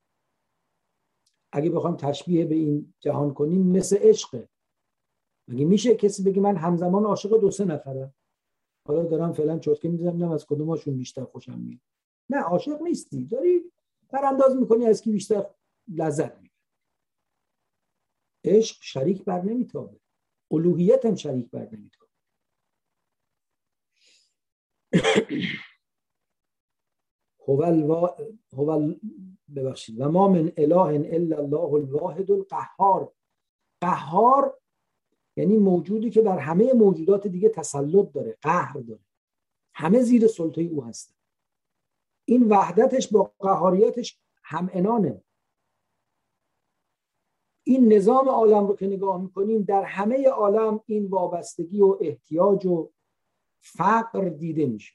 اگه 1.53 1.70
بخوام 1.70 1.97
تشبیه 1.97 2.45
به 2.45 2.55
این 2.55 2.95
جهان 3.01 3.35
کنیم 3.35 3.66
مثل 3.66 3.97
عشقه 3.97 4.49
مگه 5.49 5.64
میشه 5.64 5.95
کسی 5.95 6.22
بگه 6.22 6.41
من 6.41 6.57
همزمان 6.57 7.05
عاشق 7.05 7.41
دو 7.41 7.51
سه 7.51 7.64
نفره 7.64 8.14
حالا 8.87 9.05
دارم 9.05 9.33
فعلا 9.33 9.59
چرتکه 9.59 9.89
می‌زنم 9.89 10.31
از 10.31 10.47
کدوماشون 10.47 10.97
بیشتر 10.97 11.24
خوشم 11.24 11.59
میاد؟ 11.59 11.81
نه 12.31 12.39
عاشق 12.39 12.83
نیستی. 12.83 13.24
داری 13.24 13.72
برانداز 14.09 14.57
می‌کنی 14.57 14.87
از 14.87 15.03
کی 15.03 15.12
بیشتر 15.12 15.47
لذت 15.89 16.37
می‌بری. 16.37 16.50
عشق 18.45 18.76
شریک 18.82 19.24
بر 19.24 19.43
نمیتابه. 19.43 20.01
الوهیت 20.51 21.07
هم 21.07 21.14
شریک 21.14 21.51
بر 21.51 21.68
نمیتابه. 21.72 22.11
هو 28.53 28.95
ببخشید. 29.57 30.01
و 30.01 30.09
ما 30.09 30.28
من 30.28 30.53
اله 30.57 31.11
الا 31.12 31.38
الله 31.38 31.74
الواحد 31.74 32.30
القهار. 32.30 33.12
قهار 33.80 34.61
یعنی 35.36 35.57
موجودی 35.57 36.11
که 36.11 36.22
بر 36.22 36.38
همه 36.38 36.72
موجودات 36.72 37.26
دیگه 37.26 37.49
تسلط 37.49 38.12
داره 38.12 38.38
قهر 38.43 38.80
داره. 38.80 39.05
همه 39.74 40.03
زیر 40.03 40.26
سلطه 40.26 40.62
او 40.62 40.84
هستن. 40.84 41.14
این 42.24 42.49
وحدتش 42.49 43.09
با 43.09 43.32
قهاریتش 43.38 44.18
هم 44.43 44.70
انانه. 44.72 45.24
این 47.65 47.93
نظام 47.93 48.29
عالم 48.29 48.67
رو 48.67 48.77
که 48.77 48.87
نگاه 48.87 49.23
می‌کنیم 49.23 49.63
در 49.63 49.83
همه 49.83 50.29
عالم 50.29 50.81
این 50.87 51.07
وابستگی 51.07 51.81
و 51.81 51.97
احتیاج 52.01 52.67
و 52.67 52.91
فقر 53.61 54.29
دیده 54.29 54.67
میشه. 54.67 54.95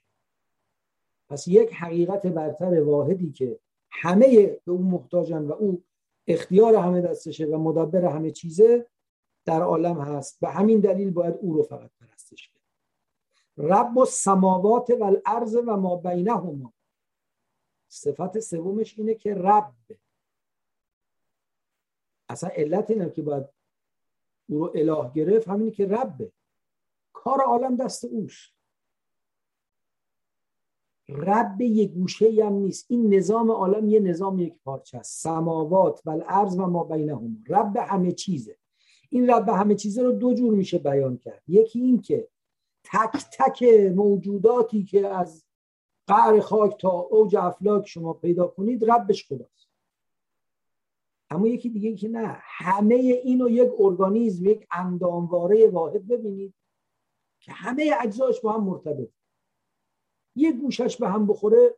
پس 1.29 1.47
یک 1.47 1.73
حقیقت 1.73 2.27
برتر 2.27 2.83
واحدی 2.83 3.31
که 3.31 3.59
همه 3.91 4.45
به 4.47 4.71
اون 4.71 4.87
محتاجن 4.87 5.43
و 5.43 5.51
او 5.51 5.83
اختیار 6.27 6.75
همه 6.75 7.01
دستشه 7.01 7.45
و 7.45 7.57
مدبر 7.57 8.05
همه 8.05 8.31
چیزه 8.31 8.87
در 9.45 9.61
عالم 9.61 10.01
هست. 10.01 10.39
به 10.39 10.49
همین 10.49 10.79
دلیل 10.79 11.11
باید 11.11 11.35
او 11.41 11.53
رو 11.53 11.63
فقط 11.63 11.91
پرستش 11.99 12.47
کرد 12.47 12.61
رب 13.57 13.97
و 13.97 14.05
سماوات 14.05 14.89
و 14.89 15.03
الارض 15.03 15.55
و 15.55 15.77
ما 15.77 15.95
بینهما. 15.95 16.73
صفت 17.87 18.39
سومش 18.39 18.99
اینه 18.99 19.15
که 19.15 19.33
رب. 19.33 19.73
اصلا 22.29 22.49
علت 22.49 22.91
اینه 22.91 23.09
که 23.09 23.21
باید 23.21 23.45
او 24.47 24.59
رو 24.59 24.71
اله 24.75 25.11
گرفت 25.13 25.47
همینی 25.47 25.71
که 25.71 25.85
ربه. 25.85 26.31
کار 27.13 27.41
عالم 27.41 27.75
دست 27.75 28.05
اوست. 28.05 28.55
رب 31.09 31.61
یه 31.61 31.87
گوشه 31.87 32.45
هم 32.45 32.53
نیست. 32.53 32.85
این 32.89 33.13
نظام 33.13 33.51
عالم 33.51 33.89
یه 33.89 33.99
نظام 33.99 34.39
یک 34.39 34.53
پارچه 34.63 34.97
است. 34.97 35.23
سماوات 35.23 36.01
و 36.05 36.09
الارض 36.09 36.59
و 36.59 36.65
ما 36.65 36.83
بینهما 36.83 37.29
رب 37.47 37.77
همه 37.77 38.11
چیزه. 38.11 38.57
این 39.09 39.29
رب 39.29 39.49
همه 39.49 39.75
چیزه 39.75 40.03
رو 40.03 40.11
دو 40.11 40.33
جور 40.33 40.53
میشه 40.53 40.77
بیان 40.77 41.17
کرد. 41.17 41.43
یکی 41.47 41.79
این 41.81 42.01
که 42.01 42.27
تک 42.83 43.25
تک 43.31 43.63
موجوداتی 43.95 44.83
که 44.83 45.07
از 45.07 45.45
قعر 46.07 46.39
خاک 46.39 46.81
تا 46.81 46.89
اوج 46.89 47.35
افلاک 47.35 47.87
شما 47.87 48.13
پیدا 48.13 48.47
کنید 48.47 48.91
ربش 48.91 49.27
خداست. 49.27 49.64
اما 51.29 51.47
یکی 51.47 51.69
دیگه 51.69 51.95
که 51.95 52.07
نه 52.09 52.37
همه 52.39 52.95
اینو 52.95 53.49
یک 53.49 53.71
ارگانیزم 53.79 54.45
یک 54.45 54.67
اندامواره 54.71 55.67
واحد 55.67 56.07
ببینید 56.07 56.53
که 57.39 57.51
همه 57.51 57.91
اجزاش 58.01 58.41
با 58.41 58.51
هم 58.53 58.63
مرتبط. 58.63 59.09
یه 60.35 60.51
گوشش 60.51 60.97
به 60.97 61.09
هم 61.09 61.27
بخوره 61.27 61.77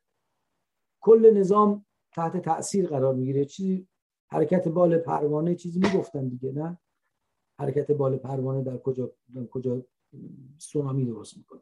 کل 1.01 1.31
نظام 1.33 1.85
تحت 2.11 2.37
تاثیر 2.37 2.87
قرار 2.87 3.15
می‌گیره. 3.15 3.45
چیزی 3.45 3.87
حرکت 4.31 4.67
بال 4.67 4.97
پروانه 4.97 5.55
چیزی 5.55 5.79
می‌گفتن 5.79 6.27
دیگه 6.27 6.51
نه؟ 6.51 6.79
حرکت 7.59 7.91
بال 7.91 8.17
پروانه 8.17 8.63
در 8.63 8.77
کجا 8.77 9.11
در 9.35 9.45
کجا 9.45 9.85
سونامی 10.57 11.05
درست 11.05 11.37
می‌کنه. 11.37 11.61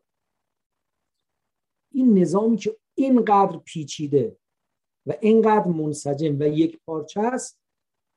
این 1.92 2.18
نظامی 2.18 2.58
که 2.58 2.78
اینقدر 2.96 3.58
پیچیده 3.58 4.38
و 5.06 5.14
اینقدر 5.22 5.68
منسجم 5.68 6.40
و 6.40 6.44
یک 6.44 6.80
پارچه 6.86 7.22
است 7.22 7.65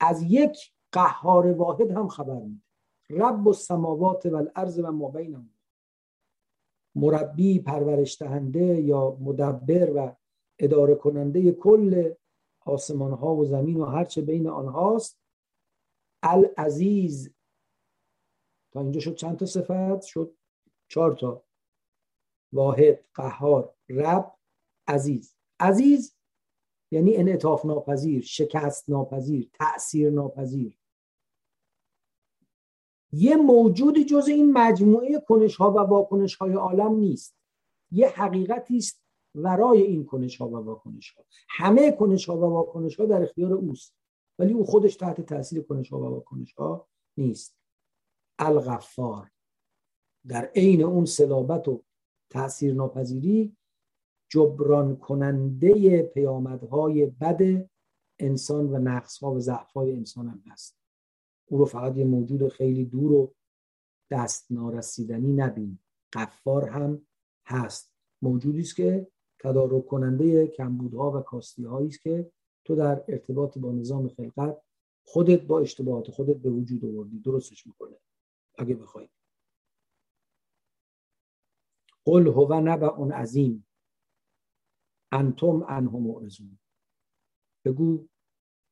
از 0.01 0.23
یک 0.23 0.73
قهار 0.93 1.53
واحد 1.53 1.91
هم 1.91 2.09
خبر 2.09 2.41
میده. 2.41 2.63
رب 3.11 3.47
و 3.47 3.53
سماوات 3.53 4.27
و 4.27 4.37
الارض 4.37 4.79
و 4.79 4.93
ما 4.93 5.09
بینهم. 5.09 5.59
مربی 6.95 7.59
پرورش 7.59 8.23
دهنده 8.23 8.81
یا 8.81 9.17
مدبر 9.21 9.93
و 9.97 10.17
اداره 10.59 10.95
کننده 10.95 11.53
کل 11.53 12.15
آسمان 12.61 13.13
ها 13.13 13.37
و 13.37 13.45
زمین 13.45 13.77
و 13.77 13.85
هرچه 13.85 14.23
بین 14.23 14.49
آنهاست. 14.49 15.21
العزیز. 16.23 17.35
تا 18.73 18.81
اینجا 18.81 19.01
شد 19.01 19.15
چند 19.15 19.39
تا 19.39 19.47
صفت؟ 19.47 20.03
شد 20.03 20.37
چهار 20.89 21.17
تا. 21.17 21.45
واحد 22.53 23.05
قهار 23.15 23.75
رب 23.89 24.35
عزیز. 24.89 25.37
عزیز 25.61 26.18
یعنی 26.91 27.16
انعطاف 27.16 27.64
ناپذیر 27.64 28.22
شکست 28.22 28.91
ناپذیر 28.91 29.51
تأثیر 29.53 30.11
ناپذیر. 30.11 30.78
یه 33.12 33.36
موجودی 33.36 34.05
جز 34.05 34.28
این 34.28 34.53
مجموعه 34.53 35.20
کنش 35.20 35.57
ها 35.57 35.70
و 35.70 35.78
واکنش 35.78 36.36
های 36.36 36.53
عالم 36.53 36.95
نیست. 36.95 37.36
یه 37.91 38.09
حقیقتی 38.09 38.76
است 38.76 39.03
ورای 39.34 39.82
این 39.82 40.05
کنش 40.07 40.36
ها 40.36 40.49
و 40.49 40.57
واکنش 40.57 41.11
ها 41.11 41.24
همه 41.49 41.93
کنش 41.93 42.28
ها 42.28 42.36
و 42.36 42.41
واکنش 42.41 43.01
ها 43.01 43.07
در 43.07 43.22
اختیار 43.22 43.53
اوست 43.53 43.95
ولی 44.39 44.53
او 44.53 44.64
خودش 44.64 44.97
تحت 44.97 45.20
تاثیر 45.20 45.62
کنش 45.62 45.93
ها 45.93 45.99
و 45.99 46.05
واکنش 46.05 46.53
ها 46.53 46.89
نیست. 47.16 47.59
الغفار. 48.39 49.30
در 50.28 50.51
عین 50.55 50.82
اون 50.82 51.05
سلابت 51.05 51.68
و 51.68 51.82
تاثیر 52.30 52.74
ناپذیری 52.74 53.57
جبران 54.29 54.97
کننده 54.97 56.03
پیامدهای 56.03 57.07
بد 57.07 57.68
انسان 58.18 58.74
و 58.74 58.79
نقصها 58.79 59.33
و 59.33 59.41
ضعفهای 59.41 59.97
انسان 59.97 60.29
هم 60.29 60.43
هست. 60.47 60.79
او 61.47 61.59
رو 61.59 61.64
فقط 61.64 61.97
یه 61.97 62.05
موجود 62.05 62.49
خیلی 62.49 62.85
دور 62.85 63.12
و 63.12 63.35
دست 64.11 64.47
نارسیدنی 64.53 65.33
نبین. 65.33 65.79
قفار 66.12 66.68
هم 66.68 67.07
هست. 67.47 67.93
موجودی 68.22 68.61
است 68.61 68.76
که 68.76 69.09
تدارک 69.39 69.87
کننده 69.87 70.47
کمبودها 70.47 71.18
و 71.18 71.20
کاستی 71.20 71.66
است 71.66 72.03
که 72.03 72.33
تو 72.64 72.76
در 72.76 73.05
ارتباط 73.09 73.59
با 73.59 73.72
نظام 73.72 74.09
خلقت 74.09 74.62
خودت 75.05 75.43
با 75.43 75.61
اشتباهات 75.61 76.11
خودت 76.11 76.37
به 76.37 76.51
وجود 76.51 76.85
آوردی. 76.85 77.18
درستش 77.18 77.66
می‌کنه. 77.66 77.97
اگه 78.59 78.74
بخوای. 78.74 79.09
قل 82.05 82.26
هو 82.26 82.61
نبع 82.61 82.89
عظیم. 83.14 83.68
انتم 85.13 85.65
انه 85.69 85.91
معرضون 85.91 86.59
بگو 87.65 88.09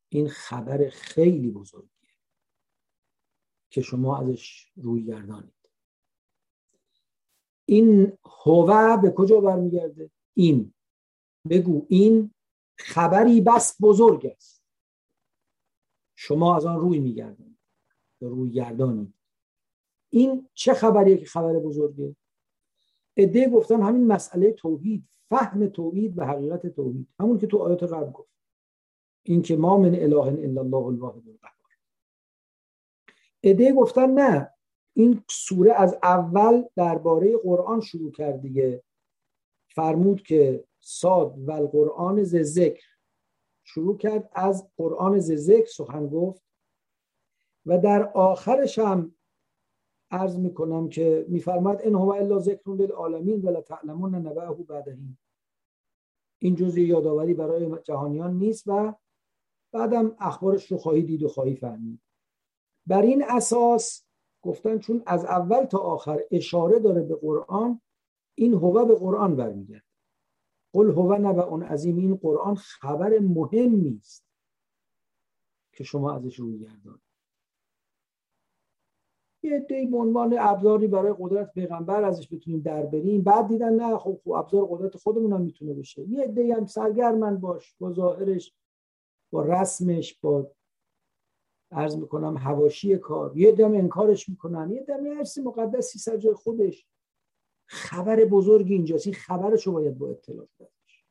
این 0.09 0.29
خبر 0.29 0.89
خیلی 0.89 1.51
بزرگیه 1.51 1.91
که 3.71 3.83
شما 3.83 4.19
ازش 4.19 4.73
روی 4.77 5.05
گردانید. 5.05 5.55
این 7.65 8.19
هوه 8.45 9.03
به 9.03 9.11
کجا 9.11 9.41
برمیگرده؟ 9.41 10.11
این. 10.35 10.75
بگو 11.51 11.87
این 11.89 12.35
خبری 12.79 13.41
بس 13.41 13.77
بزرگ 13.81 14.27
است. 14.27 14.63
شما 16.15 16.57
از 16.57 16.67
آن 16.67 16.81
روی 16.81 16.99
میگردید 16.99 17.59
روی 18.21 18.51
گردانید. 18.51 19.15
این 20.11 20.49
چه 20.55 20.75
خبریه 20.75 21.17
که 21.17 21.27
خبر 21.27 21.59
بزرگه؟ 21.59 22.17
عده 23.17 23.49
گفتن 23.49 23.83
همین 23.83 24.07
مسئله 24.07 24.53
توحید 24.53 25.09
فهم 25.29 25.67
توحید 25.67 26.19
و 26.19 26.27
حقیقت 26.27 26.67
توحید. 26.67 27.09
همون 27.21 27.39
که 27.39 27.47
تو 27.47 27.59
آیات 27.59 27.83
قبل 27.83 28.11
گفت. 28.11 28.31
این 29.23 29.43
که 29.43 29.57
ما 29.57 29.79
من 29.79 29.95
اله 29.95 30.17
الا 30.17 30.61
الله 30.61 30.87
الواحد 30.87 31.29
القهار. 31.29 31.53
عده 33.45 33.73
گفتن 33.73 34.11
نه 34.11 34.51
این 34.95 35.25
سوره 35.31 35.73
از 35.73 35.99
اول 36.03 36.65
درباره 36.77 37.37
قرآن 37.37 37.81
شروع 37.81 38.13
کرد 38.13 38.41
دیگه. 38.41 38.83
فرمود 39.75 40.23
که 40.23 40.65
صاد 40.81 41.49
و 41.49 41.53
القرآن 41.53 42.23
ز 42.23 42.37
ذکر. 42.37 42.87
شروع 43.65 43.97
کرد 43.97 44.31
از 44.33 44.71
قرآن 44.77 45.19
ز 45.21 45.33
ذکر 45.33 45.67
سخن 45.67 46.07
گفت. 46.07 46.43
و 47.67 47.79
در 47.79 48.09
آخرش 48.15 48.79
هم 48.79 49.16
عرض 50.11 50.39
می‌کنم 50.39 50.89
که 50.89 51.27
میفرماد 51.29 51.81
ان 51.85 51.95
هو 51.95 52.09
الا 52.09 52.39
ذکر 52.39 52.71
للعالمین 52.71 53.41
ولا 53.41 53.61
تعلمون 53.61 54.15
نبعه 54.15 54.55
بعدهی. 54.55 55.17
این 56.39 56.55
جزء 56.55 56.81
یادآوری 56.81 57.35
برای 57.35 57.83
جهانیان 57.83 58.35
نیست 58.39 58.65
و 58.67 58.95
بعدم 59.73 60.17
اخبارش 60.19 60.73
رو 60.73 60.79
خواهی 60.79 61.03
دید 61.03 61.23
و 61.23 61.29
خواهی 61.29 61.57
فهمید. 61.57 62.01
بر 62.87 63.03
این 63.03 63.25
اساس 63.29 64.05
گفتن 64.43 64.79
چون 64.79 65.03
از 65.07 65.25
اول 65.25 65.65
تا 65.65 65.79
آخر 65.79 66.21
اشاره 66.31 66.79
داره 66.79 67.03
به 67.03 67.15
قرآن 67.15 67.81
این 68.35 68.55
هو 68.55 68.85
به 68.85 68.95
قرآن 68.95 69.37
برمیگرد 69.37 69.85
قل 70.73 70.91
هو 70.91 71.15
نبع 71.15 71.67
عظیم 71.67 71.97
این 71.97 72.17
قرآن 72.17 72.55
خبر 72.55 73.19
مهمی 73.19 73.99
است 74.01 74.27
که 75.73 75.85
شما 75.85 76.13
ازش 76.13 76.37
روی 76.37 76.59
گردان 76.59 77.01
یه 79.47 79.59
دی 79.59 79.87
به 79.87 79.97
عنوان 79.97 80.37
ابزاری 80.39 80.87
برای 80.87 81.15
قدرت 81.19 81.53
پیغمبر 81.53 82.05
ازش 82.05 82.33
بتونیم 82.33 82.61
در 82.61 82.87
بریم. 82.87 83.23
بعد 83.23 83.49
دیدن 83.49 83.75
نه 83.75 83.99
خب, 83.99 84.21
خب 84.25 84.31
ابزار 84.31 84.67
قدرت 84.67 84.97
خودمون 84.97 85.33
هم 85.33 85.41
می‌تونه 85.41 85.75
بشه. 85.75 86.09
یه 86.09 86.27
دی 86.27 86.53
هم 86.53 86.67
سرگرمن 86.67 87.37
باش 87.37 87.75
با 87.81 87.93
ظاهرش 87.93 88.55
با 89.33 89.43
رسمش 89.43 90.19
با 90.21 90.51
عرض 91.71 91.97
می‌کنم 91.97 92.37
هواشی 92.37 92.99
کار. 92.99 93.37
یه 93.37 93.53
دم 93.53 93.75
انکارش 93.75 94.29
می‌کنن. 94.29 94.71
یه 94.71 94.83
دم 94.83 95.07
هرسی 95.07 95.43
مقدسی 95.43 95.99
سر 95.99 96.17
جای 96.17 96.35
خودش. 96.35 96.87
خبر 97.69 98.25
بزرگی 98.25 98.75
اینجاست. 98.75 99.07
این 99.07 99.15
خبرشو 99.15 99.73
باید 99.73 99.99
با 99.99 100.11
اطلاع 100.11 100.47
داشت 100.59 101.07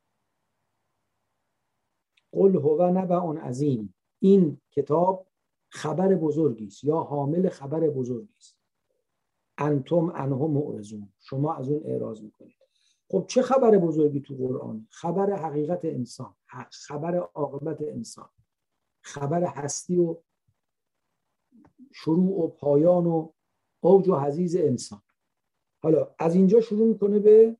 قل 2.32 2.56
هو 2.56 2.90
نبع 2.90 3.16
عظیم. 3.16 3.94
این 4.22 4.60
کتاب 4.70 5.26
خبر 5.76 6.14
بزرگی 6.14 6.66
است 6.66 6.84
یا 6.84 6.96
حامل 6.96 7.48
خبر 7.48 7.80
بزرگی 7.80 8.34
است. 8.38 8.58
انتم 9.58 10.12
انه 10.14 10.36
معرضون. 10.36 11.12
شما 11.18 11.54
از 11.54 11.68
اون 11.68 11.82
اعراض 11.84 12.22
می‌کنید. 12.22 12.56
خب 13.10 13.24
چه 13.28 13.42
خبر 13.42 13.78
بزرگی 13.78 14.20
تو 14.20 14.34
قرآن؟ 14.34 14.88
خبر 14.90 15.32
حقیقت 15.32 15.84
انسان. 15.84 16.34
خبر 16.70 17.16
عاقبت 17.16 17.82
انسان. 17.82 18.28
خبر 19.00 19.44
هستی 19.44 19.98
و 19.98 20.16
شروع 21.92 22.44
و 22.44 22.48
پایان 22.48 23.06
و 23.06 23.32
اوج 23.80 24.08
و 24.08 24.16
حزیز 24.16 24.56
انسان. 24.56 25.02
حالا 25.82 26.14
از 26.18 26.34
اینجا 26.34 26.60
شروع 26.60 26.88
می‌کنه 26.88 27.18
به 27.18 27.56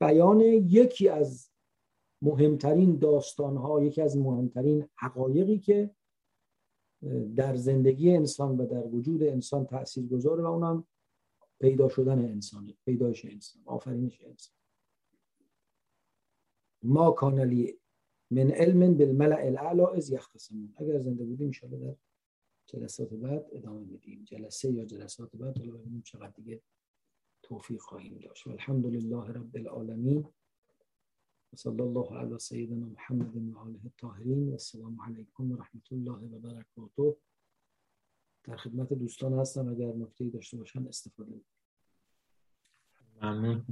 بیان 0.00 0.40
یکی 0.40 1.08
از 1.08 1.50
مهمترین 2.22 2.98
داستانها 2.98 3.82
یکی 3.82 4.02
از 4.02 4.16
مهمترین 4.16 4.88
حقایقی 4.96 5.58
که 5.58 5.94
در 7.36 7.56
زندگی 7.56 8.10
انسان 8.10 8.58
و 8.58 8.66
در 8.66 8.86
وجود 8.86 9.22
انسان 9.22 9.66
تأثیر 9.66 10.06
گذاره 10.06 10.42
و 10.42 10.46
اونم 10.46 10.84
پیدا 11.60 11.88
شدن 11.88 12.18
انسانی 12.18 12.78
پیدایش 12.84 13.24
انسان 13.24 13.62
آفرینش 13.64 14.22
انسان. 14.22 14.54
ما 16.82 17.10
کانلی 17.10 17.78
من 18.30 18.50
علم 18.50 18.94
بالملع 18.94 19.36
الاعلا 19.36 19.86
از 19.86 20.10
یختصمون. 20.10 20.74
اگر 20.76 20.98
زنده 20.98 21.24
بودیم 21.24 21.52
ان 21.62 21.70
در 21.70 21.96
جلسات 22.66 23.14
بعد 23.14 23.46
ادامه 23.52 23.80
میدیم. 23.80 24.24
جلسه 24.24 24.72
یا 24.72 24.84
جلسات 24.84 25.36
بعد 25.36 25.58
حالا 25.58 25.72
ببینیم 25.72 26.02
چقدر 26.02 26.32
دیگه 26.36 26.62
توفیق 27.42 27.80
خواهیم 27.80 28.18
داشت. 28.18 28.46
و 28.46 28.50
الحمد 28.50 28.86
لله 28.86 29.28
رب 29.28 29.56
العالمین. 29.56 30.28
صلی 31.54 31.80
الله 31.80 32.18
علی 32.18 32.38
سیدنا 32.38 32.86
محمد 32.86 33.36
و 33.36 33.58
آله 33.58 33.80
الطاهرین. 33.84 34.52
السلام 34.52 35.00
علیکم 35.00 35.52
و 35.52 35.56
رحمت 35.56 35.92
الله 35.92 36.12
و 36.12 36.38
برکاته. 36.38 37.16
در 38.44 38.56
خدمت 38.56 38.92
دوستان 38.92 39.38
هستم 39.38 39.68
اگر 39.68 39.92
نکته 39.92 40.30
داشته 40.30 40.56
باشن 40.56 40.86
استفاده 40.86 41.40
ممنون. 43.22 43.66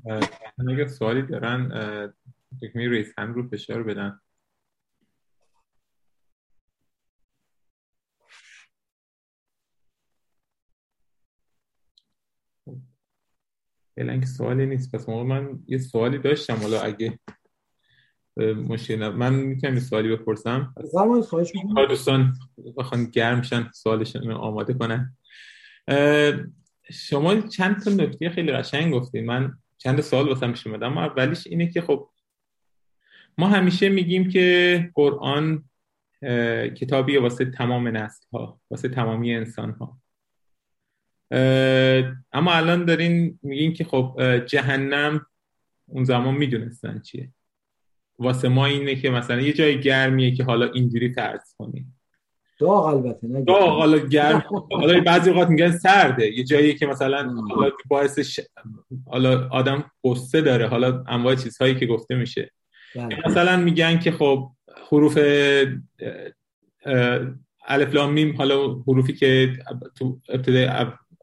اگر 0.68 0.86
سوالی 0.86 1.22
دارن 1.22 1.68
دکمه 2.62 2.88
ریس 2.88 3.12
هم 3.18 3.34
رو 3.34 3.48
فشار 3.48 3.82
بدن. 3.82 4.20
فعلا 13.96 14.20
که 14.20 14.26
سوالی 14.26 14.66
نیست. 14.66 14.94
پس 14.94 15.08
موقع 15.08 15.22
من 15.22 15.64
یه 15.66 15.78
سوالی 15.78 16.18
داشتم 16.18 16.56
حالا 16.56 16.80
اگه 16.80 17.18
مشکل 18.36 19.08
من 19.08 19.34
می‌تونم 19.34 19.74
یه 19.74 19.80
سوالی 19.80 20.16
بپرسم؟ 20.16 20.74
دوستان 21.88 22.34
بخوان 22.76 23.04
گرم 23.04 23.42
شن 23.42 23.70
سوالشون 23.74 24.30
آماده 24.30 24.74
کنن. 24.74 25.16
شما 26.92 27.40
چند 27.40 27.82
تا 27.82 27.90
نکته 27.90 28.30
خیلی 28.30 28.52
قشنگ 28.52 28.94
گفتید 28.94 29.24
من 29.24 29.58
چند 29.78 30.00
سوال 30.00 30.28
واسم 30.28 30.52
پیش 30.52 30.66
اومدم 30.66 30.98
اولیش 30.98 31.46
اینه 31.46 31.70
که 31.70 31.80
خب 31.80 32.08
ما 33.38 33.48
همیشه 33.48 33.88
میگیم 33.88 34.28
که 34.28 34.90
قرآن 34.94 35.64
کتابی 36.76 37.16
واسه 37.16 37.44
تمام 37.44 37.88
نسل 37.88 38.26
ها 38.32 38.60
واسه 38.70 38.88
تمامی 38.88 39.34
انسان 39.34 39.70
ها 39.70 39.98
اما 42.32 42.52
الان 42.52 42.84
دارین 42.84 43.38
میگین 43.42 43.72
که 43.72 43.84
خب 43.84 44.20
جهنم 44.46 45.26
اون 45.86 46.04
زمان 46.04 46.34
می‌دونستن 46.34 47.00
چیه. 47.00 47.32
واسه 48.18 48.48
ما 48.48 48.66
اینه 48.66 48.94
که 48.94 49.10
مثلا 49.10 49.40
یه 49.40 49.52
جای 49.52 49.80
گرمیه 49.80 50.34
که 50.34 50.44
حالا 50.44 50.70
اینجوری 50.72 51.12
فرض 51.12 51.54
کنیم 51.58 51.96
داغ 52.58 52.84
البته 52.84 53.26
نه 53.26 53.44
داغ 53.44 53.68
حالا 53.68 53.98
گرم. 53.98 54.44
حالا 54.80 55.00
بعضی 55.00 55.30
اوقات 55.30 55.48
میگن 55.48 55.70
سرده. 55.70 56.32
یه 56.32 56.44
جایی 56.44 56.74
که 56.74 56.86
مثلا 56.86 57.34
حالا 57.54 57.70
باعث 57.88 58.18
ش... 58.18 58.40
حالا 59.06 59.48
آدم 59.48 59.90
قصه 60.04 60.40
داره. 60.40 60.68
حالا 60.68 61.04
انواع 61.08 61.34
چیزهایی 61.34 61.74
که 61.74 61.86
گفته 61.86 62.14
میشه. 62.14 62.50
بله. 62.96 63.18
مثلا 63.26 63.56
میگن 63.56 63.98
که 63.98 64.10
خب 64.12 64.50
حروف 64.90 65.18
الف 67.66 67.94
لام 67.94 68.12
میم 68.12 68.36
حالا 68.36 68.68
حروفی 68.86 69.12
که 69.12 69.52
تو 69.98 70.20
ابتدای 70.28 70.64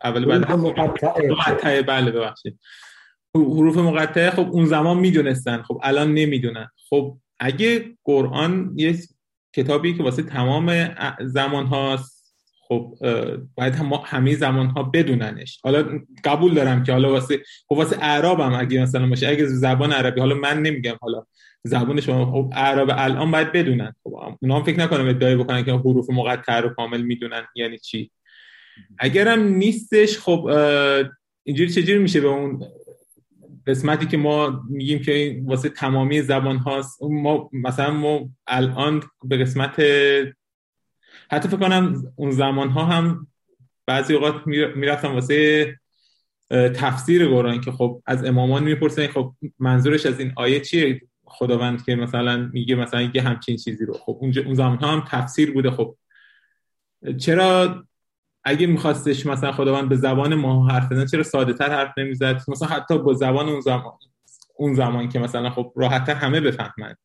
اول 0.04 0.26
بعد 0.26 0.52
مقطعه 0.52 1.82
بله 1.82 2.12
ببخشید. 2.12 2.60
حروف 3.36 3.77
مقطعه 3.77 4.29
خب 4.29 4.49
اون 4.51 4.65
زمان 4.65 4.97
می‌دونستن. 4.97 5.61
خب 5.61 5.79
الان 5.84 6.13
نمی‌دونن. 6.13 6.67
خب 6.89 7.17
اگه 7.39 7.97
قرآن 8.03 8.73
یه 8.75 8.97
کتابی 9.55 9.97
که 9.97 10.03
واسه 10.03 10.23
تمام 10.23 10.95
زمان 11.21 11.65
هاست 11.65 12.36
خب 12.67 12.95
باید 13.55 13.75
هم 13.75 13.93
همه 14.05 14.36
زمان 14.36 14.67
ها 14.67 14.84
بدوننش. 14.84 15.59
حالا 15.63 15.99
قبول 16.23 16.53
دارم 16.53 16.84
که 16.84 16.91
حالا 16.91 17.11
واسه 17.11 17.43
خب 17.67 17.75
واسه 17.75 17.97
اعراب 18.01 18.39
هم 18.39 18.53
اگه 18.53 18.81
مثلا 18.81 19.09
باشه 19.09 19.27
اگه 19.27 19.45
زبان 19.45 19.91
عربی 19.91 20.19
حالا 20.19 20.36
من 20.36 20.61
نمیگم 20.61 20.95
حالا 21.01 21.25
زبان 21.63 22.01
شما 22.01 22.31
خب 22.31 22.53
اعراب 22.55 22.89
الان 22.93 23.31
باید 23.31 23.51
بدونن. 23.51 23.93
خب 24.03 24.38
اونا 24.41 24.55
هم 24.55 24.63
فکر 24.63 24.79
نکنم 24.79 25.07
ادعای 25.07 25.36
بکنن 25.36 25.63
که 25.63 25.71
حروف 25.71 26.09
مقطع 26.09 26.59
رو 26.59 26.69
کامل 26.69 27.01
می‌دونن 27.01 27.43
یعنی 27.55 27.77
چی. 27.77 28.11
اگرم 28.99 29.43
نیستش 29.43 30.19
خب 30.19 30.49
اینجوری 31.43 31.69
چجوری 31.69 31.99
میشه 31.99 32.21
به 32.21 32.27
اون 32.27 32.61
قسمتی 33.68 34.05
که 34.05 34.18
ما 34.18 34.64
میگیم 34.70 35.01
که 35.01 35.41
واسه 35.45 35.70
تمامی 35.70 36.22
زبان 36.22 36.57
هاست 36.57 37.03
ما 37.03 37.49
مثلا 37.53 37.91
ما 37.91 38.30
الان 38.47 39.03
به 39.24 39.38
قسمت 39.38 39.80
حتی 41.32 41.49
فکر 41.49 41.57
کنم 41.57 42.03
اون 42.16 42.32
زمان 42.32 42.70
ها 42.70 42.86
هم 42.86 43.28
بعضی 43.86 44.14
اوقات 44.14 44.47
می‌رفتم 44.76 45.14
واسه 45.14 45.76
تفسیر 46.49 47.28
قرآن 47.28 47.61
که 47.61 47.72
خب 47.72 48.01
از 48.05 48.26
امامان 48.26 48.64
می‌پرسن 48.64 49.07
خب 49.07 49.34
منظورش 49.59 50.05
از 50.05 50.20
این 50.20 50.34
آیه 50.36 50.59
چیه؟ 50.59 51.01
خداوند 51.26 51.86
که 51.86 51.95
مثلا 51.95 52.49
میگه 52.53 52.76
مثلا 52.76 53.01
یه 53.01 53.22
همچین 53.22 53.57
چیزی 53.57 53.86
رو. 53.86 53.93
خب 53.93 54.18
اون 54.22 54.53
زمان 54.53 54.78
ها 54.78 54.88
هم 54.88 55.05
تفسیر 55.07 55.53
بوده. 55.53 55.72
خب 55.72 55.95
چرا 57.18 57.84
اگه 58.46 58.68
میخواستش 58.68 59.26
مثلا 59.26 59.52
خداوند 59.52 59.89
به 59.89 59.96
زبان 59.96 60.36
ما 60.36 60.68
حرف 60.68 60.91
بزنه 60.91 61.06
چرا 61.08 61.24
ساده 61.24 61.54
تر 61.54 61.70
حرف 61.70 61.98
نمی‌زد؟ 61.98 62.41
مثلا 62.48 62.68
حتی 62.68 62.98
با 62.98 63.14
زبان 63.14 63.50
اون 63.50 63.62
زمان 63.62 63.94
اون 64.56 64.74
زمان 64.74 65.10
که 65.10 65.20
مثلا 65.20 65.50
خب 65.50 65.72
راحتتر 65.76 66.14
همه 66.14 66.41
بفهمند 66.41 66.98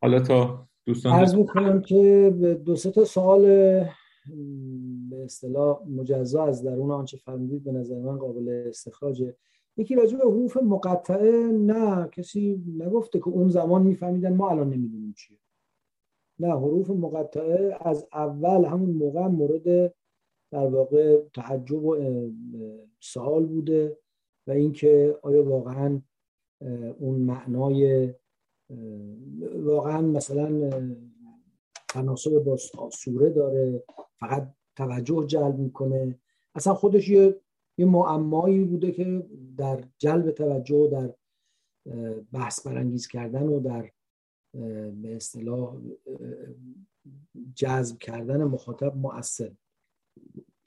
حالا 0.00 0.20
تا 0.20 0.68
دوستان 0.86 1.12
عرض 1.12 1.34
می‌کنم 1.34 1.80
که 1.80 2.30
دو 2.64 2.76
سه 2.76 2.90
تا 2.90 3.04
سوال 3.04 3.42
به 5.10 5.24
اصطلاح 5.24 5.78
مجزا 5.88 6.46
از 6.46 6.62
درون 6.62 6.90
آنچه 6.90 7.16
فرمودید 7.16 7.64
به 7.64 7.72
نظر 7.72 7.98
من 7.98 8.18
قابل 8.18 8.64
استخراجه. 8.68 9.36
یکی 9.76 9.94
راجع 9.94 10.18
به 10.18 10.24
حروف 10.24 10.56
مقطعه 10.56 11.52
نه 11.52 12.08
کسی 12.12 12.62
نگفته 12.78 13.18
که 13.18 13.28
اون 13.28 13.48
زمان 13.48 13.82
میفهمیدن 13.82 14.36
ما 14.36 14.50
الان 14.50 14.70
نمی‌دونیم 14.70 15.14
چیه. 15.16 15.38
نه 16.42 16.48
حروف 16.48 16.90
مقطعه 16.90 17.76
از 17.80 18.06
اول 18.12 18.64
همون 18.64 18.90
موقع 18.90 19.26
مورد 19.26 19.94
در 20.50 20.66
واقع 20.66 21.22
تعجب 21.34 21.84
و 21.84 21.96
سوال 23.00 23.46
بوده 23.46 23.98
و 24.46 24.50
اینکه 24.50 25.18
آیا 25.22 25.44
واقعا 25.44 26.00
اون 26.98 27.20
معنای 27.20 28.14
واقعا 29.54 30.02
مثلا 30.02 30.70
تناسب 31.88 32.38
با 32.38 32.56
سوره 32.92 33.30
داره 33.30 33.82
فقط 34.20 34.54
توجه 34.76 35.26
جلب 35.26 35.58
می‌کنه. 35.58 36.18
اصلا 36.54 36.74
خودش 36.74 37.08
یه 37.08 37.40
یه 37.78 37.86
معمایی 37.86 38.64
بوده 38.64 38.92
که 38.92 39.26
در 39.58 39.84
جلب 39.98 40.30
توجه 40.30 40.76
و 40.76 40.86
در 40.86 41.14
بحث 42.32 42.66
برانگیز 42.66 43.06
کردن 43.06 43.46
و 43.46 43.60
در 43.60 43.90
به 45.02 45.16
اصطلاح 45.16 45.76
جذب 47.54 47.98
کردن 47.98 48.44
مخاطب 48.44 48.96
مؤثر. 48.96 49.52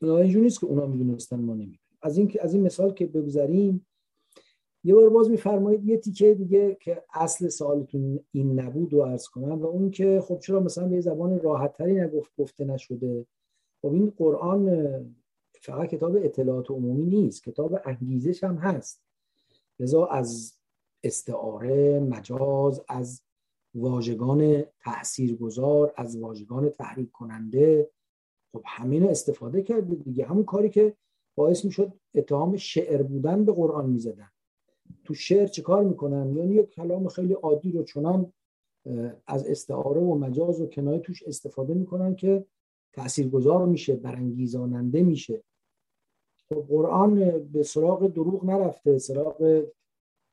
اینجور 0.02 0.44
نیست 0.44 0.60
که 0.60 0.66
اونا 0.66 0.86
می‌دونستن 0.86 1.40
ما 1.40 1.54
نمی‌دونیم. 1.54 1.80
از 2.02 2.18
این 2.18 2.32
از 2.42 2.54
این 2.54 2.64
مثال 2.64 2.94
که 2.94 3.06
بگذاریم 3.06 3.86
یه 4.84 4.96
بار 4.96 5.10
باز 5.10 5.30
میفرمایید 5.30 5.86
یه 5.86 5.98
تیکه 5.98 6.34
دیگه 6.34 6.78
که 6.82 7.04
اصل 7.14 7.48
سوالتون 7.48 8.20
این 8.32 8.60
نبود 8.60 8.94
و 8.94 9.02
عرض 9.02 9.28
کنم 9.28 9.62
و 9.62 9.66
اون 9.66 9.92
که 9.92 10.22
خب 10.22 10.40
چرا 10.40 10.60
مثلا 10.60 10.88
به 10.88 11.02
زبان 11.02 11.40
راحت 11.40 11.78
تری 11.78 11.94
نگفت 11.94 12.32
گفته 12.38 12.66
نشده؟ 12.66 13.26
خب 13.82 13.94
این 13.94 14.14
قرآن 14.18 14.86
فقط 15.62 15.90
کتاب 15.90 16.16
اطلاعات 16.16 16.72
عمومی 16.72 17.06
نیست 17.06 17.44
کتاب 17.44 17.80
انگیزش 17.86 18.44
هم 18.44 18.56
هست. 18.56 19.02
لذا 19.80 20.06
از 20.06 20.58
استعاره 21.04 22.00
مجاز 22.00 22.82
از 22.88 23.22
واژگان 23.76 24.64
تاثیرگذار 24.84 25.94
از 25.98 26.18
واژگان 26.18 26.70
تحریک 26.70 27.12
کننده 27.12 27.90
خب 28.52 28.62
همین 28.66 29.04
استفاده 29.04 29.62
کرده 29.62 29.96
دیگه. 29.96 30.26
همون 30.26 30.44
کاری 30.44 30.70
که 30.70 30.94
باعث 31.36 31.66
می‌شد 31.66 31.94
اتهام 32.16 32.58
شعر 32.58 33.04
بودن 33.04 33.46
به 33.46 33.52
قرآن 33.52 33.90
می‌زدن. 33.90 34.30
تو 35.04 35.14
شعر 35.14 35.48
چه 35.48 35.62
کار 35.62 35.84
می‌کنن؟ 35.84 36.36
یعنی 36.36 36.56
یک 36.56 36.70
کلام 36.70 37.08
خیلی 37.08 37.34
عادی 37.34 37.72
رو 37.72 37.84
چنان 37.84 38.34
از 39.28 39.48
استعاره 39.48 40.02
و 40.02 40.16
مجاز 40.16 40.62
و 40.62 40.68
کنایه 40.68 41.00
توش 41.00 41.24
استفاده 41.24 41.74
می‌کنن 41.74 42.16
که 42.16 42.46
تاثیرگذار 42.94 43.66
میشه 43.66 43.96
برانگیزاننده 43.96 45.04
میشه. 45.04 45.44
خب 46.50 46.66
قرآن 46.68 47.40
به 47.40 47.64
سراغ 47.64 48.08
دروغ 48.08 48.46
نرفته 48.46 48.98
سراغ 48.98 49.66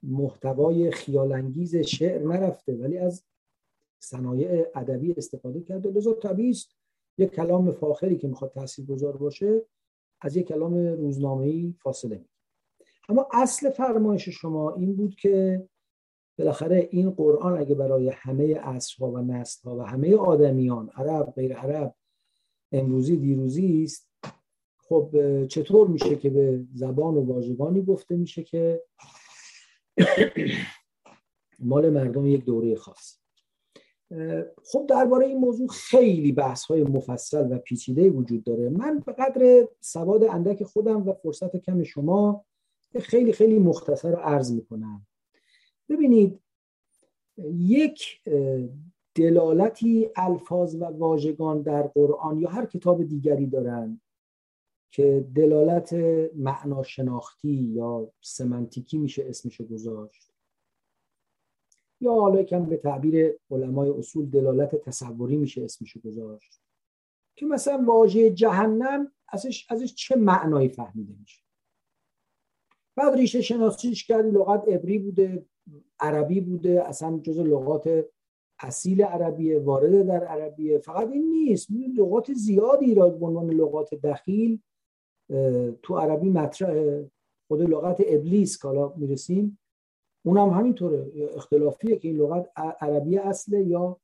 محتوای 0.02 0.90
خیالانگیز 0.90 1.76
شعر 1.76 2.22
نرفته 2.22 2.76
ولی 2.76 2.98
از 2.98 3.24
صنایع 4.02 4.66
ادبی 4.74 5.14
استفاده 5.16 5.60
کرده. 5.60 5.90
لذا 5.90 6.12
طبیعی 6.12 6.50
است 6.50 6.76
یک 7.18 7.30
کلام 7.30 7.72
فاخری 7.72 8.16
که 8.16 8.28
می‌خواد 8.28 8.52
گذار 8.88 9.16
باشه 9.16 9.62
از 10.20 10.36
یک 10.36 10.48
کلام 10.48 10.74
روزنامه‌ای 10.74 11.74
فاصله 11.82 12.18
می 12.18 12.28
اما 13.08 13.28
اصل 13.32 13.70
فرمایش 13.70 14.28
شما 14.28 14.74
این 14.74 14.96
بود 14.96 15.14
که 15.14 15.64
بالاخره 16.38 16.88
این 16.90 17.10
قرآن 17.10 17.58
اگه 17.58 17.74
برای 17.74 18.08
همه 18.08 18.54
عصرها 18.54 19.10
و 19.10 19.18
نسلها 19.18 19.76
و 19.76 19.82
همه 19.82 20.16
آدمیان 20.16 20.88
عرب 20.88 21.32
غیر 21.36 21.56
عرب 21.56 21.94
امروزی 22.72 23.16
دیروزی 23.16 23.82
است 23.84 24.10
خب 24.78 25.10
چطور 25.46 25.88
میشه 25.88 26.16
که 26.16 26.30
به 26.30 26.64
زبان 26.74 27.14
و 27.14 27.24
واژگانی 27.24 27.82
گفته 27.82 28.16
میشه 28.16 28.42
که 28.42 28.82
مال 31.58 31.90
مردم 31.90 32.26
یک 32.26 32.44
دوره 32.44 32.76
خاص؟ 32.76 33.21
خب 34.64 34.86
درباره 34.88 35.26
این 35.26 35.38
موضوع 35.38 35.68
خیلی 35.68 36.32
بحث 36.32 36.64
های 36.64 36.82
مفصل 36.82 37.52
و 37.52 37.58
پیچیده 37.58 38.10
وجود 38.10 38.44
داره. 38.44 38.68
من 38.68 39.02
به 39.06 39.12
قدر 39.12 39.68
سواد 39.80 40.24
اندک 40.24 40.62
خودم 40.64 41.08
و 41.08 41.12
فرصت 41.12 41.56
کم 41.56 41.82
شما 41.82 42.44
خیلی 43.00 43.32
خیلی 43.32 43.58
مختصر 43.58 44.10
رو 44.10 44.16
عرض 44.16 44.52
می‌کنم. 44.52 45.06
ببینید 45.88 46.40
یک 47.54 48.20
دلالتی 49.14 50.10
الفاظ 50.16 50.74
و 50.74 50.84
واژگان 50.84 51.62
در 51.62 51.82
قرآن 51.82 52.38
یا 52.38 52.48
هر 52.48 52.66
کتاب 52.66 53.04
دیگری 53.04 53.46
دارند 53.46 54.00
که 54.90 55.26
دلالت 55.34 55.92
معنا 56.36 56.82
شناختی 56.82 57.52
یا 57.52 58.12
سمنتیکی 58.20 58.98
میشه 58.98 59.24
اسمشو 59.28 59.64
گذاشت. 59.64 60.31
یا 62.02 62.12
حالا 62.12 62.42
کم 62.42 62.66
به 62.66 62.76
تعبیر 62.76 63.38
علمای 63.50 63.90
اصول 63.90 64.26
دلالت 64.26 64.76
تصوری 64.76 65.36
میشه 65.36 65.64
اسمشو 65.64 66.00
گذاشت؟ 66.00 66.60
که 67.36 67.46
مثلا 67.46 67.84
واژه 67.86 68.30
جهنم 68.30 69.12
ازش, 69.28 69.66
ازش 69.70 69.94
چه 69.94 70.16
معنایی 70.16 70.68
فهمیده 70.68 71.14
میشه؟ 71.20 71.42
بعد 72.96 73.14
ریشه 73.14 73.42
شناسیش 73.42 74.06
کرد 74.06 74.26
لغت 74.26 74.68
عبری 74.68 74.98
بوده 74.98 75.46
عربی 76.00 76.40
بوده 76.40 76.88
اصلا 76.88 77.18
جز 77.18 77.38
لغات 77.38 78.06
اصیل 78.58 79.02
عربیه 79.02 79.58
وارد 79.58 80.06
در 80.06 80.24
عربیه. 80.24 80.78
فقط 80.78 81.08
این 81.08 81.30
نیست. 81.30 81.68
لغات 81.96 82.32
زیادی 82.32 82.94
را 82.94 83.08
به 83.08 83.26
عنوان 83.26 83.50
لغات 83.50 83.94
دخیل 83.94 84.60
تو 85.82 85.98
عربی 85.98 86.30
مطرح 86.30 87.04
خود 87.48 87.60
لغت 87.60 88.02
ابلیس 88.06 88.62
که 88.62 88.68
حالا 88.68 88.92
می‌رسیم 88.96 89.58
اونم 90.22 90.50
همینطوره. 90.50 91.12
اختلافیه 91.36 91.96
که 91.96 92.08
این 92.08 92.16
لغت 92.16 92.50
عربی 92.56 93.18
اصله 93.18 93.64
یا 93.64 94.00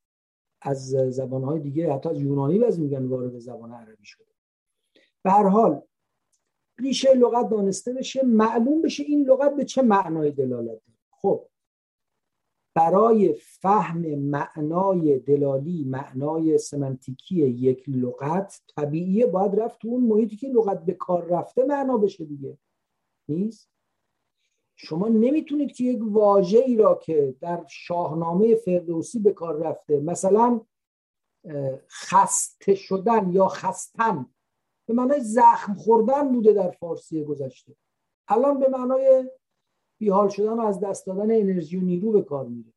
از 0.62 0.88
زبانهای 0.90 1.60
دیگه 1.60 1.92
حتی 1.92 2.08
از 2.08 2.20
یونانی 2.20 2.58
باز 2.58 2.80
میگن 2.80 3.06
وارد 3.06 3.38
زبان 3.38 3.72
عربی 3.72 4.04
شده. 4.04 4.24
به 5.22 5.30
هر 5.30 5.48
حال 5.48 5.82
ریشه 6.78 7.14
لغت 7.14 7.48
دانسته 7.48 7.92
بشه 7.92 8.24
معلوم 8.24 8.82
بشه 8.82 9.02
این 9.02 9.24
لغت 9.24 9.56
به 9.56 9.64
چه 9.64 9.82
معنای 9.82 10.30
دلالت 10.30 10.80
خب 11.10 11.48
برای 12.74 13.34
فهم 13.34 14.00
معنای 14.14 15.18
دلالی 15.18 15.84
معنای 15.84 16.58
سمنتیکی 16.58 17.34
یک 17.34 17.88
لغت 17.88 18.62
طبیعیه 18.76 19.26
باید 19.26 19.60
رفت 19.60 19.80
تو 19.80 19.88
اون 19.88 20.04
محیطی 20.04 20.36
که 20.36 20.48
لغت 20.48 20.84
به 20.84 20.94
کار 20.94 21.24
رفته 21.24 21.64
معنا 21.64 21.96
بشه 21.98 22.24
دیگه. 22.24 22.58
نیست؟ 23.28 23.70
شما 24.80 25.08
نمی‌تونید 25.08 25.72
که 25.72 25.84
یک 25.84 26.00
واژه 26.02 26.58
ای 26.58 26.76
را 26.76 26.94
که 26.94 27.34
در 27.40 27.64
شاهنامه 27.68 28.54
فردوسی 28.54 29.18
به 29.18 29.32
کار 29.32 29.56
رفته 29.56 30.00
مثلا 30.00 30.60
خسته 31.88 32.74
شدن 32.74 33.32
یا 33.32 33.48
خستن 33.48 34.26
به 34.86 34.94
معنای 34.94 35.20
زخم 35.20 35.74
خوردن 35.74 36.32
بوده 36.32 36.52
در 36.52 36.70
فارسی 36.70 37.24
گذشته. 37.24 37.76
الان 38.28 38.60
به 38.60 38.68
معنای 38.68 39.30
بیحال 39.98 40.28
شدن 40.28 40.52
و 40.52 40.60
از 40.60 40.80
دست 40.80 41.06
دادن 41.06 41.30
انرژی 41.30 41.76
و 41.76 41.80
نیرو 41.80 42.12
به 42.12 42.22
کار 42.22 42.46
میره. 42.46 42.72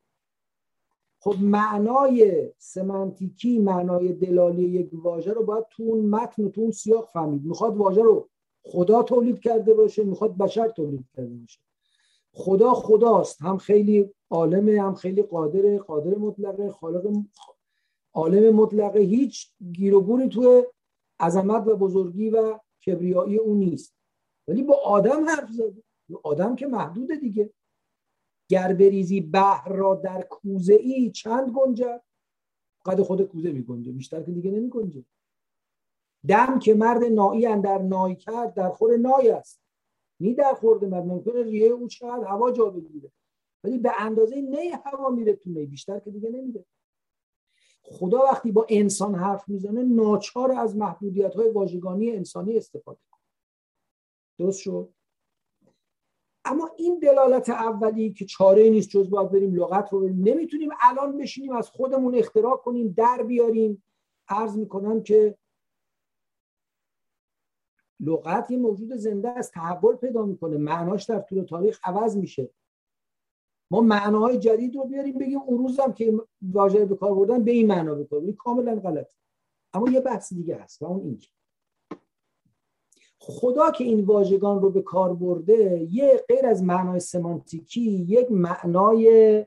خب 1.19 1.35
معنای 1.41 2.49
سمنتیکی 2.57 3.59
معنای 3.59 4.13
دلالی 4.13 4.63
یک 4.63 4.89
واژه 4.93 5.33
رو 5.33 5.43
باید 5.43 5.65
تو 5.69 5.83
اون 5.83 6.05
متن 6.05 6.43
و 6.43 6.49
تو 6.49 6.61
اون 6.61 6.71
سیاق 6.71 7.09
فهمید. 7.09 7.45
می‌خواد 7.45 7.77
واژه 7.77 8.01
رو 8.01 8.29
خدا 8.63 9.03
تولید 9.03 9.39
کرده 9.39 9.73
باشه 9.73 10.03
می‌خواد 10.03 10.37
بشر 10.37 10.67
تولید 10.67 11.05
کرده 11.15 11.35
باشه. 11.35 11.59
خدا 12.33 12.73
خداست. 12.73 13.41
هم 13.41 13.57
خیلی 13.57 14.13
عالمه 14.29 14.81
هم 14.81 14.95
خیلی 14.95 15.21
قادر 15.21 15.77
قادر 15.77 16.17
مطلقه 16.17 16.71
خالق 16.71 17.23
عالم 18.13 18.55
مطلقه. 18.55 18.99
هیچ 18.99 19.51
گیر 19.71 19.95
و 19.95 20.01
گوری 20.01 20.29
تو 20.29 20.65
عظمت 21.19 21.67
و 21.67 21.75
بزرگی 21.75 22.29
و 22.29 22.59
کبریایی 22.85 23.37
اون 23.37 23.57
نیست. 23.57 23.95
ولی 24.47 24.63
با 24.63 24.75
آدم 24.75 25.29
حرف 25.29 25.51
زده 25.51 25.83
آدم 26.23 26.55
که 26.55 26.67
محدوده 26.67 27.15
دیگه. 27.15 27.53
گر 28.49 28.73
بریزی 28.73 29.21
بحر 29.21 29.73
را 29.73 29.95
در 29.95 30.21
کوزه 30.21 30.73
ای 30.73 31.11
چند 31.11 31.51
گنجه؟ 31.51 32.01
قد 32.85 33.01
خود 33.01 33.21
کوزه 33.21 33.51
می 33.51 33.63
گنجه. 33.63 33.91
بیشتر 33.91 34.23
که 34.23 34.31
دیگه 34.31 34.51
نمی 34.51 34.69
گنجه. 34.69 35.05
دم 36.27 36.59
که 36.59 36.73
مرد 36.73 37.03
نایی 37.03 37.61
در 37.61 37.77
نای 37.77 38.15
کرد 38.15 38.53
در 38.53 38.69
خور 38.69 38.97
نای 38.97 39.29
است. 39.29 39.60
نی 40.21 40.33
در 40.33 40.53
خورده 40.53 40.87
مرد 40.87 41.05
ممکنه 41.05 41.43
ریه 41.43 41.67
او 41.67 41.87
چقدر 41.87 42.27
هوا 42.27 42.51
جا 42.51 42.65
بگیره؟ 42.65 43.11
ولی 43.63 43.77
به 43.77 44.01
اندازه 44.01 44.41
نی 44.41 44.69
هوا 44.85 45.09
میره 45.09 45.35
تو 45.35 45.49
نی 45.49 45.65
بیشتر 45.65 45.99
که 45.99 46.11
دیگه 46.11 46.29
نمیره. 46.29 46.65
خدا 47.83 48.19
وقتی 48.19 48.51
با 48.51 48.65
انسان 48.69 49.15
حرف 49.15 49.49
می‌زنه 49.49 49.83
ناچار 49.83 50.51
از 50.51 50.77
محدودیت 50.77 51.35
های 51.35 51.49
واژگانی 51.49 52.11
انسانی 52.11 52.57
استفاده 52.57 52.99
کنه. 53.11 53.21
درست 54.39 54.59
شد؟ 54.59 54.93
اما 56.45 56.69
این 56.77 56.99
دلالت 56.99 57.49
اولی 57.49 58.13
که 58.13 58.25
چاره 58.25 58.69
نیست 58.69 58.89
جز 58.89 59.09
باید 59.09 59.31
بریم 59.31 59.55
لغت 59.55 59.93
رو 59.93 59.99
بریم. 59.99 60.23
نمی‌تونیم 60.23 60.69
الان 60.81 61.17
بشینیم 61.17 61.51
از 61.51 61.69
خودمون 61.69 62.15
اختراع 62.15 62.57
کنیم 62.57 62.93
در 62.97 63.23
بیاریم. 63.23 63.83
عرض 64.27 64.57
می‌کنم 64.57 65.03
که 65.03 65.37
لغت 68.01 68.51
یه 68.51 68.57
موجود 68.57 68.95
زنده 68.95 69.29
است 69.29 69.53
تحول 69.53 69.95
پیدا 69.95 70.25
می‌کنه. 70.25 70.57
معناش 70.57 71.03
در 71.03 71.19
طول 71.19 71.43
تاریخ 71.43 71.79
عوض 71.83 72.17
میشه. 72.17 72.49
ما 73.71 73.81
معناهای 73.81 74.37
جدید 74.37 74.75
رو 74.75 74.83
بیاریم 74.83 75.17
بگیم 75.17 75.39
اون 75.39 75.57
روز 75.57 75.79
هم 75.79 75.93
که 75.93 76.13
واژه 76.41 76.85
به 76.85 76.95
کار 76.95 77.15
بردن 77.15 77.43
به 77.43 77.51
این 77.51 77.67
معنا 77.67 77.95
بکنیم 77.95 78.35
کاملا 78.35 78.75
غلط. 78.75 79.13
اما 79.73 79.89
یه 79.89 80.01
بحث 80.01 80.33
دیگه 80.33 80.55
هست 80.55 80.81
و 80.81 80.85
اون 80.85 80.99
این 81.05 81.19
خدا 83.23 83.71
که 83.71 83.83
این 83.83 84.05
واژگان 84.05 84.61
رو 84.61 84.69
به 84.69 84.81
کار 84.81 85.13
برده 85.13 85.87
یه 85.91 86.23
غیر 86.29 86.45
از 86.45 86.63
معنای 86.63 86.99
سمانتیکی 86.99 87.81
یک 87.81 88.31
معنای 88.31 89.45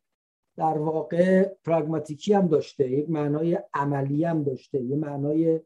در 0.57 0.79
واقع 0.79 1.49
پراگماتیکی 1.65 2.33
هم 2.33 2.49
داشته 2.49 2.91
یک 2.91 3.11
معنای 3.11 3.59
عملی 3.75 4.25
هم 4.25 4.43
داشته 4.43 4.83
یه 4.83 4.97
معنای 4.97 5.61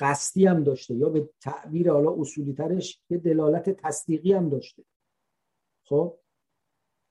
قصدی 0.00 0.46
هم 0.46 0.64
داشته 0.64 0.94
یا 0.94 1.08
به 1.08 1.30
تعبیر 1.40 1.92
حالا 1.92 2.14
اصولی 2.18 2.52
ترش 2.52 3.02
یه 3.10 3.18
دلالت 3.18 3.70
تصدیقی 3.70 4.32
هم 4.32 4.48
داشته. 4.48 4.84
خب؟ 5.84 6.18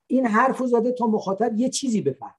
این 0.07 0.25
حرف 0.25 0.65
زده 0.65 0.91
تا 0.91 1.07
مخاطب 1.07 1.53
یه 1.55 1.69
چیزی 1.69 2.01
بفهمه. 2.01 2.33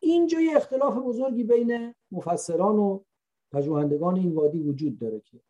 اینجا 0.00 0.40
یه 0.40 0.56
اختلاف 0.56 0.96
بزرگی 0.96 1.44
بین 1.44 1.94
مفسران 2.12 2.78
و 2.78 3.04
پژوهندگان 3.52 4.16
این 4.16 4.34
وادی 4.34 4.60
وجود 4.60 4.98
داره 4.98 5.20
که 5.20 5.40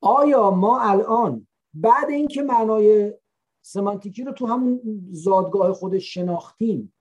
آیا 0.00 0.50
ما 0.50 0.80
الان 0.80 1.46
بعد 1.74 2.10
اینکه 2.10 2.42
معنای 2.42 3.14
سمانتیکی 3.62 4.24
رو 4.24 4.32
تو 4.32 4.46
همون 4.46 4.80
زادگاه 5.10 5.72
خودش 5.72 6.14
شناختیم 6.14 6.94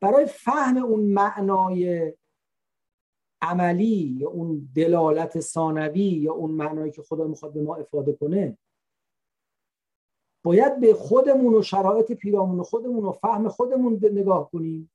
برای 0.00 0.26
فهم 0.26 0.76
اون 0.76 1.00
معنای 1.00 2.12
عملی 3.42 4.16
یا 4.18 4.28
اون 4.28 4.68
دلالت 4.74 5.40
ثانوی 5.40 6.00
یا 6.00 6.32
اون 6.32 6.50
معنایی 6.50 6.92
که 6.92 7.02
خدا 7.02 7.26
می‌خواد 7.26 7.52
به 7.52 7.62
ما 7.62 7.76
افاده 7.76 8.12
کنه 8.12 8.58
باید 10.44 10.80
به 10.80 10.94
خودمون 10.94 11.54
و 11.54 11.62
شرایط 11.62 12.12
پیرامون 12.12 12.62
خودمون 12.62 13.04
و 13.04 13.12
فهم 13.12 13.48
خودمون 13.48 14.00
نگاه 14.02 14.50
کنیم. 14.50 14.90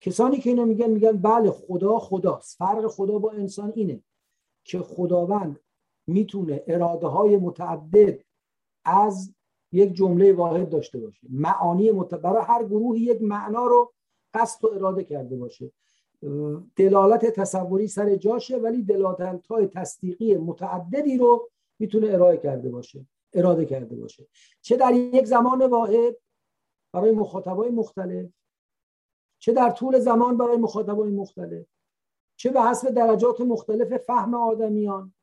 کسانی 0.00 0.36
که 0.36 0.50
اینو 0.50 0.66
میگن 0.66 0.90
میگن 0.90 1.16
بله 1.16 1.50
خدا 1.50 1.98
خداست 1.98 2.56
فرق 2.58 2.86
خدا 2.86 3.18
با 3.18 3.30
انسان 3.30 3.72
اینه 3.76 4.02
که 4.64 4.78
خداوند 4.78 5.60
می‌تونه 6.06 6.64
اراده 6.66 7.06
های 7.06 7.36
متعدد 7.36 8.24
از 8.84 9.34
یک 9.74 9.92
جمله 9.92 10.32
واحد 10.32 10.68
داشته 10.68 10.98
باشه. 10.98 11.26
معانی 11.30 11.90
مت... 11.90 12.14
برای 12.14 12.42
هر 12.44 12.64
گروهی 12.64 13.00
یک 13.00 13.22
معنا 13.22 13.66
رو 13.66 13.92
قصد 14.34 14.64
و 14.64 14.68
اراده 14.74 15.04
کرده 15.04 15.36
باشه. 15.36 15.72
دلالت 16.76 17.26
تصوری 17.26 17.88
سر 17.88 18.16
جاشه 18.16 18.56
ولی 18.56 18.82
دلالت 18.82 19.46
های 19.46 19.66
تصدیقی 19.66 20.36
متعددی 20.36 21.18
رو 21.18 21.50
می‌تونه 21.78 22.08
ارائه 22.12 22.36
کرده 22.36 22.68
باشه 22.68 23.06
اراده 23.32 23.64
کرده 23.64 23.96
باشه. 23.96 24.26
چه 24.60 24.76
در 24.76 24.92
یک 24.94 25.24
زمان 25.24 25.66
واحد 25.66 26.16
برای 26.92 27.10
مخاطبای 27.10 27.70
مختلف 27.70 28.30
چه 29.38 29.52
در 29.52 29.70
طول 29.70 29.98
زمان 29.98 30.36
برای 30.36 30.56
مخاطبای 30.56 31.10
مختلف 31.10 31.66
چه 32.36 32.50
به 32.50 32.62
حسب 32.62 32.90
درجات 32.90 33.40
مختلف 33.40 33.96
فهم 33.96 34.34
آدمیان 34.34 35.14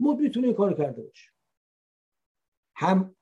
مد 0.00 0.18
می‌تونه 0.18 0.46
این 0.46 0.56
کار 0.56 0.74
کرده 0.74 1.02
باشه 1.02 1.31
هم 2.82 3.14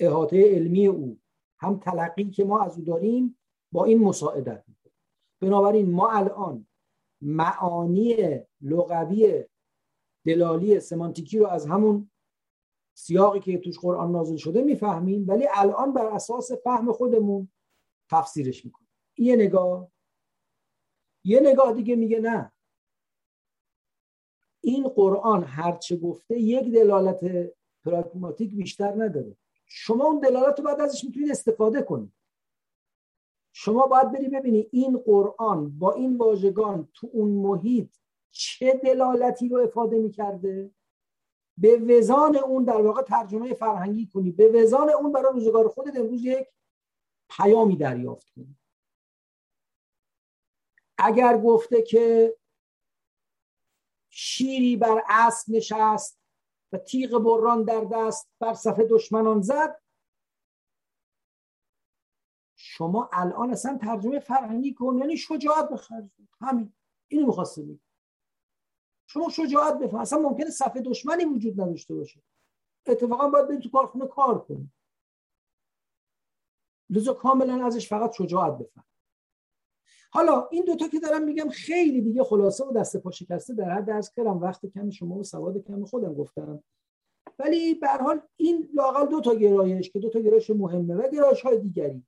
احاطه 0.00 0.54
علمی 0.54 0.86
او 0.86 1.18
هم 1.58 1.78
تلقی 1.78 2.30
که 2.30 2.44
ما 2.44 2.60
از 2.62 2.78
او 2.78 2.84
داریم 2.84 3.38
با 3.72 3.84
این 3.84 3.98
مساعدت 3.98 4.64
می‌کنه. 4.68 4.92
بنابراین 5.40 5.90
ما 5.90 6.10
الان 6.10 6.66
معانی 7.20 8.16
لغوی 8.60 9.44
دلالی 10.26 10.80
سمانتیکی 10.80 11.38
رو 11.38 11.46
از 11.46 11.66
همون 11.66 12.10
سیاقی 12.94 13.40
که 13.40 13.58
توش 13.58 13.78
قرآن 13.78 14.12
نازل 14.12 14.36
شده 14.36 14.62
می‌فهمیم 14.62 15.28
ولی 15.28 15.48
الان 15.54 15.92
بر 15.92 16.06
اساس 16.06 16.52
فهم 16.52 16.92
خودمون 16.92 17.48
تفسیرش 18.10 18.64
می‌کنیم. 18.64 18.88
یه 19.18 19.36
نگاه. 19.36 19.90
یه 21.24 21.40
نگاه 21.40 21.72
دیگه 21.72 21.96
میگه 21.96 22.20
نه. 22.20 22.52
این 24.60 24.88
قرآن 24.88 25.44
هرچه 25.44 25.96
گفته 25.96 26.38
یک 26.38 26.72
دلالت 26.74 27.50
پراگماتیک 27.84 28.54
بیشتر 28.54 29.04
نداره. 29.04 29.36
شما 29.66 30.04
اون 30.04 30.20
دلالت 30.20 30.58
رو 30.58 30.64
بعد 30.64 30.80
ازش 30.80 31.04
می‌تونید 31.04 31.30
استفاده 31.30 31.82
کنید. 31.82 32.12
شما 33.52 33.86
باید 33.86 34.12
بری 34.12 34.28
ببینی 34.28 34.68
این 34.72 34.98
قرآن 34.98 35.78
با 35.78 35.92
این 35.92 36.16
واژگان 36.16 36.88
تو 36.94 37.10
اون 37.12 37.30
محیط 37.30 37.96
چه 38.30 38.80
دلالتی 38.84 39.48
رو 39.48 39.58
افاده 39.58 39.98
می‌کرده. 39.98 40.70
به 41.58 41.76
وزان 41.76 42.36
اون 42.36 42.64
در 42.64 42.80
واقع 42.82 43.02
ترجمه 43.02 43.54
فرهنگی 43.54 44.06
کنی. 44.06 44.30
به 44.30 44.48
وزان 44.48 44.90
اون 44.90 45.12
برای 45.12 45.32
روزگار 45.32 45.68
خودت 45.68 45.96
امروز 45.96 46.24
یک 46.24 46.48
پیامی 47.30 47.76
دریافت 47.76 48.30
کنی. 48.30 48.56
اگر 50.98 51.38
گفته 51.38 51.82
که 51.82 52.36
شیری 54.10 54.76
بر 54.76 55.02
اسب 55.08 55.50
نشست 55.54 56.19
و 56.72 56.78
تیغ 56.78 57.18
بران 57.18 57.64
در 57.64 57.84
دست 57.92 58.30
بر 58.38 58.54
صفحه 58.54 58.86
دشمنان 58.90 59.40
زد. 59.40 59.80
شما 62.56 63.10
الان 63.12 63.50
اصلا 63.50 63.78
ترجمه 63.78 64.18
فرهنگی 64.18 64.74
کن 64.74 64.98
یعنی 64.98 65.16
شجاعت 65.16 65.68
بخرج 65.68 66.04
همین 66.40 66.72
اینو 67.08 67.26
می‌خواسته 67.26 67.62
بگی 67.62 67.80
شما 69.06 69.28
شجاعت 69.28 69.78
بفهم 69.78 70.00
اصلا 70.00 70.18
ممکنه 70.18 70.50
صفحه 70.50 70.82
دشمنی 70.82 71.24
وجود 71.24 71.60
نداشته 71.60 71.94
باشه. 71.94 72.22
اتفاقا 72.86 73.28
باید 73.28 73.48
برید 73.48 73.60
تو 73.60 73.70
کارخونه 73.70 74.06
کار 74.06 74.44
کنید. 74.44 74.72
لذا 76.90 77.14
کاملا 77.14 77.66
ازش 77.66 77.88
فقط 77.88 78.12
شجاعت 78.12 78.58
بفهم 78.58 78.84
حالا 80.12 80.48
این 80.50 80.64
دوتا 80.64 80.88
که 80.88 81.00
دارم 81.00 81.24
میگم 81.24 81.48
خیلی 81.48 82.00
دیگه 82.00 82.24
خلاصه 82.24 82.64
و 82.64 82.72
دست 82.72 82.96
پا 82.96 83.10
شکسته 83.10 83.54
در 83.54 83.70
حد 83.70 83.84
درس 83.84 84.10
کردم 84.14 84.38
وقت 84.38 84.66
کم 84.66 84.90
شما 84.90 85.14
و 85.14 85.22
سواد 85.22 85.58
کم 85.58 85.84
خودم 85.84 86.14
گفتم. 86.14 86.62
ولی 87.38 87.74
به 87.74 87.88
حال 87.88 88.20
این 88.36 88.68
لاقل 88.74 89.06
دو 89.06 89.20
تا 89.20 89.34
گرایش 89.34 89.90
که 89.90 89.98
دو 89.98 90.10
تا 90.10 90.20
گرایش 90.20 90.50
مهمه 90.50 90.94
و 90.94 91.08
گرایش 91.12 91.40
های 91.42 91.58
دیگری 91.58 92.06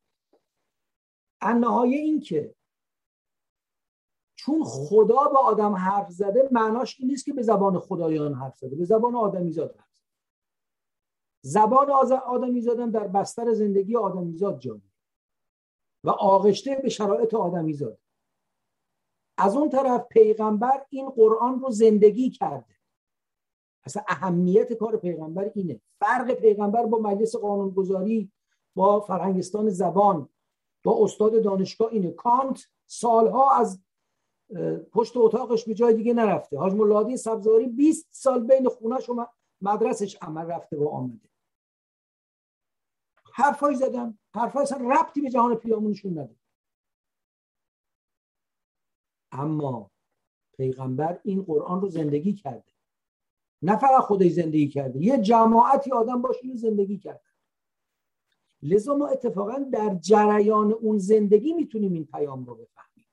انهای 1.41 1.95
این 1.95 2.21
که 2.21 2.55
چون 4.35 4.65
خدا 4.65 5.29
با 5.29 5.39
آدم 5.39 5.73
حرف 5.75 6.11
زده 6.11 6.49
معناش 6.53 7.01
این 7.01 7.09
نیست 7.09 7.25
که 7.25 7.33
به 7.33 7.43
زبان 7.43 7.79
خدایان 7.79 8.35
حرف 8.35 8.59
زده 8.59 8.77
به 8.77 8.85
زبان 8.85 9.15
آدمیزاد 9.15 9.77
حرف 9.77 9.95
زده. 9.95 10.07
زبان 11.43 11.91
آدمیزاد 12.27 12.91
در 12.91 13.09
بستر 13.09 13.53
زندگی 13.53 13.97
آدمیزاد 13.97 14.59
جایی 14.59 14.92
و 16.05 16.11
آغشته 16.11 16.81
به 16.83 16.89
شرایط 16.89 17.35
آدمیزاد 17.35 17.99
از 19.39 19.57
اون 19.57 19.69
طرف 19.69 20.07
پیغمبر 20.11 20.87
این 20.91 21.11
قرآن 21.11 21.61
رو 21.61 21.71
زندگی 21.71 22.31
کرده. 22.31 22.75
اصلا 23.85 24.03
اهمیت 24.09 24.73
کار 24.73 24.97
پیغمبر 24.97 25.51
اینه. 25.55 25.81
فرق 26.01 26.33
پیغمبر 26.33 26.87
با 26.87 26.99
مجلس 26.99 27.37
قانونگذاری 27.37 28.33
با 28.75 29.01
فرهنگستان 29.01 29.71
زبان 29.71 30.29
با 30.85 31.05
استاد 31.05 31.43
دانشگاه 31.43 31.93
اینه. 31.93 32.11
کانت 32.11 32.67
سالها 32.87 33.57
از 33.57 33.81
پشت 34.93 35.17
اتاقش 35.17 35.65
به 35.65 35.75
جای 35.75 35.95
دیگه 35.95 36.15
نرفته. 36.15 36.59
حاج 36.59 36.73
ملادی 36.73 37.17
سبزاری 37.17 37.67
20 37.67 38.09
سال 38.11 38.47
بین 38.47 38.69
خونش 38.69 39.09
و 39.09 39.27
مدرسش 39.61 40.17
عمل 40.23 40.47
رفته 40.47 40.77
و 40.77 40.89
آمده. 40.89 41.32
حرفایی 43.35 43.77
زدن 43.77 44.19
حرفای 44.35 44.63
اصلا 44.63 44.91
ربطی 44.91 45.21
به 45.21 45.31
جهان 45.31 45.55
پیرامونشون 45.55 46.13
نداره 46.13 46.41
اما 49.33 49.91
پیغمبر 50.57 51.21
این 51.25 51.43
قرآن 51.43 51.81
رو 51.81 51.89
زندگی 51.89 52.33
کرده. 52.33 52.73
نه 53.63 53.77
فقط 53.77 54.03
خودش 54.03 54.31
زندگی 54.31 54.69
کرده 54.69 54.99
یه 55.01 55.19
جماعتی 55.19 55.93
آدم 55.93 56.23
باش 56.23 56.37
اینو 56.43 56.57
زندگی 56.57 56.99
کرده. 56.99 57.21
لذا 58.63 58.95
ما 58.95 59.07
اتفاقا 59.07 59.59
در 59.73 59.95
جریان 59.95 60.73
اون 60.73 60.99
زندگی 60.99 61.53
می‌تونیم 61.53 61.93
این 61.93 62.07
پیام 62.07 62.45
رو 62.45 62.55
بفهمیم. 62.55 63.07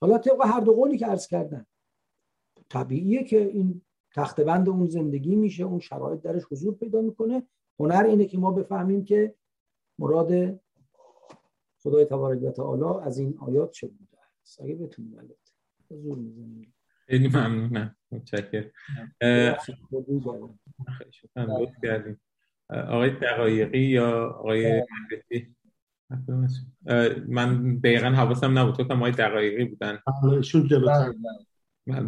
حالا 0.00 0.18
طبق 0.18 0.46
هر 0.46 0.60
دو 0.60 0.72
قولی 0.72 0.98
که 0.98 1.06
عرض 1.06 1.26
کردن 1.26 1.66
طبیعیه 2.68 3.24
که 3.24 3.40
این 3.40 3.82
تخت 4.14 4.40
بند 4.40 4.68
اون 4.68 4.86
زندگی 4.86 5.36
میشه 5.36 5.64
اون 5.64 5.80
شرایط 5.80 6.20
درش 6.20 6.42
حضور 6.50 6.74
پیدا 6.74 7.00
می‌کنه. 7.00 7.48
هنر 7.80 8.04
اینه 8.08 8.24
که 8.24 8.38
ما 8.38 8.50
بفهمیم 8.50 9.04
که 9.04 9.34
مراد 9.98 10.60
خدای 11.82 12.04
تبارک 12.04 12.42
و 12.42 12.50
تعالی 12.50 13.06
از 13.06 13.18
این 13.18 13.38
آیات 13.38 13.70
چه 13.70 13.86
بوده 13.86 14.18
است. 14.42 14.60
اگه 14.60 14.74
بتونیم 14.74 15.18
البته 15.18 15.52
زور 15.90 16.18
می‌زنیم 16.18 16.74
خیلی 17.06 17.28
ممنونم. 17.28 17.96
متشکرم. 18.12 18.70
آقای 22.70 23.10
دقایقی 23.10 23.78
یا 23.78 24.30
آقای 24.30 24.82
من 27.28 27.78
دقیقا 27.78 28.08
حواسم 28.08 28.58
نبود. 28.58 28.74
تو 28.74 28.84
کم 28.84 28.96
آقای 28.96 29.12
دقایقی 29.12 29.64
بودن. 29.64 29.98
ایشون 30.32 30.66
جلوتر 30.66 31.12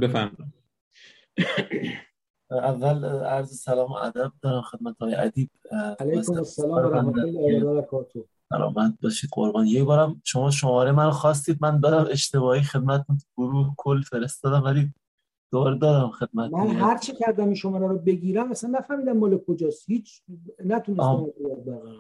بفهم. 0.00 0.52
اول 2.51 3.05
عرض 3.05 3.53
سلام 3.53 3.92
و 3.92 3.94
ادب 3.94 4.32
دارم 4.42 4.62
خدمت 4.62 4.96
های 5.01 5.14
ادیب 5.14 5.51
علیکم 6.01 6.32
السلام 6.32 6.70
و 6.70 6.78
رحمت 6.78 7.18
الله 7.18 7.64
و 7.64 7.74
برکاته. 7.74 8.24
سلامت 8.51 8.94
باشید 9.03 9.30
قربان. 9.32 9.66
یه 9.66 9.84
بارم 9.84 10.22
شما 10.24 10.51
شماره 10.51 10.92
من 10.92 11.11
خواستید 11.11 11.59
من 11.61 11.80
دادم 11.80 12.09
اشتباهی 12.11 12.62
خدمت 12.62 13.07
گروه 13.36 13.74
کل 13.76 14.03
فرستادم 14.03 14.64
ولی 14.64 14.92
دوباره 15.53 15.78
دادم 15.78 16.11
خدمت 16.11 16.53
من 16.53 16.66
هر 16.66 16.98
چی 16.98 17.12
کردم 17.12 17.44
این 17.44 17.55
شماره 17.55 17.88
رو 17.88 17.98
بگیرم 17.98 18.51
اصلا 18.51 18.70
نفهمیدم 18.70 19.12
مال 19.12 19.38
کجاست. 19.38 19.90
هیچ 19.90 20.22
نتونستم 20.64 21.26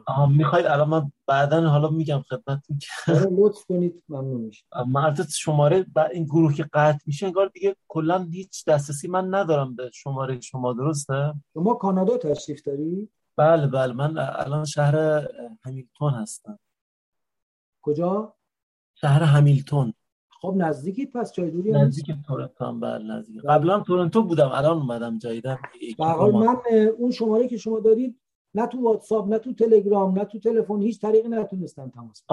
آها 0.06 0.26
می‌خواید 0.26 0.66
الان 0.66 0.88
من 0.88 1.12
بعدا 1.26 1.68
حالا 1.68 1.90
میگم 1.90 2.22
خدمتتون 2.28 2.78
که. 2.78 3.12
آره، 3.12 3.28
لطف 3.30 3.64
کنید 3.64 4.02
ممنون 4.08 4.40
میشم. 4.40 4.66
من 4.88 5.14
شماره 5.36 5.86
این 6.12 6.24
گروه 6.24 6.54
که 6.54 6.62
قطع 6.72 6.98
میشه 7.06 7.26
انگار 7.26 7.50
دیگه 7.54 7.76
کلا 7.88 8.18
هیچ 8.18 8.64
دسترسی 8.64 9.08
من 9.08 9.34
ندارم 9.34 9.76
به 9.76 9.90
شماره 9.94 10.40
شما 10.40 10.72
درسته؟ 10.72 11.34
شما 11.54 11.74
کانادا 11.74 12.16
تشریف 12.16 12.62
داری؟ 12.62 13.08
بله 13.36 13.66
بله 13.66 13.92
من 13.92 14.18
الان 14.18 14.64
شهر 14.64 15.26
همیلتون 15.64 16.12
هستم. 16.12 16.58
کجا؟ 17.82 18.34
شهر 18.94 19.22
همیلتون. 19.22 19.94
خب 20.40 20.54
نزدیکی 20.56 21.06
پس 21.06 21.32
جای 21.32 21.50
دوری 21.50 21.72
نزدیک 21.72 22.06
تورنتو 22.26 22.64
هم 22.64 22.80
بله 22.80 23.04
نزدیک. 23.04 23.42
قبلا 23.42 23.80
تورنتو 23.80 24.22
بودم 24.22 24.48
الان 24.48 24.76
اومدم 24.76 25.18
جدیدن 25.18 25.58
حال 25.98 26.32
من 26.32 26.56
اون 26.98 27.10
شماره 27.10 27.48
که 27.48 27.56
شما 27.56 27.80
دارید 27.80 28.20
نه 28.54 28.66
تو 28.66 28.82
واتساپ 28.82 29.28
نه 29.28 29.38
تو 29.38 29.52
تلگرام 29.54 30.18
نه 30.18 30.24
تو 30.24 30.38
تلفن 30.38 30.80
هیچ 30.82 31.00
طریقی 31.00 31.28
نتونستم 31.28 31.88
تماس 31.88 32.24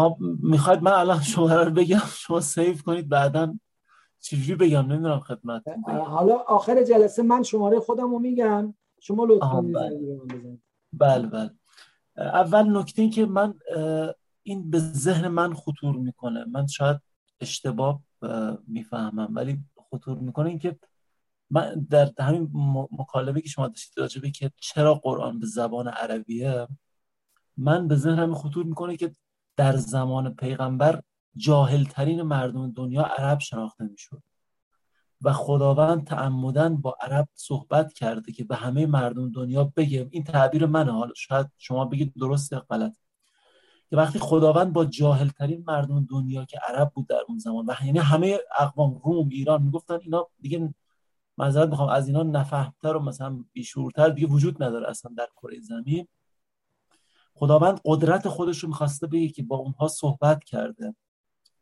می‌خواید 0.42 0.82
من 0.82 0.92
الان 0.92 1.22
شماره 1.22 1.64
رو 1.64 1.72
بگم؟ 1.72 2.02
شما 2.28 2.40
save 2.40 2.76
کنید 2.86 3.10
بعدا 3.10 3.58
چجوری 4.20 4.56
بگم؟ 4.56 4.86
نمی‌دونم 4.92 5.20
خدمت 5.20 5.64
حالا 5.88 6.36
آخر 6.36 6.84
جلسه 6.84 7.24
من 7.24 7.44
شماره 7.44 7.80
خودم 7.80 8.12
رو 8.12 8.20
میگم. 8.20 8.74
شما 9.00 9.26
لطفا 9.26 9.62
بله. 9.62 9.92
بله 10.94 11.28
بله. 11.28 11.50
اول 12.18 12.78
نکته 12.78 13.02
این 13.02 13.12
که 13.12 13.26
من 13.26 13.54
این 14.44 14.70
به 14.72 14.80
ذهن 14.80 15.28
من 15.28 15.54
خطور 15.54 15.96
می‌کنه. 15.96 16.46
من 16.46 16.68
شاید 16.68 16.98
اشتباه 17.42 18.02
می‌فهمم. 18.68 19.28
ولی 19.36 19.60
خطور 19.92 20.18
می‌کنه 20.18 20.50
اینکه 20.50 20.80
من 21.50 21.88
در 21.90 22.12
همین 22.20 22.52
مکالمه 22.92 23.42
که 23.42 23.50
شما 23.50 23.68
داشتید 23.68 24.00
راجبه 24.00 24.32
که 24.32 24.52
چرا 24.58 24.94
قرآن 24.94 25.40
به 25.40 25.46
زبان 25.46 25.88
عربیه 25.88 26.68
من 27.58 27.88
به 27.88 27.96
ذهنم 27.96 28.36
خطور 28.36 28.66
می‌کنه 28.66 28.98
که 28.98 29.16
در 29.56 29.76
زمان 29.76 30.36
پیغمبر 30.36 31.02
جاهلترین 31.36 32.22
مردم 32.22 32.72
دنیا 32.72 33.04
عرب 33.04 33.40
شناخته 33.40 33.84
می‌شد. 33.84 34.24
و 35.22 35.34
خداوند 35.34 36.08
تعمدن 36.08 36.78
با 36.78 36.98
عرب 37.02 37.28
صحبت 37.34 37.94
کرده 37.94 38.32
که 38.32 38.44
به 38.44 38.56
همه 38.56 38.86
مردم 38.86 39.32
دنیا 39.32 39.64
بگه. 39.64 40.08
این 40.12 40.24
تعبیر 40.24 40.66
منه. 40.66 40.92
حالا 40.92 41.14
شاید 41.16 41.48
شما 41.58 41.86
بگید 41.86 42.14
درست 42.20 42.52
یا 42.52 42.60
غلط 42.70 42.98
که 43.90 43.98
وقتی 43.98 44.20
خداوند 44.20 44.74
با 44.74 44.86
جاهلترین 44.86 45.64
مردم 45.68 46.06
دنیا 46.06 46.46
که 46.46 46.60
عرب 46.68 46.92
بود 46.96 47.08
در 47.08 47.20
اون 47.28 47.40
زمان 47.40 47.66
و 47.66 47.74
یعنی 47.86 48.00
همه 48.00 48.40
اقوام 48.60 49.02
روم 49.04 49.30
ایران 49.30 49.64
می‌گفتن 49.64 50.00
اینا 50.02 50.28
دیگه 50.40 50.74
معذرت 51.38 51.70
می‌خوام 51.70 51.90
از 51.90 52.08
اینا 52.08 52.24
نفهمتر 52.24 52.96
و 52.96 53.00
مثلا 53.00 53.44
بیشورتر 53.54 54.10
دیگه 54.10 54.28
وجود 54.28 54.64
نداره 54.64 54.90
اصلا 54.90 55.12
در 55.18 55.28
کره 55.42 55.60
زمین. 55.62 56.08
خداوند 57.34 57.82
قدرت 57.86 58.28
خودش 58.28 58.60
رو 58.60 58.70
می‌خواسته 58.70 59.08
بگه 59.08 59.30
که 59.30 59.44
با 59.44 59.56
اونها 59.56 59.88
صحبت 59.88 60.44
کرده. 60.44 60.96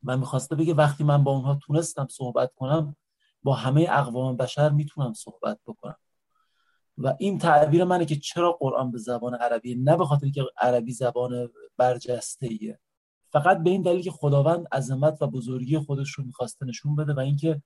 و 0.03 0.17
می‌خواسته 0.17 0.55
بگه 0.55 0.73
وقتی 0.73 1.03
من 1.03 1.23
با 1.23 1.31
اونها 1.31 1.55
تونستم 1.55 2.07
صحبت 2.09 2.53
کنم 2.55 2.95
با 3.43 3.53
همه 3.53 3.87
اقوام 3.89 4.37
بشر 4.37 4.69
می‌تونم 4.69 5.13
صحبت 5.13 5.59
بکنم. 5.67 5.95
و 6.97 7.15
این 7.19 7.37
تعبیر 7.37 7.83
منه 7.83 8.05
که 8.05 8.15
چرا 8.15 8.51
قرآن 8.51 8.91
به 8.91 8.97
زبان 8.97 9.35
عربی 9.35 9.75
نه 9.75 9.97
به 9.97 10.05
خاطر 10.05 10.29
که 10.29 10.43
عربی 10.57 10.91
زبان 10.91 11.49
برجسته 11.77 12.47
ایه 12.47 12.79
فقط 13.31 13.63
به 13.63 13.69
این 13.69 13.81
دلیل 13.81 14.01
که 14.01 14.11
خداوند 14.11 14.67
عظمت 14.71 15.21
و 15.21 15.27
بزرگی 15.27 15.77
خودش 15.77 16.09
رو 16.09 16.23
می‌خواسته 16.25 16.65
نشون 16.65 16.95
بده 16.95 17.13
و 17.13 17.19
اینکه 17.19 17.61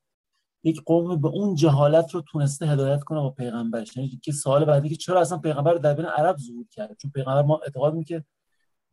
یک 0.63 0.81
قوم 0.85 1.21
به 1.21 1.27
اون 1.27 1.55
جهالت 1.55 2.11
رو 2.11 2.21
تونسته 2.21 2.67
هدایت 2.67 3.03
کنه 3.03 3.19
با 3.19 3.29
پیغمبرش. 3.29 3.97
یعنی 3.97 4.19
که 4.23 4.31
سوال 4.31 4.65
بعدی 4.65 4.89
که 4.89 4.95
چرا 4.95 5.21
اصلا 5.21 5.37
پیغمبر 5.37 5.73
در 5.73 5.93
بین 5.93 6.05
عرب 6.05 6.37
ظهور 6.37 6.65
کرد 6.71 6.97
چون 7.01 7.11
پیغمبر 7.11 7.41
ما 7.41 7.59
اعتقاد 7.63 8.03
که 8.03 8.23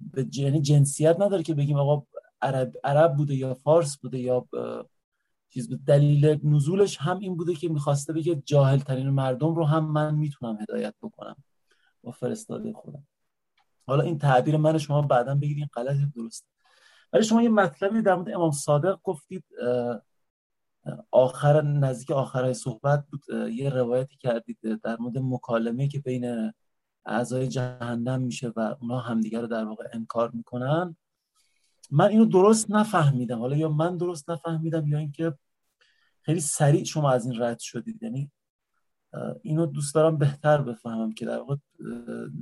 به 0.00 0.26
یعنی 0.32 0.60
جنسیت 0.60 1.20
نداره 1.20 1.42
که 1.42 1.54
بگیم 1.54 1.76
آقا 1.76 2.06
عرب 2.42 2.72
عرب 2.84 3.16
بوده 3.16 3.34
یا 3.34 3.54
فارس 3.54 3.96
بوده 3.98 4.18
یا 4.18 4.46
چیز 5.56 5.68
دلیل 5.86 6.40
نزولش 6.44 6.96
هم 6.96 7.18
این 7.18 7.36
بوده 7.36 7.54
که 7.54 7.68
می‌خواسته 7.68 8.12
بگه 8.12 8.34
جاهل 8.34 8.78
ترین 8.78 9.10
مردم 9.10 9.54
رو 9.54 9.64
هم 9.64 9.84
من 9.84 10.14
می‌تونم 10.14 10.58
هدایت 10.60 10.94
بکنم. 11.02 11.36
با 12.02 12.10
فرستاده 12.10 12.72
خودم. 12.72 13.06
حالا 13.86 14.02
این 14.02 14.18
تعبیر 14.18 14.56
من 14.56 14.78
شما 14.78 15.02
بعدا 15.02 15.34
بگید 15.34 15.56
این 15.56 15.68
غلط 15.74 15.96
درست 16.16 16.46
ولی 17.12 17.24
شما 17.24 17.42
یه 17.42 17.48
مطلبی 17.48 18.02
در 18.02 18.14
مورد 18.14 18.30
امام 18.30 18.50
صادق 18.50 18.98
گفتید 19.02 19.44
آخر 21.10 21.62
نزدیک 21.62 22.10
آخرای 22.10 22.54
صحبت 22.54 23.04
بود. 23.10 23.50
یه 23.52 23.70
روایتی 23.70 24.16
کردید 24.16 24.58
در 24.82 24.96
مورد 25.00 25.18
مکالمه 25.18 25.88
که 25.88 25.98
بین 25.98 26.52
اعضای 27.06 27.48
جهنم 27.48 28.22
میشه 28.22 28.52
و 28.56 28.74
اونا 28.80 28.98
همدیگه 28.98 29.40
رو 29.40 29.46
در 29.46 29.64
واقع 29.64 29.88
انکار 29.92 30.30
می‌کنن. 30.30 30.96
من 31.90 32.08
اینو 32.08 32.24
درست 32.24 32.70
نفهمیدم. 32.70 33.38
حالا 33.38 33.56
یا 33.56 33.68
من 33.68 33.96
درست 33.96 34.30
نفهمیدم 34.30 34.86
یا 34.86 34.98
اینکه 34.98 35.34
خیلی 36.26 36.40
سریع 36.40 36.84
شما 36.84 37.10
از 37.10 37.26
این 37.26 37.42
رد 37.42 37.58
شدید. 37.58 38.02
یعنی 38.02 38.30
اینو 39.42 39.66
دوست 39.66 39.94
دارم 39.94 40.18
بهتر 40.18 40.62
بفهمم 40.62 41.12
که 41.12 41.26
در 41.26 41.38
واقع 41.38 41.56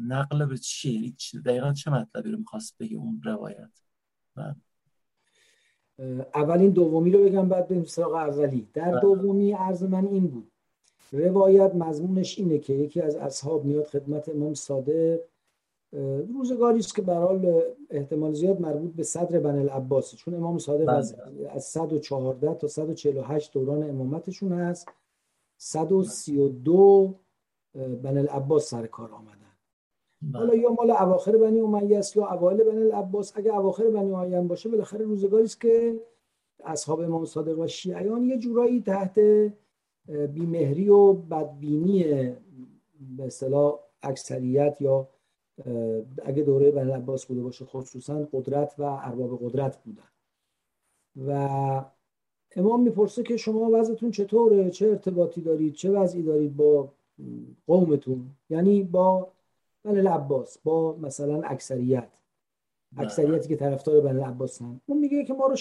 نقل 0.07 0.47
به 0.47 0.59
چیه؟ 0.59 0.93
یعنی 0.93 1.17
دقیقا 1.45 1.73
چه 1.73 1.91
مطلبی 1.91 2.31
رو 2.31 2.39
می‌خواست 2.39 2.79
بگه 2.79 2.97
اون 2.97 3.21
روایت؟ 3.25 3.71
من 4.37 4.57
اولین 6.35 6.71
دومی 6.71 7.11
رو 7.11 7.25
بگم 7.25 7.49
بعد 7.49 7.69
بریم 7.69 7.85
سراغ 7.85 8.15
اولی. 8.15 8.69
در 8.75 8.91
بله. 8.91 9.01
دومی 9.01 9.53
عرض 9.53 9.83
من 9.83 10.07
این 10.07 10.29
بود. 10.29 10.53
روایت 11.13 11.75
مضمونش 11.75 12.39
اینه 12.39 12.59
که 12.59 12.73
یکی 12.73 13.01
از 13.01 13.17
اصحاب 13.17 13.65
میاد 13.65 13.87
خدمت 13.87 14.29
امام 14.29 14.55
صادق. 14.55 15.19
روزگاری 16.29 16.79
است 16.79 16.95
که 16.95 17.03
به 17.03 17.15
حال 17.15 17.63
احتمال 17.91 18.33
زیاد 18.33 18.61
مربوط 18.61 18.93
به 18.93 19.03
صدر 19.03 19.39
بن 19.39 19.59
العباس 19.59 20.15
چون 20.15 20.35
امام 20.35 20.59
صادق 20.59 20.89
از, 20.89 21.17
بله. 21.17 21.51
از 21.51 21.65
114 21.65 22.55
تا 22.55 22.69
148 22.69 23.53
دوران 23.53 23.91
امامتشون 23.91 24.53
هست 24.53 24.89
132 25.57 27.15
بن 27.75 28.19
العباس 28.19 28.71
سر 28.71 28.87
کار 28.87 29.13
آمدن 29.13 29.35
بله. 30.23 30.39
حالا 30.39 30.55
یا 30.55 30.71
مال 30.71 30.91
اواخر 30.91 31.37
بنی 31.37 31.61
امیه 31.61 31.99
است 31.99 32.17
یا 32.17 32.27
اوایل 32.27 32.65
بنی 32.65 32.83
العباس 32.83 33.33
اگه 33.37 33.59
اواخر 33.59 33.91
بنی 33.91 34.13
امیه 34.13 34.41
باشه 34.41 34.69
بالاخره 34.69 35.05
روزگاری 35.05 35.45
است 35.45 35.61
که 35.61 36.01
اصحاب 36.65 37.01
امام 37.01 37.25
صادق 37.25 37.59
و 37.59 37.67
شیعیان 37.67 38.25
یه 38.25 38.39
جورایی 38.39 38.81
تحت 38.81 39.21
بیمهری 40.35 40.89
و 40.89 41.13
بدبینی 41.13 42.05
به 43.17 43.25
اصطلاح 43.27 43.79
اکثریت 44.03 44.81
یا 44.81 45.09
اگه 46.25 46.43
دوره 46.43 46.71
بنی 46.71 46.93
العباس 46.93 47.27
بوده 47.27 47.43
باشه 47.43 47.65
خصوصا 47.65 48.29
قدرت 48.33 48.75
و 48.79 48.83
ارباب 48.83 49.39
قدرت 49.43 49.79
بودن. 49.85 50.09
و 51.27 51.85
امام 52.57 52.83
می‌پرسه 52.83 53.23
که 53.23 53.37
شما 53.37 53.71
وضعتون 53.73 54.11
چطوره؟ 54.11 54.71
چه 54.71 54.89
ارتباطی 54.89 55.41
دارید؟ 55.41 55.75
چه 55.75 55.91
وضعی 55.91 56.23
دارید 56.23 56.57
با 56.57 56.89
قومتون؟ 57.67 58.31
یعنی 58.51 58.83
با 58.83 59.33
بنی 59.85 59.99
العباس 59.99 60.59
با 60.59 60.97
مثلا 60.97 61.43
اکثریت. 61.43 62.09
اکثریتی 62.97 63.49
که 63.49 63.57
طرفدار 63.57 64.01
بنی 64.01 64.21
العباس 64.21 64.63
هم 64.63 64.81
اون 64.87 64.99
میگه 64.99 65.25
که 65.25 65.35
ما 65.35 65.47
رو 65.47 65.57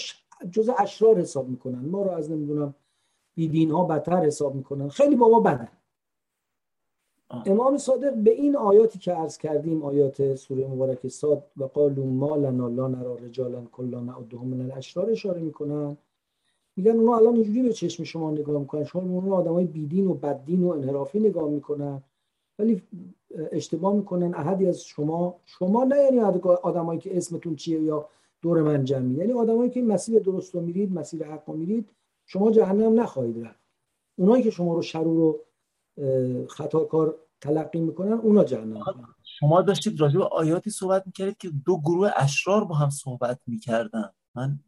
جز 0.50 0.70
اشرار 0.78 1.20
حساب 1.20 1.48
می‌کنن. 1.48 1.78
ما 1.78 2.02
رو 2.02 2.10
از 2.10 2.30
نمی‌دونم 2.30 2.74
بیدین 3.34 3.70
ها 3.70 3.84
بدتر 3.84 4.24
حساب 4.24 4.54
می‌کنن. 4.54 4.88
خیلی 4.88 5.16
با 5.16 5.28
ما 5.28 5.40
بدن. 5.40 5.68
امام 7.30 7.76
صادق 7.76 8.14
به 8.14 8.30
این 8.30 8.56
آیاتی 8.56 8.98
که 8.98 9.12
عرض 9.12 9.38
کردیم 9.38 9.82
آیات 9.82 10.34
سوره 10.34 10.66
مبارک 10.66 11.08
صاد 11.08 11.42
و 11.56 11.64
قالوا 11.64 12.04
ما 12.04 12.36
لنا 12.36 12.68
لا 12.68 12.88
نرا 12.88 13.14
رجالا 13.14 13.62
کلا 13.72 14.00
نعدهم 14.00 14.46
من 14.46 14.60
الاشرار 14.60 15.10
اشاره 15.10 15.40
می‌کنن. 15.40 15.96
میگن 16.76 16.90
اونا 16.90 17.16
الان 17.16 17.34
اینجوری 17.34 17.62
به 17.62 17.72
چشم 17.72 18.04
شما 18.04 18.30
نگاه 18.30 18.60
می‌کنن 18.60 18.84
شما 18.84 19.02
اونها 19.02 19.36
آدمای 19.36 19.64
بیدین 19.64 20.06
و 20.06 20.14
بددین 20.14 20.62
و 20.62 20.68
انحرافی 20.68 21.20
نگاه 21.20 21.48
می‌کنن. 21.48 22.02
ولی 22.58 22.82
اشتباه 23.52 23.94
می‌کنن 23.94 24.34
احدی 24.34 24.66
از 24.66 24.84
شما. 24.84 25.36
شما 25.44 25.84
نه 25.84 25.96
یعنی 25.96 26.20
آدمایی 26.62 27.00
که 27.00 27.16
اسمتون 27.16 27.56
چیه 27.56 27.82
یا 27.82 28.08
دور 28.42 28.62
من 28.62 28.84
جمعی 28.84 29.14
یعنی 29.14 29.32
آدمایی 29.32 29.70
که 29.70 29.82
مسیر 29.82 30.18
درست 30.18 30.54
رو 30.54 30.60
میرید 30.60 30.92
مسیر 30.92 31.24
حق 31.24 31.42
رو 31.50 31.56
میرید 31.56 31.88
شما 32.26 32.50
جهنم 32.50 33.00
نخواهید 33.00 33.46
رفت. 33.46 33.60
اونایی 34.18 34.42
که 34.42 34.50
شما 34.50 34.74
رو 34.74 34.82
شرور 34.82 35.18
و 35.18 35.38
خطاکار 36.48 37.16
تلقی 37.40 37.80
می‌کنن 37.80 38.12
اونا 38.12 38.44
جهنم 38.44 38.84
شما 39.22 39.62
داشتید 39.62 40.00
راجع 40.00 40.18
به 40.18 40.24
آیاتی 40.24 40.70
صحبت 40.70 41.06
می‌کردید 41.06 41.36
که 41.36 41.50
دو 41.64 41.80
گروه 41.80 42.10
اشرار 42.16 42.64
با 42.64 42.74
هم 42.74 42.90
صحبت 42.90 43.38
می‌کردن. 43.46 44.10
من 44.34 44.58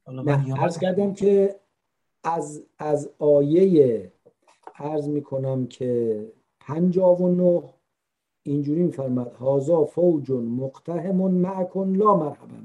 عرض 0.57 0.79
کردم 0.79 1.13
که 1.15 1.61
از 2.25 2.65
از 2.79 3.11
آیه 3.19 4.13
عرض 4.75 5.09
می‌کنم 5.09 5.67
که 5.67 6.33
پنجاه 6.61 7.23
و 7.23 7.29
نه 7.29 7.63
اینجوری 8.43 8.83
میفرمد 8.83 9.33
هازا 9.33 9.85
فوج 9.85 10.31
مقتهم 10.31 11.17
معکن 11.17 11.97
لا 11.97 12.17
مرحبا 12.17 12.57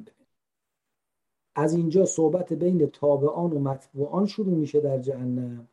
از 1.56 1.74
اینجا 1.74 2.06
صحبت 2.06 2.54
بین 2.54 2.88
تابعان 2.88 3.54
و 3.54 3.60
مطبوعان 3.60 4.26
شروع 4.26 4.54
میشه 4.56 4.80
در 4.80 5.00
جهنم. 5.00 5.68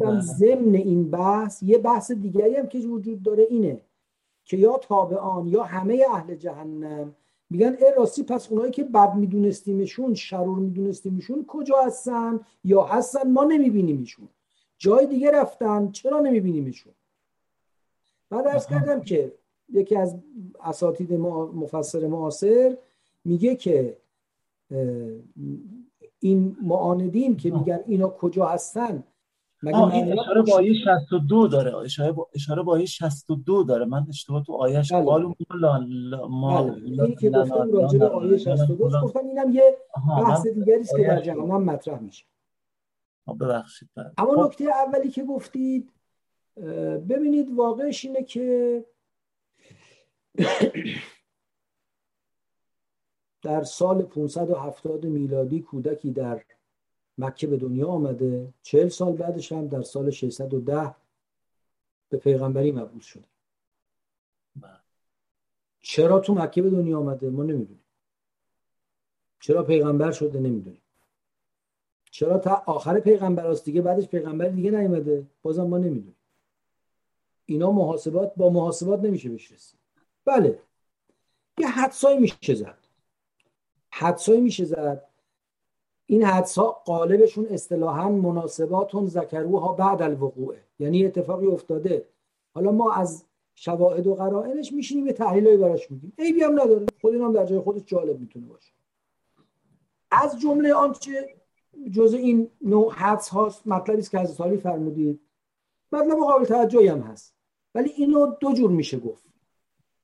بله. 0.00 0.20
ضمن 0.20 0.74
این 0.74 1.10
بحث 1.10 1.62
یه 1.62 1.78
بحث 1.78 2.10
دیگری 2.12 2.56
هم 2.56 2.66
که 2.66 2.78
وجود 2.78 3.22
داره 3.22 3.46
اینه 3.50 3.80
که 4.44 4.56
یا 4.56 4.78
تابعان 4.78 5.48
یا 5.48 5.62
همه 5.62 6.04
اهل 6.10 6.34
جهنم 6.34 7.14
میگن 7.50 7.76
ای 7.80 7.92
راستی 7.96 8.22
پس 8.22 8.52
اونایی 8.52 8.70
که 8.70 8.84
بد 8.84 9.14
میدونستیمشون 9.14 10.14
شرور 10.14 10.58
میدونستیمشون 10.58 11.44
کجا 11.48 11.82
هستن 11.82 12.40
یا 12.64 12.82
هستن؟ 12.82 13.30
ما 13.30 13.44
نمیبینیمشون. 13.44 14.28
جای 14.78 15.06
دیگه 15.06 15.30
رفتن 15.30 15.90
چرا 15.90 16.20
نمیبینیمشون؟ 16.20 16.92
بعد 18.30 18.46
ارز 18.46 18.66
کردم 18.66 19.00
که 19.00 19.32
یکی 19.72 19.96
از 19.96 20.16
اساتید 20.60 21.12
مفسر 21.12 22.06
معاصر 22.06 22.76
میگه 23.24 23.56
که 23.56 23.96
این 26.20 26.56
معاندین 26.62 27.36
که 27.36 27.50
میگن 27.50 27.80
اینا 27.86 28.08
کجا 28.08 28.46
هستن 28.46 29.04
مگه 29.64 29.94
این 29.94 30.20
اشاره 30.20 30.42
با 30.42 30.52
آیه 30.52 30.74
62 30.74 31.48
داره 31.48 31.76
اشاره 31.76 32.12
با 32.12 32.28
اشاره 32.34 32.62
با 32.62 32.72
آیه 32.72 32.86
62 32.86 33.64
داره 33.64 33.84
من 33.84 34.06
اشتباه 34.08 34.44
تو 34.44 34.52
آیهش 34.52 34.92
بله. 34.92 35.04
قالو 35.04 35.34
ما 36.30 36.74
اینی 36.74 37.16
که 37.16 37.30
گفتم 37.30 37.72
راجع 37.72 37.98
به 37.98 38.08
آیه 38.08 38.38
62 38.38 39.00
گفتم 39.02 39.26
اینم 39.28 39.52
یه 39.52 39.76
بحث 40.08 40.46
دیگری 40.46 40.80
است 40.80 40.96
که 40.96 41.02
در 41.02 41.20
جهنم 41.20 41.64
مطرح 41.64 42.00
میشه 42.00 42.24
ببخشید 43.40 43.88
بله. 43.94 44.12
اما 44.18 44.32
خب. 44.32 44.40
نکته 44.40 44.64
اولی 44.64 45.10
که 45.10 45.24
گفتید 45.24 45.92
ببینید 47.08 47.54
واقعش 47.56 48.04
اینه 48.04 48.22
که 48.22 48.84
در 53.42 53.62
سال 53.62 54.02
570 54.02 55.04
میلادی 55.06 55.60
کودکی 55.60 56.10
در 56.10 56.42
مکه 57.18 57.46
به 57.46 57.56
دنیا 57.56 57.88
آمده. 57.88 58.54
چهل 58.62 58.88
سال 58.88 59.12
بعدش 59.12 59.52
هم 59.52 59.68
در 59.68 59.82
سال 59.82 60.10
610 60.10 60.94
به 62.08 62.18
پیغمبری 62.18 62.72
مبعوث 62.72 63.04
شده. 63.04 63.24
چرا 65.80 66.20
تو 66.20 66.34
مکه 66.34 66.62
به 66.62 66.70
دنیا 66.70 66.98
آمده؟ 66.98 67.30
ما 67.30 67.42
نمی‌دونیم. 67.42 67.84
چرا 69.40 69.62
پیغمبر 69.62 70.12
شده؟ 70.12 70.38
نمی‌دونیم. 70.38 70.80
چرا 72.10 72.38
تا 72.38 72.62
آخر 72.66 73.00
پیغمبر 73.00 73.46
است 73.46 73.64
دیگه؟ 73.64 73.82
بعدش 73.82 74.08
پیغمبر 74.08 74.48
دیگه 74.48 74.70
نیومده. 74.70 75.26
بازم 75.42 75.62
ما 75.62 75.78
نمی‌دونیم. 75.78 76.16
اینا 77.46 77.72
محاسبات 77.72 78.32
با 78.36 78.50
محاسبات 78.50 79.00
نمیشه 79.00 79.28
بشرسید 79.28 79.80
بله. 80.24 80.58
یه 81.58 81.68
حدسایی 81.68 82.18
میشه 82.18 82.54
زد. 82.54 82.78
حدسایی 83.90 84.40
میشه 84.40 84.64
زد. 84.64 85.06
این 86.06 86.24
حدسا 86.24 86.64
قالبشون 86.64 87.46
اصطلاحا 87.46 88.08
مناسباتون 88.08 89.06
ذکروها 89.06 89.72
بعد 89.72 90.02
الوقوعه. 90.02 90.60
یعنی 90.78 91.06
اتفاقی 91.06 91.46
افتاده. 91.46 92.08
حالا 92.54 92.72
ما 92.72 92.92
از 92.92 93.24
شواهد 93.54 94.06
و 94.06 94.14
قرائنش 94.14 94.72
میشینیم 94.72 95.06
یه 95.06 95.12
تحلیلایی 95.12 95.56
براش 95.56 95.90
میگیم. 95.90 96.12
عیبی 96.18 96.42
هم 96.42 96.60
نداره. 96.60 96.86
خود 97.00 97.14
هم 97.14 97.32
در 97.32 97.46
جای 97.46 97.58
خودش 97.58 97.82
جالب 97.86 98.20
می‌تونه 98.20 98.46
باشه. 98.46 98.72
از 100.10 100.40
جمله 100.40 100.74
آنچه 100.74 101.34
جز 101.92 102.14
این 102.14 102.50
نوع 102.60 102.92
حدس 102.92 103.28
هاست 103.28 103.66
مطلبی 103.66 103.98
است 103.98 104.10
که 104.10 104.20
از 104.20 104.34
سالی 104.34 104.56
فرمودید. 104.56 105.20
مطلب 105.92 106.18
قابل 106.18 106.44
توجهی 106.44 106.88
هم 106.88 107.00
هست. 107.00 107.34
ولی 107.74 107.90
اینو 107.90 108.26
دو 108.40 108.52
جور 108.52 108.70
میشه 108.70 108.98
گفت. 108.98 109.24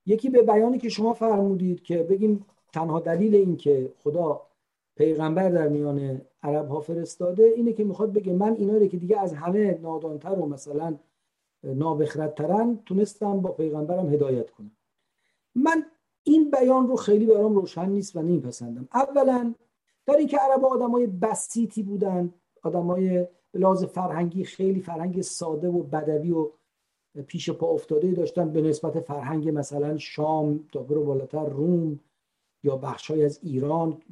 یکی 0.06 0.30
به 0.30 0.42
بیانی 0.42 0.78
که 0.78 0.88
شما 0.88 1.12
فرمودید 1.12 1.82
که 1.82 1.98
بگیم 1.98 2.46
تنها 2.72 3.00
دلیل 3.00 3.34
این 3.34 3.56
که 3.56 3.92
خدا 4.02 4.42
پیغمبر 5.00 5.48
در 5.48 5.68
میان 5.68 6.20
عرب 6.42 6.68
ها 6.68 6.80
فرستاده 6.80 7.42
اینه 7.42 7.72
که 7.72 7.84
می‌خواد 7.84 8.12
بگه 8.12 8.32
من 8.32 8.54
اینا 8.54 8.76
رو 8.76 8.86
که 8.86 8.96
دیگه 8.96 9.20
از 9.20 9.34
همه 9.34 9.78
نادانتر 9.82 10.32
و 10.32 10.46
مثلا 10.46 10.96
نابخردترن 11.64 12.78
تونستم 12.86 13.40
با 13.40 13.52
پیغمبرم 13.52 14.12
هدایت 14.12 14.50
کنم. 14.50 14.70
من 15.54 15.84
این 16.22 16.50
بیان 16.50 16.88
رو 16.88 16.96
خیلی 16.96 17.26
برام 17.26 17.54
روشن 17.54 17.88
نیست 17.88 18.16
و 18.16 18.22
نمیپسندم. 18.22 18.88
اولا 18.94 19.54
در 20.06 20.16
اینکه 20.16 20.38
عرب 20.38 20.64
آدمای 20.64 21.06
بسیتی 21.06 21.82
بودن 21.82 22.34
آدمای 22.62 23.26
لحاظ 23.54 23.84
فرهنگی 23.84 24.44
خیلی 24.44 24.80
فرهنگ 24.80 25.20
ساده 25.20 25.68
و 25.68 25.82
بدوی 25.82 26.32
و 26.32 26.50
پیش 27.26 27.50
پا 27.50 27.66
افتاده 27.66 28.12
داشتن. 28.12 28.52
به 28.52 28.62
نسبت 28.62 29.00
فرهنگ 29.00 29.48
مثلا 29.48 29.98
شام 29.98 30.68
تا 30.72 30.82
برو 30.82 31.04
بالاتر 31.04 31.48
روم 31.48 32.00
یا 32.62 32.76
بخشای 32.76 33.24
از 33.24 33.40
ایران 33.42 34.02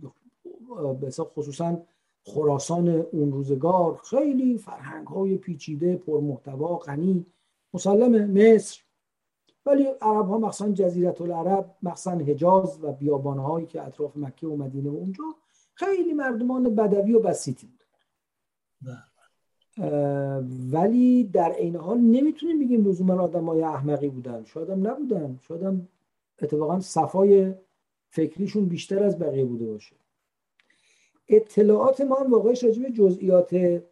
خصوصا 1.35 1.83
خراسان 2.25 2.89
اون 2.89 3.33
روزگار 3.33 4.01
خیلی 4.05 4.59
فرهنگ 4.59 5.07
های 5.07 5.37
پیچیده 5.37 5.97
پرمحتوا 5.97 6.77
غنی 6.77 7.27
مسلم 7.75 8.31
مصر. 8.31 8.81
ولی 9.67 9.85
عرب 10.03 10.27
ها 10.27 10.39
مخصوصا 10.39 10.73
جزیرت 10.73 11.21
العرب 11.21 11.77
مخصوصا 11.83 12.11
حجاز 12.11 12.79
و 12.85 12.93
بیابان 12.93 13.39
هایی 13.39 13.67
که 13.67 13.83
اطراف 13.83 14.17
مکه 14.17 14.47
و 14.47 14.57
مدینه 14.57 14.91
و 14.91 14.95
اونجا 14.95 15.25
خیلی 15.75 16.13
مردمان 16.13 16.75
بدوی 16.75 17.13
و 17.13 17.21
بسیطی 17.21 17.67
بود 17.67 17.79
ولی 20.73 21.25
در 21.25 21.53
عین 21.53 21.77
حال 21.77 21.99
نمی‌تونیم 21.99 22.59
بگیم 22.59 22.89
لزوما 22.89 23.23
آدمای 23.23 23.63
احمقی 23.63 24.09
بودن. 24.09 24.45
شاید 24.45 24.71
هم 24.71 24.87
نبودن. 24.87 25.39
شاید 25.43 25.63
هم 25.63 25.89
اتفاقا 26.43 26.81
صفای 26.81 27.55
فکریشون 28.09 28.65
بیشتر 28.65 29.05
از 29.05 29.19
بقیه 29.19 29.45
بوده 29.45 29.67
باشه. 29.67 29.97
اطلاعات 31.29 32.01
ما 32.01 32.17
هم 32.17 32.33
واقعش 32.33 32.65
راجع 32.65 32.89
جزئیات 32.89 33.83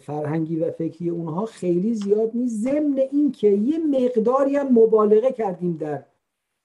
فرهنگی 0.00 0.56
و 0.56 0.70
فکری 0.70 1.08
اونها 1.08 1.46
خیلی 1.46 1.94
زیاد 1.94 2.30
نیست. 2.34 2.64
ضمن 2.64 2.98
اینکه 2.98 3.48
یه 3.48 3.78
مقداری 3.78 4.56
هم 4.56 4.68
مبالغه 4.68 5.32
کردیم 5.32 5.76
در 5.76 6.04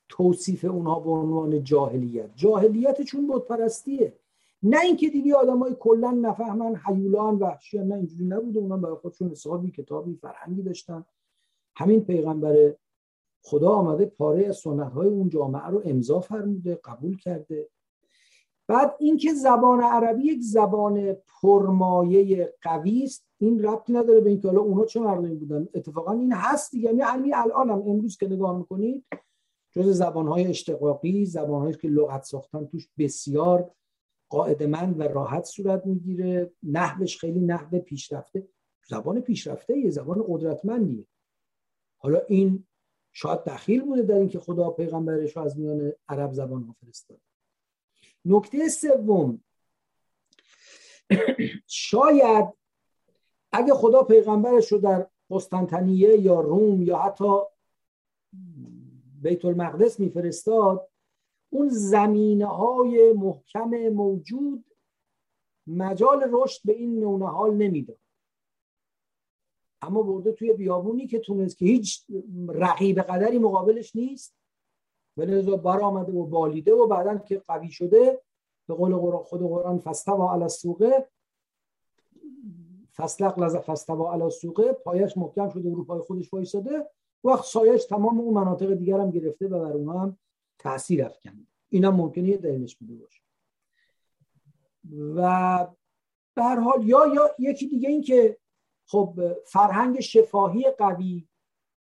توصیف 0.09 0.65
اونها 0.65 0.99
به 0.99 1.09
عنوان 1.09 1.63
جاهلیت. 1.63 2.29
جاهلیت 2.35 3.01
چون 3.01 3.27
بود 3.27 3.47
پرستیه 3.47 4.13
نه 4.63 4.79
اینکه 4.83 5.09
دیگه 5.09 5.35
آدمای 5.35 5.75
کلا 5.79 6.11
نفهمن 6.11 6.75
حیولان 6.75 7.35
وحشی 7.35 7.77
نه 7.79 7.95
اینجوری 7.95 8.25
نبوده. 8.25 8.59
اونها 8.59 8.77
برای 8.77 8.95
خودشون 8.95 9.29
حسابی 9.29 9.71
کتابی 9.71 10.15
فرهنگی 10.15 10.61
داشتن. 10.61 11.05
همین 11.75 12.05
پیغمبر 12.05 12.73
خدا 13.41 13.69
آمده 13.69 14.05
پاره 14.05 14.45
از 14.45 14.57
سنت 14.57 14.91
های 14.91 15.07
اون 15.07 15.29
جامعه 15.29 15.67
رو 15.67 15.81
امضا 15.85 16.19
فرموده 16.19 16.79
قبول 16.83 17.17
کرده. 17.17 17.67
بعد 18.67 18.95
اینکه 18.99 19.33
زبان 19.33 19.81
عربی 19.81 20.23
یک 20.23 20.41
زبان 20.41 21.13
پرمایه 21.13 22.53
قوی 22.61 23.03
است 23.03 23.27
این 23.37 23.63
ربطی 23.63 23.93
نداره 23.93 24.21
به 24.21 24.29
اینکه 24.29 24.47
حالا 24.47 24.59
اونها 24.59 24.85
چه 24.85 24.99
مردمی 24.99 25.35
بودن. 25.35 25.67
اتفاقا 25.73 26.11
این 26.11 26.33
هست 26.33 26.71
دیگه. 26.71 26.89
یعنی 26.89 27.01
همین 27.01 27.35
الان 27.35 27.69
هم 27.69 27.81
امروز 27.81 28.17
که 28.17 28.27
نگاه 28.27 28.57
می‌کنید 28.57 29.05
جز 29.71 29.97
زبانهای 29.97 30.47
اشتقاقی 30.47 31.25
زبانهایی 31.25 31.75
که 31.75 31.87
لغت 31.87 32.23
ساختن 32.23 32.65
توش 32.65 32.89
بسیار 32.97 33.71
قاعدمند 34.29 34.99
و 34.99 35.03
راحت 35.03 35.43
صورت 35.45 35.85
می‌گیره. 35.85 36.51
نحوش 36.63 37.17
خیلی 37.17 37.39
نحو 37.39 37.79
پیشرفته. 37.79 38.47
زبان 38.89 39.21
پیشرفته 39.21 39.77
یه 39.77 39.89
زبان 39.89 40.25
قدرتمندیه. 40.27 41.05
حالا 41.97 42.19
این 42.27 42.67
شاید 43.13 43.43
دخیل 43.43 43.81
بوده 43.81 44.01
در 44.01 44.15
اینکه 44.15 44.39
خدا 44.39 44.69
پیغمبرش 44.69 45.37
رو 45.37 45.43
از 45.43 45.59
میان 45.59 45.93
عرب 46.09 46.33
زبان 46.33 46.63
ها 46.63 46.75
فرستاد 46.81 47.19
نکته 48.27 48.69
سوم. 48.69 49.43
شاید 51.67 52.45
اگه 53.51 53.73
خدا 53.73 54.03
پیغمبرش 54.03 54.71
رو 54.71 54.77
در 54.77 55.07
قسطنطنیه 55.29 56.19
یا 56.19 56.41
روم 56.41 56.81
یا 56.81 56.97
حتی 56.97 57.39
بیت 59.21 59.45
المقدس 59.45 59.99
میفرستاد 59.99 60.89
اون 61.49 61.69
زمینه 61.69 62.45
های 62.45 63.13
محکم 63.13 63.69
موجود 63.89 64.65
مجال 65.67 66.29
رشد 66.31 66.61
به 66.65 66.73
این 66.73 66.99
نونه 66.99 67.27
حال 67.27 67.53
نمی‌داد. 67.53 67.99
اما 69.81 70.03
برده 70.03 70.31
توی 70.31 70.53
بیابونی 70.53 71.07
که 71.07 71.19
تونست 71.19 71.57
که 71.57 71.65
هیچ 71.65 72.05
رقیب 72.49 72.99
قدری 72.99 73.39
مقابلش 73.39 73.95
نیست 73.95 74.36
و 75.17 75.21
لذا 75.21 75.57
بر 75.57 75.79
آمده 75.79 76.11
و 76.11 76.25
بالیده 76.25 76.73
و 76.73 76.87
بعدا 76.87 77.17
که 77.17 77.39
قوی 77.39 77.71
شده 77.71 78.21
به 78.67 78.73
قول 78.73 79.17
خود 79.17 79.41
قرآن 79.41 79.79
فستوا 79.79 80.33
علی 80.33 80.43
السوقه 80.43 81.07
فستق 82.95 83.39
لذا 83.39 83.61
فستوا 83.61 84.13
علی 84.13 84.21
السوقه 84.21 84.73
پایش 84.73 85.17
محکم 85.17 85.49
شده 85.49 85.69
و 85.69 85.83
پای 85.83 86.01
خودش 86.01 86.33
وایساده. 86.33 86.89
وقت 87.23 87.45
سایش 87.45 87.85
تمام 87.85 88.19
اون 88.19 88.33
مناطق 88.33 88.73
دیگر 88.73 88.99
هم 88.99 89.11
گرفته 89.11 89.47
و 89.47 89.59
بر 89.59 89.71
اونها 89.71 89.99
هم 89.99 90.17
تاثیر 90.59 91.05
افکنده 91.05 91.47
اینا 91.69 91.91
ممکنه 91.91 92.29
یه 92.29 92.37
دلیلش 92.37 92.75
بوده 92.75 92.95
باشه. 92.95 93.21
و 95.15 95.67
به 96.35 96.43
هر 96.43 96.59
حال 96.59 96.87
یا 96.87 96.99
یا 97.15 97.29
یکی 97.39 97.67
دیگه 97.67 97.89
این 97.89 98.01
که 98.01 98.37
خب 98.85 99.19
فرهنگ 99.45 99.99
شفاهی 99.99 100.71
قوی 100.71 101.27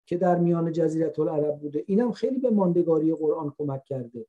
که 0.06 0.16
در 0.16 0.38
میان 0.38 0.72
جزیره 0.72 1.12
العرب 1.18 1.58
بوده. 1.58 1.84
اینم 1.86 2.12
خیلی 2.12 2.38
به 2.38 2.50
ماندگاری 2.50 3.14
قرآن 3.14 3.54
کمک 3.58 3.84
کرده. 3.84 4.26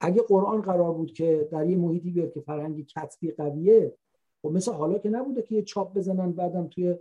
اگه 0.00 0.22
قرآن 0.22 0.60
قرار 0.60 0.92
بود 0.92 1.12
که 1.12 1.48
در 1.52 1.70
یه 1.70 1.76
محیطی 1.76 2.10
بیاد 2.10 2.32
که 2.32 2.40
فرهنگ 2.40 2.86
کتبی 2.86 3.30
قویه 3.30 3.94
خب 4.42 4.48
مثل 4.48 4.72
حالا 4.72 4.98
که 4.98 5.10
نبوده 5.10 5.42
که 5.42 5.54
یه 5.54 5.62
چاپ 5.62 5.94
بزنن 5.94 6.32
بعدم 6.32 6.68
توی 6.68 6.96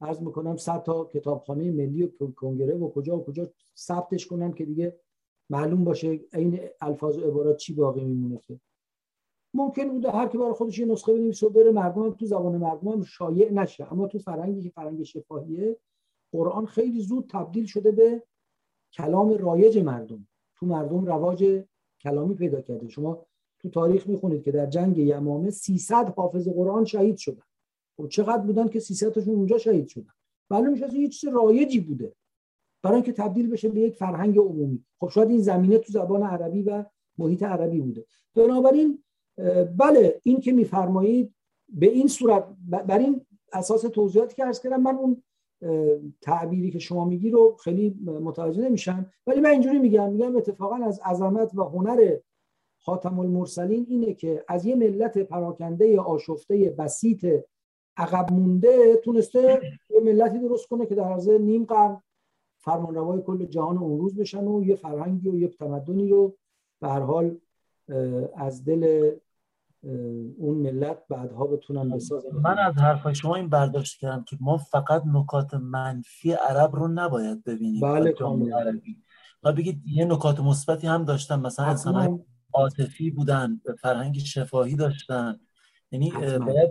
عرض 0.00 0.20
می‌کنم 0.20 0.56
صد 0.56 0.82
تا 0.82 1.04
کتابخانه 1.04 1.70
ملی 1.70 2.02
و 2.02 2.08
کنگره 2.36 2.74
و 2.74 2.90
کجا 2.90 3.18
و 3.18 3.24
کجا 3.24 3.50
ثبتش 3.76 4.26
کنن 4.26 4.52
که 4.52 4.64
دیگه 4.64 4.96
معلوم 5.50 5.84
باشه 5.84 6.20
این 6.34 6.60
الفاظ 6.80 7.18
و 7.18 7.20
عبارات 7.20 7.56
چی 7.56 7.74
باقی 7.74 8.04
میمونه. 8.04 8.38
که 8.38 8.60
ممکن 9.54 9.88
بوده 9.88 10.10
هر 10.10 10.28
کی 10.28 10.38
برای 10.38 10.52
خودش 10.52 10.78
یه 10.78 10.86
نسخه 10.86 11.12
بنویسه 11.12 11.46
و 11.46 11.50
بره 11.50 11.70
مردم 11.70 12.10
تو 12.10 12.26
زبان 12.26 12.56
مردم 12.56 12.88
هم 12.88 13.02
شایع 13.02 13.52
نشه. 13.52 13.92
اما 13.92 14.06
تو 14.06 14.18
فرهنگی 14.18 14.62
که 14.62 14.70
فرهنگ 14.70 15.02
شفاهیه 15.02 15.76
قرآن 16.32 16.66
خیلی 16.66 17.00
زود 17.00 17.30
تبدیل 17.30 17.66
شده 17.66 17.90
به 17.90 18.22
کلام 18.92 19.30
رایج 19.30 19.78
مردم. 19.78 20.28
تو 20.56 20.66
مردم 20.66 21.04
رواج 21.04 21.62
کلامی 22.00 22.34
پیدا 22.34 22.60
کرده. 22.60 22.88
شما 22.88 23.26
تو 23.58 23.68
تاریخ 23.68 24.06
می‌خونید 24.06 24.42
که 24.42 24.52
در 24.52 24.66
جنگ 24.66 24.98
یمامه 24.98 25.50
300 25.50 26.08
حافظ 26.08 26.48
قرآن 26.48 26.84
شهید 26.84 27.16
شدن. 27.16 27.42
خب 27.96 28.08
چقدر 28.08 28.42
بودن 28.42 28.68
که 28.68 28.80
300 28.80 29.12
تاشون 29.12 29.34
اونجا 29.34 29.58
شهید 29.58 29.86
شدن؟ 29.86 30.12
معلوم 30.50 30.72
میشه 30.72 30.94
یه 30.94 31.08
چیز 31.08 31.30
رایجی 31.30 31.80
بوده 31.80 32.12
برای 32.82 32.94
اینکه 32.94 33.12
تبدیل 33.12 33.50
بشه 33.50 33.68
به 33.68 33.80
یک 33.80 33.94
فرهنگ 33.94 34.38
عمومی. 34.38 34.84
خب 35.00 35.08
شاید 35.08 35.30
این 35.30 35.40
زمینه 35.40 35.78
تو 35.78 35.92
زبان 35.92 36.22
عربی 36.22 36.62
و 36.62 36.84
محیط 37.18 37.42
عربی 37.42 37.80
بوده. 37.80 38.04
بنابراین 38.34 39.04
بله 39.76 40.20
این 40.22 40.40
که 40.40 40.52
میفرمایید 40.52 41.34
به 41.68 41.86
این 41.86 42.08
صورت 42.08 42.44
بر 42.68 42.98
این 42.98 43.26
اساس 43.52 43.80
توضیحاتی 43.80 44.36
که 44.36 44.44
عرض 44.44 44.60
کردم 44.60 44.82
من 44.82 44.96
اون 44.96 45.22
تعبیری 46.20 46.70
که 46.70 46.78
شما 46.78 47.04
میگی 47.04 47.30
رو 47.30 47.56
خیلی 47.64 47.96
متوجه 48.04 48.62
نمیشم 48.62 49.10
ولی 49.26 49.40
من 49.40 49.50
اینجوری 49.50 49.78
میگم 49.78 50.12
میگم 50.12 50.36
اتفاقا 50.36 50.76
از 50.76 51.00
عظمت 51.04 51.54
و 51.54 51.62
هنر 51.62 52.16
خاتم 52.78 53.18
المرسلین 53.18 53.86
اینه 53.88 54.14
که 54.14 54.44
از 54.48 54.66
یه 54.66 54.74
ملت 54.74 55.18
پراکنده 55.18 56.00
آشفته 56.00 56.74
بسیط 56.78 57.44
عقب 57.96 58.32
مونده 58.32 58.96
تونسته 59.04 59.60
یه 59.90 60.00
ملتی 60.00 60.38
درست 60.38 60.68
کنه 60.68 60.86
که 60.86 60.94
در 60.94 61.04
عرض 61.04 61.28
نیم 61.28 61.64
قرن 61.64 62.02
فرمانروای 62.58 63.22
کل 63.22 63.44
جهان 63.44 63.78
اون 63.78 63.98
روز 63.98 64.16
بشن 64.16 64.44
و 64.44 64.64
یه 64.64 64.76
فرهنگی 64.76 65.28
و 65.28 65.36
یه 65.36 65.48
تمدنی 65.48 66.08
رو 66.08 66.36
به 66.80 66.88
هر 66.88 67.00
حال 67.00 67.38
از 68.34 68.64
دل 68.64 69.10
اون 70.38 70.56
ملت 70.58 71.02
بعدها 71.08 71.46
بتونن 71.46 71.90
بسازن. 71.90 72.28
من 72.30 72.58
از 72.58 72.74
حرفای 72.74 73.14
شما 73.14 73.36
این 73.36 73.48
برداشت 73.48 74.00
کردم 74.00 74.24
که 74.24 74.36
ما 74.40 74.56
فقط 74.56 75.02
نکات 75.06 75.54
منفی 75.54 76.32
عرب 76.32 76.76
رو 76.76 76.88
نباید 76.88 77.44
ببینیم 77.44 77.80
بله 77.80 78.12
کاملا. 78.12 78.58
عربی. 78.58 79.02
و 79.42 79.52
بگید 79.52 79.82
یه 79.86 80.04
نکات 80.04 80.40
مثبتی 80.40 80.86
هم 80.86 81.04
داشتن 81.04 81.40
مثلا 81.40 81.66
انسان 81.66 82.24
عاطفی 82.52 83.10
بودن 83.10 83.60
فرهنگ 83.80 84.18
شفاهی 84.18 84.76
داشتن. 84.76 85.40
یعنی 85.90 86.10
باید 86.10 86.70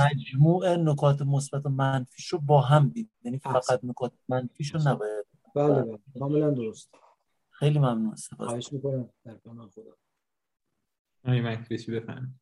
مجموع 0.00 0.76
نکات 0.76 1.22
مثبت 1.22 1.66
و 1.66 1.68
منفیش 1.68 2.26
رو 2.26 2.38
با 2.38 2.60
هم 2.60 2.88
دید 2.88 3.10
یعنی 3.24 3.38
فقط 3.38 3.80
نکات 3.82 4.12
منفیش 4.28 4.74
رو 4.74 4.80
نباید. 4.80 5.26
بله 5.54 5.82
بله. 5.82 5.98
کاملا 6.18 6.50
درست. 6.50 6.94
خیلی 7.50 7.78
ممنون 7.78 8.14
سپاس. 8.14 8.48
خواهش 8.48 8.72
می‌کنم. 8.72 9.08
در 9.24 9.34
پناه 9.34 9.68
خدا. 9.68 9.96
آقای 11.24 11.40
مکریشی 11.40 11.92
بفرمایید. 11.92 12.40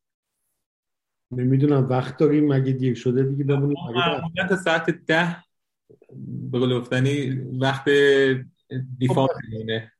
نمی‌دونم 1.31 1.89
وقت 1.89 2.17
داریم 2.17 2.53
مگه 2.53 2.71
دیر 2.71 2.95
شده 2.95 3.23
دیگه 3.23 3.43
بمونیم؟ 3.43 3.75
تا 4.49 4.55
ساعت 4.55 4.89
ده 4.89 5.37
به 6.51 6.59
قول 6.59 6.73
افتنی 6.73 7.29
وقت 7.61 7.89
دیفا 8.97 9.27
میمونه. 9.51 9.91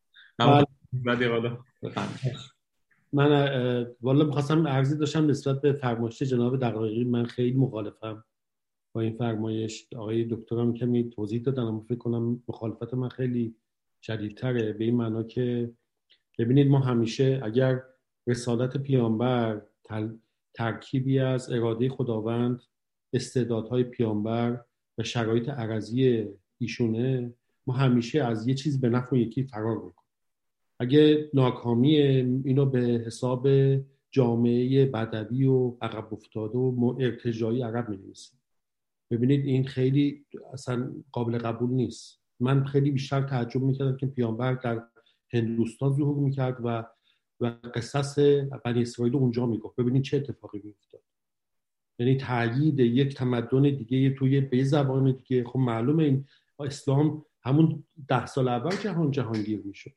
من 3.14 3.86
والا 4.02 4.26
می‌خواستم 4.26 4.68
عرضی 4.68 4.98
داشتم 4.98 5.28
نسبت 5.28 5.62
به 5.62 5.74
فرمایش 5.74 6.22
جناب 6.22 6.60
دقایقی 6.60 7.04
من 7.04 7.26
خیلی 7.26 7.58
مخالفم 7.58 8.24
با 8.94 9.02
این 9.02 9.18
فرمایش. 9.18 9.88
آقای 9.96 10.28
دکترم 10.30 10.74
کمی 10.74 11.10
توضیح 11.10 11.42
دادن 11.42 11.64
اما 11.64 11.80
فکر 11.80 11.98
کنم 11.98 12.44
مخالفت 12.48 12.94
من 12.94 13.10
خیلی 13.10 13.56
شدیدتره. 14.02 14.74
به 14.74 14.84
این 14.84 14.96
معنا 14.96 15.24
که 15.24 15.72
ببینید 16.38 16.68
ما 16.68 16.80
همیشه 16.80 17.42
اگر 17.44 17.84
رسالت 18.28 18.78
پیامبر 18.78 19.62
ترکیبی 20.60 21.19
از 21.19 21.52
اراده 21.52 21.90
خداوند 21.90 22.61
استعدادهای 23.14 23.84
پیامبر 23.84 24.61
و 24.98 25.03
شرایط 25.03 25.49
عرضی 25.49 26.26
ایشونه 26.57 27.34
ما 27.68 27.73
همیشه 27.73 28.23
از 28.23 28.48
یه 28.48 28.53
چیز 28.53 28.81
به 28.81 28.90
نفع 28.90 29.18
یکی 29.18 29.44
فرار 29.44 29.76
می‌کنیم. 29.76 30.10
اگه 30.80 31.30
ناکامی 31.34 31.98
اینو 31.98 32.65
به 32.65 32.80
حساب 32.80 33.48
جامعه 34.11 34.86
بدوی 34.86 35.45
و 35.45 35.77
عقب 35.81 36.14
افتاده 36.14 36.57
و 36.57 36.95
ارتجایی 36.99 37.61
عقب 37.61 37.90
می 37.90 37.99
ببینید 39.11 39.45
این 39.45 39.68
خیلی 39.68 40.26
اصلا 40.53 40.91
قابل 41.11 41.38
قبول 41.38 41.69
نیست. 41.69 42.22
من 42.40 42.65
خیلی 42.65 42.91
بیشتر 42.91 43.22
تعجب 43.22 43.61
می‌کردم 43.61 43.98
که 43.98 44.07
پیامبر 44.07 44.53
در 44.53 44.84
هندوستان 45.34 45.94
ظهور 45.94 46.18
می‌کرد 46.18 46.57
و 46.64 46.84
و 47.40 47.45
قصص 47.76 48.20
بنی 48.66 48.82
اسرائیل 48.82 49.16
اونجا 49.16 49.45
می‌گفت. 49.45 49.76
ببینید 49.76 50.02
چه 50.02 50.18
اتفاقی 50.18 50.61
میافتاد. 50.64 51.02
یعنی 51.99 52.18
تایید 52.18 52.80
یک 52.80 53.16
تمدن 53.16 53.61
دیگه 53.61 54.10
توی 54.10 54.41
به 54.41 54.64
زبان 54.64 55.11
دیگه. 55.11 55.44
خب 55.44 55.60
معلومه 55.60 56.03
این 56.03 56.26
اسلام 56.60 57.26
همون 57.44 57.84
ده 58.07 58.26
سال 58.26 58.48
اول 58.48 58.76
جهان 58.76 59.11
جهانگیر 59.11 59.61
می‌شد. 59.66 59.91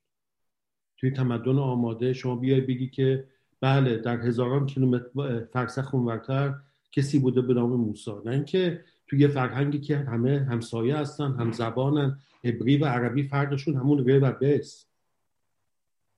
توی 0.96 1.10
تمدن 1.10 1.58
آماده 1.58 2.12
شما 2.12 2.36
بیای 2.36 2.60
بگی 2.60 2.88
که 2.88 3.28
بله 3.60 3.96
در 3.96 4.20
هزاران 4.20 4.66
کیلومتر 4.66 5.44
فرسخ 5.52 5.94
اونورتر 5.94 6.54
کسی 6.92 7.18
بوده 7.18 7.42
به 7.42 7.54
نام 7.54 7.70
موسی. 7.70 8.12
نه 8.24 8.30
اینکه 8.30 8.84
توی 9.06 9.28
فرهنگی 9.28 9.80
که 9.80 9.96
همه 9.96 10.46
همسایه 10.50 10.96
هستن 10.96 11.32
هم 11.32 11.52
زبانن 11.52 12.18
عبری 12.44 12.76
و 12.76 12.84
عربی 12.84 13.22
فرقشون 13.22 13.76
همون 13.76 14.08
ره 14.08 14.18
و 14.18 14.32
بس 14.32 14.86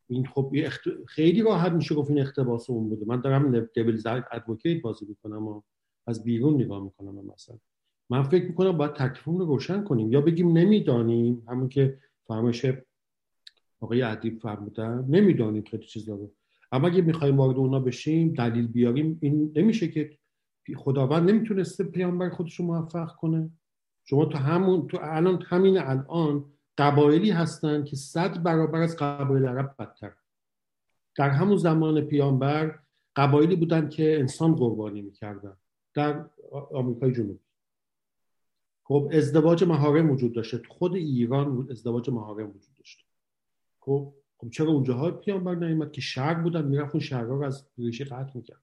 این 0.06 0.26
خب 0.26 0.52
خیلی 1.08 1.42
راحت 1.42 1.72
میشه 1.72 1.94
گفت 1.94 2.10
این 2.10 2.20
اختباس 2.20 2.70
اون 2.70 2.88
بوده. 2.88 3.04
من 3.06 3.20
دارم 3.20 3.60
دبل 3.60 4.00
ادوکیت 4.32 4.82
بازی 4.82 5.06
می‌کنم 5.08 5.48
و 5.48 5.62
از 6.06 6.24
بیرون 6.24 6.54
نگاه 6.54 6.84
می‌کنم 6.84 7.14
مثلا. 7.34 7.58
من 8.10 8.22
فکر 8.22 8.48
می‌کنم 8.48 8.72
باید 8.72 8.92
تکلیفمون 8.92 9.40
رو 9.40 9.46
روشن 9.46 9.84
کنیم 9.84 10.12
یا 10.12 10.20
بگیم 10.20 10.58
نمی‌دانیم. 10.58 11.42
همون 11.48 11.68
که 11.68 11.98
فرمایش 12.26 12.66
آقای 13.80 14.02
ادیب 14.02 14.38
فرمودن 14.38 15.04
نمی‌دانیم 15.08 15.62
خیلی 15.62 15.86
چیز 15.86 16.08
رو. 16.08 16.32
اما 16.72 16.88
اگه 16.88 17.02
می‌خوایم 17.02 17.36
وارد 17.36 17.56
اونا 17.56 17.80
بشیم 17.80 18.32
دلیل 18.32 18.66
بیاریم 18.66 19.18
این 19.22 19.52
نمیشه 19.56 19.88
که 19.88 20.18
خداوند 20.76 21.30
نمی‌تونسته 21.30 21.84
پیامبر 21.84 22.28
خودش 22.28 22.60
رو 22.60 22.64
موفق 22.64 23.14
کنه. 23.16 23.50
شما 24.04 24.24
تو 24.24 24.38
همون 24.38 24.86
تو 24.86 24.98
الان 25.00 25.42
همین 25.42 25.78
الان 25.78 26.44
قبایلی 26.78 27.30
هستند 27.30 27.84
که 27.84 27.96
صد 27.96 28.42
برابر 28.42 28.82
از 28.82 28.96
قبایل 28.96 29.46
عرب 29.46 29.74
بدتر. 29.78 30.12
در 31.16 31.30
همون 31.30 31.56
زمان 31.56 32.00
پیامبر 32.00 32.78
قبایلی 33.16 33.56
بودن 33.56 33.88
که 33.88 34.18
انسان 34.18 34.54
قربانی 34.54 35.02
می‌کردن 35.02 35.56
در 35.94 36.24
آمریکای 36.72 37.12
جنوبی. 37.12 37.38
خب 38.84 39.10
ازدواج 39.12 39.64
مهارم 39.64 40.10
وجود 40.10 40.32
داشته. 40.32 40.62
خود 40.68 40.94
ایران 40.94 41.68
ازدواج 41.70 42.10
مهارم 42.10 42.48
وجود 42.48 42.74
داشته. 42.78 43.02
خب 43.80 44.12
خب 44.38 44.50
چرا 44.50 44.70
اونجاها 44.70 45.10
پیامبر 45.10 45.54
نیومد 45.54 45.92
که 45.92 46.00
شهر 46.00 46.34
بودن؟ 46.34 46.64
می‌رفت 46.64 46.94
اون 46.94 47.00
شهرها 47.00 47.34
رو 47.34 47.42
از 47.42 47.66
ریشه 47.78 48.04
قطع 48.04 48.32
می‌کرد. 48.34 48.62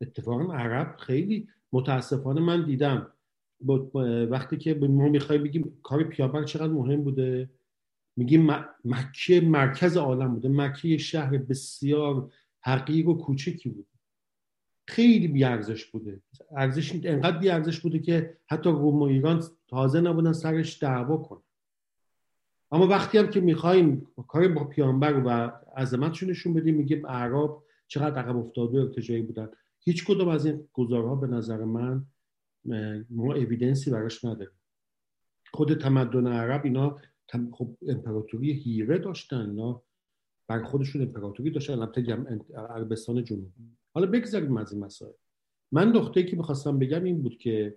اتفاقا 0.00 0.54
عرب 0.54 0.96
خیلی 0.96 1.48
متاسفانه 1.72 2.40
من 2.40 2.64
دیدم. 2.64 3.12
وقتی 4.30 4.56
که 4.56 4.74
ما 4.74 5.08
می‌خوایم 5.08 5.42
بگیم 5.42 5.78
کار 5.82 6.04
پیامبر 6.04 6.44
چقدر 6.44 6.72
مهم 6.72 7.04
بوده؟ 7.04 7.50
میگیم 8.16 8.50
مکه 8.84 9.40
مرکز 9.40 9.96
عالم 9.96 10.34
بوده. 10.34 10.48
مکه 10.48 10.88
یه 10.88 10.96
شهر 10.96 11.38
بسیار 11.38 12.30
حقیق 12.60 13.08
و 13.08 13.14
کوچکی 13.14 13.68
بود. 13.68 13.86
خیلی 14.86 15.28
بیارزش 15.28 15.84
بوده. 15.84 16.20
ارزش 16.56 17.00
انقدر 17.04 17.38
بیارزش 17.38 17.80
بوده 17.80 17.98
که 17.98 18.36
حتی 18.46 18.70
روم 18.70 18.98
و 18.98 19.02
ایران 19.02 19.42
تازه 19.68 20.00
نبودن 20.00 20.32
سرش 20.32 20.82
دعوا 20.82 21.16
کنن. 21.16 21.40
اما 22.72 22.86
وقتی 22.86 23.18
هم 23.18 23.26
که 23.26 23.40
می‌خوایم 23.40 24.06
کار 24.28 24.48
با 24.48 24.64
پیامبر 24.64 25.22
و 25.26 25.52
عظمتشون 25.76 26.30
نشون 26.30 26.54
بدیم 26.54 26.74
میگیم 26.74 27.04
اعراب 27.04 27.64
چقدر 27.88 28.18
عقب 28.18 28.36
افتاده 28.36 28.78
و 28.78 28.82
ارتجایی 28.82 29.22
بودن. 29.22 29.48
هیچ 29.80 30.04
کدوم 30.04 30.28
از 30.28 30.46
این 30.46 30.68
گزارها 30.72 31.14
به 31.14 31.26
نظر 31.26 31.64
من 31.64 32.06
ما 33.10 33.34
اویدنسی 33.34 33.90
براش 33.90 34.24
نداریم. 34.24 34.54
خود 35.52 35.74
تمدن 35.74 36.26
عرب 36.26 36.60
اینا 36.64 36.98
خب 37.52 37.76
امپراتوری 37.88 38.52
هیره 38.52 38.98
داشتن 38.98 39.50
اینا 39.50 39.82
بر 40.48 40.62
خودشون 40.62 41.02
امپراتوری 41.02 41.50
داشتن 41.50 41.72
البته 41.72 42.02
عربستان 42.56 43.24
جنوبی 43.24 43.50
حالا 43.94 44.06
بگذاریم 44.06 44.56
از 44.56 44.72
این 44.72 44.84
مسائل. 44.84 45.12
من 45.72 45.88
نقطه 45.88 46.22
که 46.22 46.36
می‌خواستم 46.36 46.78
بگم 46.78 47.04
این 47.04 47.22
بود 47.22 47.38
که 47.38 47.76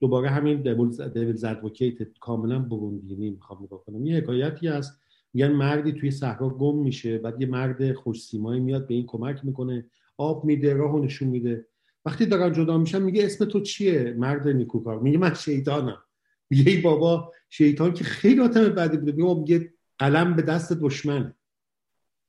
دوباره 0.00 0.30
همین 0.30 0.62
دیویلز 1.08 1.44
ادوکیت 1.44 2.18
کاملا 2.18 2.58
بروندینی 2.58 3.30
می‌خوام 3.30 3.62
نگاه 3.62 3.84
کنم. 3.84 4.06
یه 4.06 4.16
حکایتی 4.16 4.68
هست 4.68 5.00
میگن 5.34 5.52
مردی 5.52 5.92
توی 5.92 6.10
صحرا 6.10 6.48
گم 6.48 6.78
میشه 6.78 7.18
بعد 7.18 7.40
یه 7.40 7.46
مرد 7.46 7.92
خوش 7.92 8.22
سیمایی 8.22 8.60
میاد 8.60 8.86
به 8.86 8.94
این 8.94 9.06
کمک 9.06 9.44
می‌کنه 9.44 9.84
آب 10.16 10.44
میده 10.44 10.74
راه 10.74 11.00
نشون 11.00 11.28
میده. 11.28 11.66
وقتی 12.06 12.26
دارن 12.26 12.52
جدا 12.52 12.78
میشن 12.78 13.02
میگه 13.02 13.24
اسم 13.24 13.44
تو 13.44 13.60
چیه؟ 13.60 14.14
مرد 14.18 14.48
نیکوکار. 14.48 15.00
میگه 15.00 15.18
من 15.18 15.34
شیطانم. 15.34 16.02
میگه 16.50 16.72
ای 16.72 16.80
بابا 16.80 17.32
شیطان 17.50 17.94
که 17.94 18.04
خیلی 18.04 18.40
آدم 18.40 18.68
بعدی 18.68 18.96
بوده. 18.96 19.12
میگه 19.12 19.34
میگه 19.34 19.74
قلم 19.98 20.36
به 20.36 20.42
دست 20.42 20.72
دشمن 20.72 21.34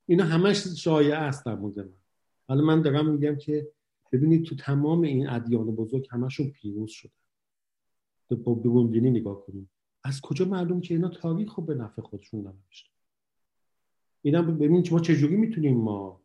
اینا 0.05 0.23
همش 0.23 0.67
شایعه 0.67 1.15
است 1.15 1.45
در 1.45 1.55
مورد 1.55 1.79
من. 1.79 1.93
حالا 2.47 2.63
من 2.63 2.81
دارم 2.81 3.11
میگم 3.11 3.35
که 3.35 3.67
ببینید 4.11 4.45
تو 4.45 4.55
تمام 4.55 5.01
این 5.01 5.29
ادیان 5.29 5.65
بزرگ 5.65 6.07
همشون 6.11 6.49
پیروز 6.49 6.91
شدن. 6.91 7.11
با 8.43 8.53
بگوندینی 8.53 9.09
نگاه 9.09 9.45
کنیم. 9.45 9.69
از 10.03 10.21
کجا 10.21 10.45
معلوم 10.45 10.81
که 10.81 10.93
اینا 10.93 11.09
تاریخ 11.09 11.55
رو 11.55 11.63
به 11.63 11.75
نفع 11.75 12.01
خودشون 12.01 12.39
ننوشتن 12.39 12.91
اینا 14.21 14.41
ببینید 14.41 14.93
ما 14.93 14.99
چجوری 14.99 15.35
می‌تونیم 15.35 15.77
ما 15.77 16.21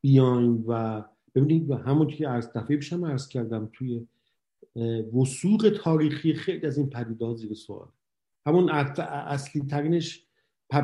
بیایم 0.00 0.64
و 0.68 1.04
ببینید 1.34 1.70
و 1.70 1.74
همون 1.74 2.06
که 2.06 2.28
از 2.28 2.52
دفعه 2.52 2.76
پیشم 2.76 3.04
عرض 3.04 3.28
کردم 3.28 3.70
توی 3.72 4.06
وسوق 5.20 5.78
تاریخی 5.82 6.34
خیلی 6.34 6.66
از 6.66 6.78
این 6.78 6.90
پدیدات 6.90 7.36
زیر 7.36 7.54
سوال. 7.54 7.88
همون 8.46 8.70
اصلی 8.70 9.62
ترینش 9.62 10.26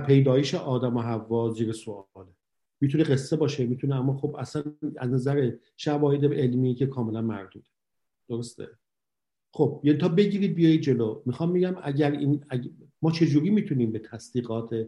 پیدایش 0.07 0.55
آدم 0.55 0.97
و 0.97 1.01
حوا 1.01 1.51
زیر 1.51 1.73
سواله 1.73 2.31
می‌تونه 2.81 3.05
قصه 3.05 3.37
باشه 3.37 3.67
می‌تونه 3.67 3.97
اما 3.97 4.17
خب 4.17 4.37
اصلا 4.39 4.63
از 4.97 5.11
نظر 5.11 5.53
شواهد 5.77 6.25
علمی 6.25 6.75
که 6.75 6.87
کاملا 6.87 7.23
مردود 7.23 7.69
درسته؟ 8.29 8.69
خب 9.53 9.81
یعنی 9.85 9.99
تا 9.99 10.09
بگیرید 10.09 10.55
بیای 10.55 10.79
جلو. 10.79 11.23
می‌خوام 11.27 11.51
میگم 11.51 11.77
اگر 11.83 12.11
این 12.11 12.45
ما 13.03 13.11
چجوری 13.11 13.51
می‌تونیم 13.51 13.93
به 13.93 13.99
تصدیقات 13.99 14.87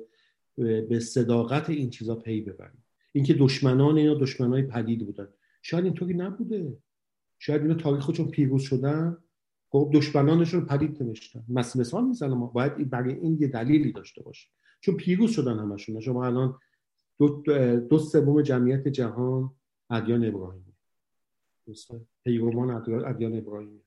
به 0.57 1.01
صداقت 1.01 1.71
این 1.71 1.91
چیزا 1.91 2.15
پی 2.15 2.41
ببریم؟ 2.41 2.85
اینکه 3.13 3.35
دشمنان 3.35 3.99
اینا 3.99 4.15
دشمنای 4.15 4.63
پدید 4.63 5.07
بودن. 5.07 5.29
شاید 5.63 5.85
اینطوری 5.85 6.15
نبوده. 6.15 6.79
شاید 7.39 7.63
اینا 7.63 7.75
تاریخ 7.75 8.11
چون 8.11 8.29
پیروز 8.29 8.63
شدن. 8.63 9.17
خب 9.71 9.91
دشمنانشون 9.95 10.67
پدید 10.67 11.03
نوشتن. 11.03 11.45
مثال 11.49 12.05
می‌زنم. 12.05 12.47
باید 12.47 12.91
برای 12.91 13.15
این 13.15 13.39
یه 13.41 13.49
دلیلی 13.49 13.93
داشته 13.93 14.23
باشه. 14.23 14.49
چون 14.81 14.97
پیروز 14.97 15.31
شدن 15.31 15.59
همشون. 15.59 16.01
شما 16.01 16.27
الان 16.27 16.59
دو, 17.19 17.43
دو 17.91 17.99
سوم 17.99 18.43
جمعیت 18.43 18.89
جهان 18.89 19.51
ادیان 19.91 20.25
ابراهیمی. 20.25 20.73
پیروان 22.25 22.71
ادیان 23.05 23.39
ابراهیم 23.39 23.81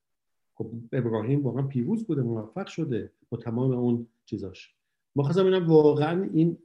خب 0.56 0.72
ابراهیم 0.94 1.44
واقعا 1.44 1.68
پیروز 1.68 2.08
بوده 2.08 2.22
موفق 2.22 2.68
شده 2.68 3.12
با 3.30 3.38
تمام 3.38 3.72
اون 3.72 4.08
چیزاش. 4.26 4.76
ما 5.16 5.24
خواستم 5.24 5.44
ببینم 5.44 5.68
واقعا 5.68 6.30
این 6.34 6.58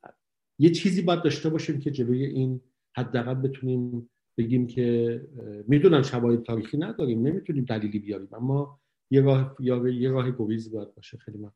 یه 0.58 0.70
چیزی 0.70 1.02
باید 1.02 1.22
داشته 1.22 1.48
باشیم 1.48 1.80
که 1.80 1.90
جلوی 1.90 2.24
این 2.24 2.60
حداقل 2.96 3.34
بتونیم 3.34 4.10
بگیم 4.38 4.66
که 4.66 5.20
می‌دونم 5.68 6.02
شواهد 6.02 6.42
تاریخی 6.42 6.78
نداریم 6.78 7.26
نمی‌تونیم 7.26 7.64
دلیلی 7.64 7.98
بیاریم. 7.98 8.28
اما 8.32 8.80
یه 9.10 9.20
راه 9.20 9.56
یه 9.60 10.10
راه 10.10 10.30
گریز 10.30 10.72
باید 10.72 10.94
باشه. 10.94 11.18
خیلی 11.18 11.38
من 11.38 11.50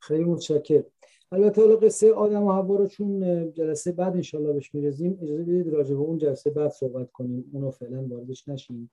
خیلی 0.00 0.24
متشکرم. 0.24 0.84
البته 1.32 1.62
حالا 1.62 1.76
قصه 1.76 2.12
آدم 2.12 2.42
و 2.42 2.52
حوا 2.52 2.76
رو 2.76 2.86
چون 2.86 3.20
جلسه 3.52 3.92
بعد 3.92 4.14
انشالله 4.14 4.52
بهش 4.52 4.74
میرزیم 4.74 5.18
اجازه 5.22 5.42
بدید 5.42 5.68
راجع 5.68 5.94
به 5.94 6.00
اون 6.00 6.18
جلسه 6.18 6.50
بعد 6.50 6.70
صحبت 6.70 7.12
کنیم. 7.12 7.50
اونو 7.52 7.70
فعلا 7.70 8.02
واردش 8.02 8.48
نشیم 8.48 8.90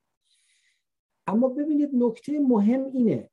اما 1.27 1.47
ببینید 1.49 1.89
نکته 1.93 2.39
مهم 2.39 2.83
اینه 2.93 3.29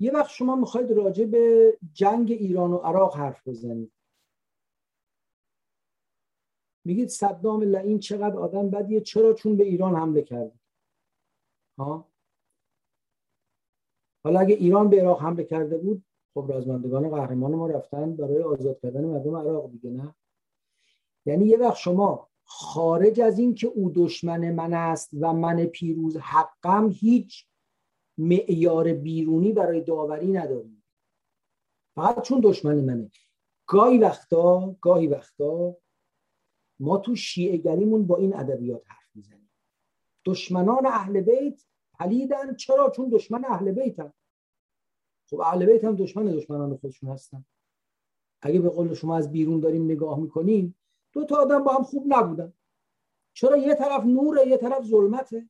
یه 0.00 0.12
وقت 0.12 0.30
شما 0.30 0.56
می‌خواید 0.56 0.90
راجع 0.90 1.24
به 1.24 1.76
جنگ 1.92 2.32
ایران 2.32 2.72
و 2.72 2.76
عراق 2.76 3.16
حرف 3.16 3.48
بزنید. 3.48 3.92
میگید 6.84 7.08
صدام 7.08 7.62
لعین 7.62 7.98
چقدر 7.98 8.38
آدم 8.38 8.70
بدیه؟ 8.70 9.00
چرا 9.00 9.32
چون 9.32 9.56
به 9.56 9.64
ایران 9.64 9.94
حمله 9.94 10.22
کرد 10.22 10.52
ها؟ 11.78 12.08
حالا 14.24 14.40
اگه 14.40 14.54
ایران 14.54 14.90
به 14.90 15.00
عراق 15.00 15.22
حمله 15.22 15.44
کرده 15.44 15.78
بود 15.78 16.04
خب 16.34 16.46
رازمندگان 16.48 17.08
قهرمان 17.08 17.54
ما 17.54 17.66
رفتن 17.66 18.16
برای 18.16 18.42
آزاد 18.42 18.80
کردن 18.80 19.04
مردم 19.04 19.36
عراق 19.36 19.70
دیگه 19.70 19.90
نه؟ 19.90 20.14
یعنی 21.26 21.46
یه 21.46 21.58
وقت 21.58 21.76
شما 21.76 22.28
خارج 22.44 23.20
از 23.20 23.38
این 23.38 23.54
که 23.54 23.66
او 23.66 23.90
دشمن 23.94 24.50
من 24.50 24.74
است 24.74 25.10
و 25.20 25.32
من 25.32 25.64
پیروز 25.64 26.16
حقم 26.16 26.90
هیچ 26.90 27.46
معیار 28.18 28.92
بیرونی 28.92 29.52
برای 29.52 29.80
داوری 29.80 30.32
نداریم 30.32 30.84
فقط 31.94 32.22
چون 32.22 32.40
دشمن 32.42 32.74
منه. 32.74 33.10
گاهی 33.66 33.98
وقتا 33.98 34.76
گاهی 34.80 35.06
وقتا 35.06 35.76
ما 36.80 36.98
تو 36.98 37.16
شیعه 37.16 37.56
گریمون 37.56 38.06
با 38.06 38.16
این 38.16 38.36
ادبیات 38.36 38.82
حرف 38.86 39.16
می‌زنیم. 39.16 39.50
دشمنان 40.24 40.86
اهل 40.86 41.20
بیت 41.20 41.64
پلیدن. 41.98 42.54
چرا؟ 42.54 42.90
چون 42.90 43.08
دشمن 43.08 43.44
اهل 43.44 43.72
بیتن 43.72 44.12
خب 45.30 45.40
اهل 45.40 45.66
بیت 45.66 45.84
هم 45.84 45.96
دشمن 45.96 46.24
دشمنان 46.24 46.76
خودشون 46.76 47.10
هستن. 47.10 47.44
اگه 48.42 48.60
به 48.60 48.68
قول 48.68 48.94
شما 48.94 49.16
از 49.16 49.32
بیرون 49.32 49.60
داریم 49.60 49.84
نگاه 49.84 50.20
می‌کنیم 50.20 50.76
دو 51.12 51.24
تا 51.24 51.36
آدم 51.36 51.64
با 51.64 51.72
هم 51.72 51.82
خوب 51.82 52.04
نبودن. 52.06 52.52
چرا؟ 53.32 53.56
یه 53.56 53.74
طرف 53.74 54.04
نوره 54.04 54.46
یه 54.46 54.56
طرف 54.56 54.84
ظلمته. 54.84 55.48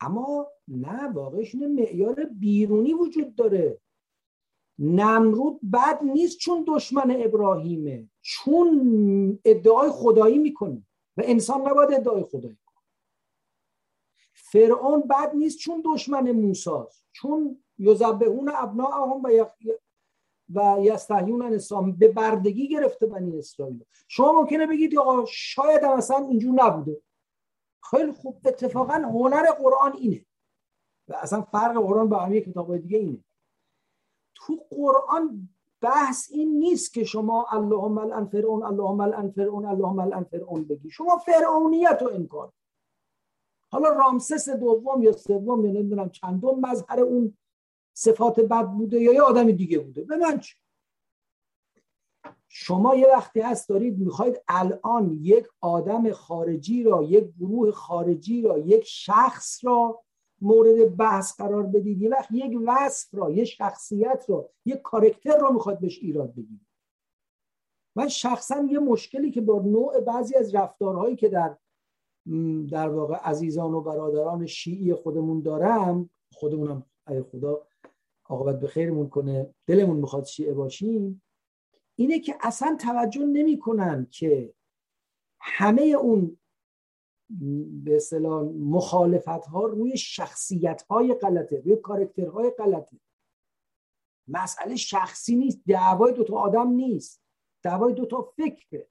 اما 0.00 0.48
نه 0.68 1.08
واقعش 1.08 1.54
معیار 1.54 2.24
بیرونی 2.24 2.94
وجود 2.94 3.34
داره. 3.34 3.80
نمرود 4.78 5.60
بد 5.72 6.02
نیست 6.02 6.38
چون 6.38 6.64
دشمن 6.68 7.16
ابراهیمه. 7.18 8.08
چون 8.20 9.38
ادعای 9.44 9.90
خدایی 9.90 10.38
می‌کنه 10.38 10.82
و 11.16 11.22
انسان 11.24 11.68
نباید 11.68 11.92
ادعای 11.92 12.22
خدایی 12.22 12.58
کنه. 12.66 12.76
فرعون 14.32 15.00
بد 15.00 15.34
نیست 15.34 15.58
چون 15.58 15.82
دشمن 15.86 16.32
موساست. 16.32 17.06
چون 17.12 17.64
یذبحون 17.78 18.52
ابناءهم 18.54 19.22
و 19.22 19.46
و 20.54 20.76
یستحیون 20.80 21.42
اسلام 21.42 21.92
به 21.92 22.08
بردگی 22.08 22.68
گرفته 22.68 23.06
بنی 23.06 23.38
اسرائیل. 23.38 23.84
شما 24.08 24.32
ممکنه 24.32 24.66
بگید 24.66 24.98
آقا 24.98 25.24
شاید 25.28 25.82
هم 25.82 25.90
اصلا 25.90 26.16
اینجور 26.16 26.54
نبوده. 26.64 27.02
خیلی 27.90 28.12
خوب. 28.12 28.40
اتفاقا 28.44 28.94
هنر 28.94 29.50
قرآن 29.50 29.92
اینه. 29.92 30.26
و 31.08 31.14
اصلا 31.14 31.42
فرق 31.42 31.76
قرآن 31.76 32.08
با 32.08 32.18
همه 32.18 32.40
کتاب 32.40 32.76
دیگه 32.76 32.98
اینه. 32.98 33.24
تو 34.46 34.56
قرآن 34.70 35.48
بحث 35.80 36.30
این 36.30 36.58
نیست 36.58 36.92
که 36.92 37.04
شما 37.04 37.46
اللهم 37.52 37.98
الان 37.98 38.26
فرعون 38.26 38.62
اللهم 38.62 39.00
الان 39.00 39.30
فرعون 39.30 39.64
اللهم 39.64 39.98
الان 39.98 40.24
فرعون 40.24 40.64
بگی. 40.64 40.90
شما 40.90 41.16
فرعونیت 41.16 41.98
رو 42.02 42.10
انکار 42.14 42.52
حالا 43.70 43.88
رامسس 43.88 44.48
دوم 44.48 45.02
یا 45.02 45.12
سوم 45.12 45.64
یا 45.64 45.72
نمی‌دونم 45.72 46.10
چندم 46.10 46.60
مظهر 46.60 47.00
اون 47.00 47.38
صفات 47.96 48.40
بد 48.40 48.66
بوده 48.66 49.00
یا 49.00 49.12
یه 49.12 49.22
آدم 49.22 49.50
دیگه 49.50 49.78
بوده. 49.78 50.02
به 50.04 50.16
من 50.16 50.40
چه 50.40 50.56
شما 52.48 52.94
یه 52.94 53.08
وقتی 53.08 53.40
هست 53.40 53.68
دارید 53.68 53.98
می‌خواید 53.98 54.42
الان 54.48 55.18
یک 55.20 55.46
آدم 55.60 56.12
خارجی 56.12 56.82
را 56.82 57.02
یک 57.02 57.32
گروه 57.40 57.70
خارجی 57.70 58.42
را 58.42 58.58
یک 58.58 58.84
شخص 58.84 59.64
را 59.64 60.02
مورد 60.40 60.96
بحث 60.96 61.36
قرار 61.36 61.62
بدید. 61.62 62.02
یه 62.02 62.08
وقت 62.08 62.32
یک 62.32 62.58
وصف 62.66 63.14
را 63.14 63.30
یک 63.30 63.44
شخصیت 63.44 64.24
را 64.28 64.50
یک 64.64 64.82
کارکتر 64.82 65.38
را 65.38 65.50
می‌خواد 65.50 65.80
بهش 65.80 65.98
ایراد 65.98 66.34
بگیرید 66.34 66.66
من 67.96 68.08
شخصا 68.08 68.66
یه 68.70 68.78
مشکلی 68.78 69.30
که 69.30 69.40
با 69.40 69.62
نوع 69.62 70.00
بعضی 70.00 70.36
از 70.36 70.54
رفتارهایی 70.54 71.16
که 71.16 71.28
در 71.28 71.56
در 72.70 72.88
واقع 72.88 73.14
عزیزان 73.14 73.74
و 73.74 73.80
برادران 73.80 74.46
شیعی 74.46 74.94
خودمون 74.94 75.40
دارم 75.40 76.10
خودمونم 76.32 76.86
ای 77.08 77.22
خدا 77.22 77.66
عاقبت 78.24 78.60
به 78.60 78.66
خیرمون 78.66 79.08
کنه 79.08 79.54
دلمون 79.66 79.96
می‌خواد 79.96 80.24
شیعه 80.24 80.54
باشیم 80.54 81.22
اینه 81.96 82.20
که 82.20 82.34
اصلا 82.40 82.76
توجه 82.80 83.26
نمی‌کنن 83.26 84.06
که 84.10 84.54
همه 85.40 85.82
اون 85.82 86.38
به 87.84 87.96
اصطلاح 87.96 88.42
مخالفت 88.44 89.46
ها 89.46 89.66
روی 89.66 89.96
شخصیت 89.96 90.82
های 90.82 91.14
غلطه 91.14 91.60
روی 91.60 91.76
کارکتر 91.76 92.26
های 92.26 92.50
غلطه. 92.50 93.00
مسئله 94.28 94.76
شخصی 94.76 95.36
نیست 95.36 95.60
دعوای 95.66 96.12
دوتا 96.12 96.36
آدم 96.36 96.68
نیست. 96.68 97.22
دعوای 97.62 97.92
دوتا 97.92 98.22
فکره. 98.22 98.88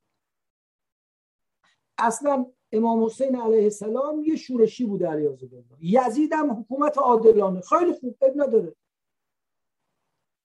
اصلا 1.98 2.46
امام 2.72 3.06
حسین 3.06 3.36
علیه 3.36 3.64
السلام 3.64 4.24
یه 4.24 4.36
شورشی 4.36 4.86
بوده 4.86 5.08
علیه 5.08 5.38
یزید 5.80 6.34
هم 6.34 6.52
حکومت 6.52 6.98
عادلانه. 6.98 7.62
خیلی 7.62 7.94
خوب 7.94 8.18
اب 8.22 8.42
نداره. 8.42 8.76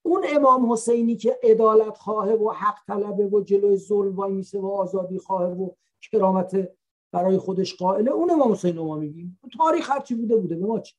اون 0.03 0.25
امام 0.29 0.73
حسینی 0.73 1.17
که 1.17 1.39
عدالت 1.43 1.99
خواهه 1.99 2.33
و 2.33 2.51
حق 2.51 2.79
طلبه 2.87 3.27
و 3.27 3.41
جلوی 3.41 3.77
ظلم 3.77 4.17
وای 4.17 4.33
میسه 4.33 4.59
و 4.59 4.67
آزادی 4.67 5.19
خواهه 5.19 5.53
و 5.53 5.71
کرامت 6.13 6.71
برای 7.13 7.39
خودش 7.39 7.77
قائله 7.77 8.11
اون 8.11 8.31
امام 8.31 8.53
حسین 8.53 8.79
ما 8.79 8.97
میگیم. 8.97 9.41
تاریخ 9.59 9.91
هرچی 9.91 10.15
بوده 10.15 10.37
بوده. 10.37 10.57
به 10.57 10.67
ما 10.67 10.81
چی؟ 10.81 10.95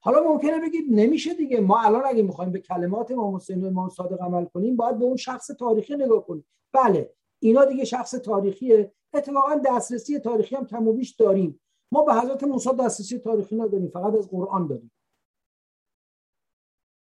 حالا 0.00 0.22
ممکنه 0.22 0.60
بگید 0.60 0.84
نمیشه 0.90 1.34
دیگه. 1.34 1.60
ما 1.60 1.80
الان 1.80 2.02
اگه 2.06 2.22
می‌خوایم 2.22 2.52
به 2.52 2.60
کلمات 2.60 3.10
امام 3.10 3.36
حسین 3.36 3.64
و 3.64 3.66
امام 3.66 3.88
صادق 3.88 4.22
عمل 4.22 4.44
کنیم 4.44 4.76
باید 4.76 4.98
به 4.98 5.04
اون 5.04 5.16
شخص 5.16 5.46
تاریخی 5.46 5.94
نگاه 5.94 6.26
کنیم. 6.26 6.44
بله 6.72 7.14
اینا 7.38 7.64
دیگه 7.64 7.84
شخص 7.84 8.10
تاریخیه. 8.10 8.92
اتفاقا 9.14 9.54
دسترسی 9.66 10.18
تاریخی 10.18 10.56
هم 10.56 10.66
کم 10.66 10.88
و 10.88 10.92
بیش 10.92 11.14
داریم. 11.14 11.60
ما 11.92 12.02
به 12.02 12.14
حضرت 12.14 12.44
موسی 12.44 12.70
دسترسی 12.80 13.18
تاریخی 13.18 13.56
نداریم 13.56 13.88
فقط 13.88 14.14
از 14.14 14.30
قرآن 14.30 14.66
داریم. 14.66 14.92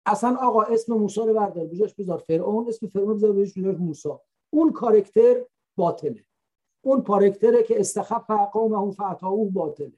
اصلا 0.06 0.36
آقا 0.36 0.62
اسم 0.62 0.94
موسی 0.94 1.22
رو 1.22 1.34
بردار. 1.34 1.66
بجاش 1.66 1.94
بذار 1.94 2.18
فرعون 2.18 2.68
اسم 2.68 2.88
فرعون 2.88 3.16
بذار 3.16 3.32
بجاش 3.32 3.58
موسی. 3.58 4.10
اون 4.50 4.72
کارکتر 4.72 5.46
باطله. 5.78 6.26
اون 6.86 7.02
کارکتره 7.02 7.64
که 7.64 7.80
استخف 7.80 8.32
قومه 8.32 8.92
فعتاوه 8.92 9.52
باطله 9.52 9.94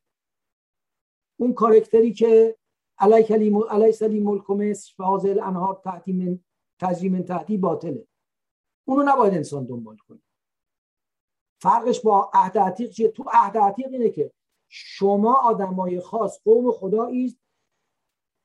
اون 1.39 1.53
کارکتری 1.53 2.13
که 2.13 2.57
علی 2.99 3.91
سلیم 3.91 4.23
ملک 4.23 4.49
مصر 4.49 4.93
فاضل 4.97 5.29
الانهار 5.29 5.81
تحتی 5.83 6.13
من 6.13 6.39
تجری 6.79 7.09
من 7.09 7.23
تحتی 7.23 7.57
باطله. 7.57 8.07
اونو 8.87 9.03
نباید 9.03 9.33
انسان 9.33 9.65
دنبال 9.65 9.97
کنه. 9.97 10.19
فرقش 11.61 12.01
با 12.01 12.31
عهد 12.33 12.57
عتیق 12.57 12.89
چیه؟ 12.89 13.07
تو 13.07 13.23
عهد 13.33 13.57
عتیق 13.57 13.87
اینه 13.91 14.09
که 14.09 14.31
شما 14.69 15.33
آدمای 15.33 15.99
خاص 15.99 16.39
قوم 16.43 16.71
خدایی 16.71 17.37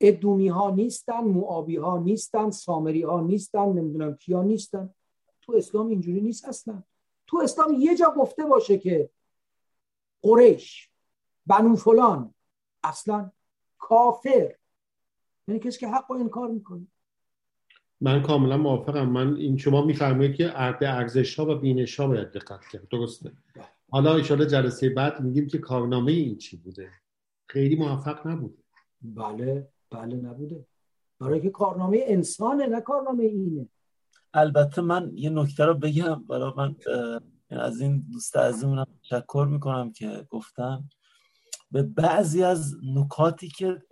ادومی 0.01 0.49
ها 0.49 0.71
نیستن 0.71 1.25
معابی 1.25 1.77
ها 1.77 1.99
نیستن 1.99 2.51
سامری 2.51 3.03
ها 3.03 3.21
نیستن 3.21 3.69
نمی‌دونم 3.69 4.15
کیا 4.17 4.43
نیستن. 4.43 4.95
تو 5.43 5.53
اسلام 5.57 5.89
اینجوری 5.89 6.21
نیست 6.21 6.45
اصلا. 6.45 6.83
تو 7.31 7.39
اسلام 7.39 7.75
یه 7.79 7.97
جا 7.97 8.15
گفته 8.17 8.45
باشه 8.45 8.79
که 8.79 9.11
قریش 10.23 10.91
بنو 11.47 11.77
فلان 11.77 12.35
اصلا 12.83 13.31
کافر. 13.79 14.55
یعنی 15.49 15.61
کسی 15.61 15.79
که 15.81 15.89
حق 15.89 16.13
رو 16.13 16.17
انکار 16.17 16.49
می‌کنه. 16.49 16.87
من 18.01 18.23
کاملا 18.23 18.57
موافقم. 18.57 19.09
من 19.09 19.37
این 19.37 19.57
شما 19.57 19.85
میفرمایید 19.85 20.35
که 20.35 20.49
عرض 20.49 20.83
ارزش 20.83 21.39
ها 21.39 21.47
و 21.47 21.55
بینش 21.55 22.01
ها 22.01 22.07
باید 22.07 22.33
دقت 22.33 22.67
کرد. 22.67 22.89
درسته. 22.89 23.33
حالا 23.91 24.15
ان 24.15 24.23
جلسه 24.23 24.89
بعد 24.89 25.21
میگیم 25.21 25.47
که 25.47 25.59
کارنامه 25.59 26.13
این 26.13 26.37
چی 26.37 26.57
بوده. 26.57 26.91
خیلی 27.47 27.77
موفق 27.77 28.27
نبوده. 28.27 28.63
بله 29.03 29.69
بله 29.91 30.17
نبوده. 30.17 30.67
برای 31.19 31.41
که 31.41 31.51
کارنامه 31.51 32.01
انسانه 32.07 32.67
نه 32.67 32.81
کارنامه 32.81 33.25
اینه. 33.25 33.69
البته 34.35 34.83
من 34.83 35.11
یه 35.15 35.31
نکته 35.31 35.65
رو 35.65 35.75
بگم 35.75 36.25
برای 36.25 36.53
من 36.57 36.77
از 37.51 37.81
این 37.81 38.07
دوست 38.13 38.37
عزیزمونم 38.37 38.87
تشکر 39.03 39.47
می‌کنم 39.51 39.93
که 39.93 40.27
گفتم 40.31 40.89
به 41.71 41.83
بعضی 41.83 42.43
از 42.43 42.75
نکاتی 42.95 43.49
که 43.49 43.83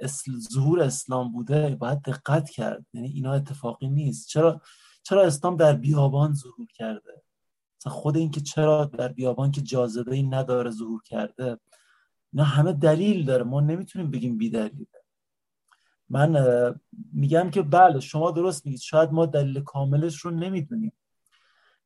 ظهور 0.53 0.83
اسلام 0.83 1.33
بوده 1.33 1.77
باید 1.81 2.03
دقت 2.03 2.51
کرد. 2.51 2.87
یعنی 2.93 3.09
اینا 3.09 3.33
اتفاقی 3.33 3.89
نیست. 3.89 4.29
چرا؟ 4.29 4.61
چرا 5.03 5.23
اسلام 5.23 5.57
در 5.57 5.73
بیابان 5.73 6.35
ظهور 6.35 6.67
کرده؟ 6.75 7.23
مثلا 7.81 7.93
خود 7.93 8.17
این 8.17 8.31
که 8.31 8.41
چرا 8.41 8.85
در 8.85 9.09
بیابان 9.09 9.51
که 9.51 9.61
جاذبه 9.61 10.15
ای 10.15 10.23
نداره 10.23 10.71
ظهور 10.71 11.03
کرده؟ 11.03 11.59
نه 12.33 12.43
همه 12.43 12.73
دلیل 12.73 13.25
داره. 13.25 13.45
ما 13.45 13.61
نمی‌تونیم 13.61 14.11
بگیم 14.11 14.39
بی 14.39 14.51
دلیله 14.51 14.98
من 16.11 16.75
میگم 17.13 17.51
که 17.51 17.63
بله 17.63 18.01
شما 18.01 18.31
درست 18.31 18.67
میگید. 18.67 18.81
شاید 18.81 19.13
ما 19.13 19.27
دلیل 19.27 19.61
کاملش 19.61 20.21
رو 20.21 20.31
نمی‌دونیم. 20.31 20.93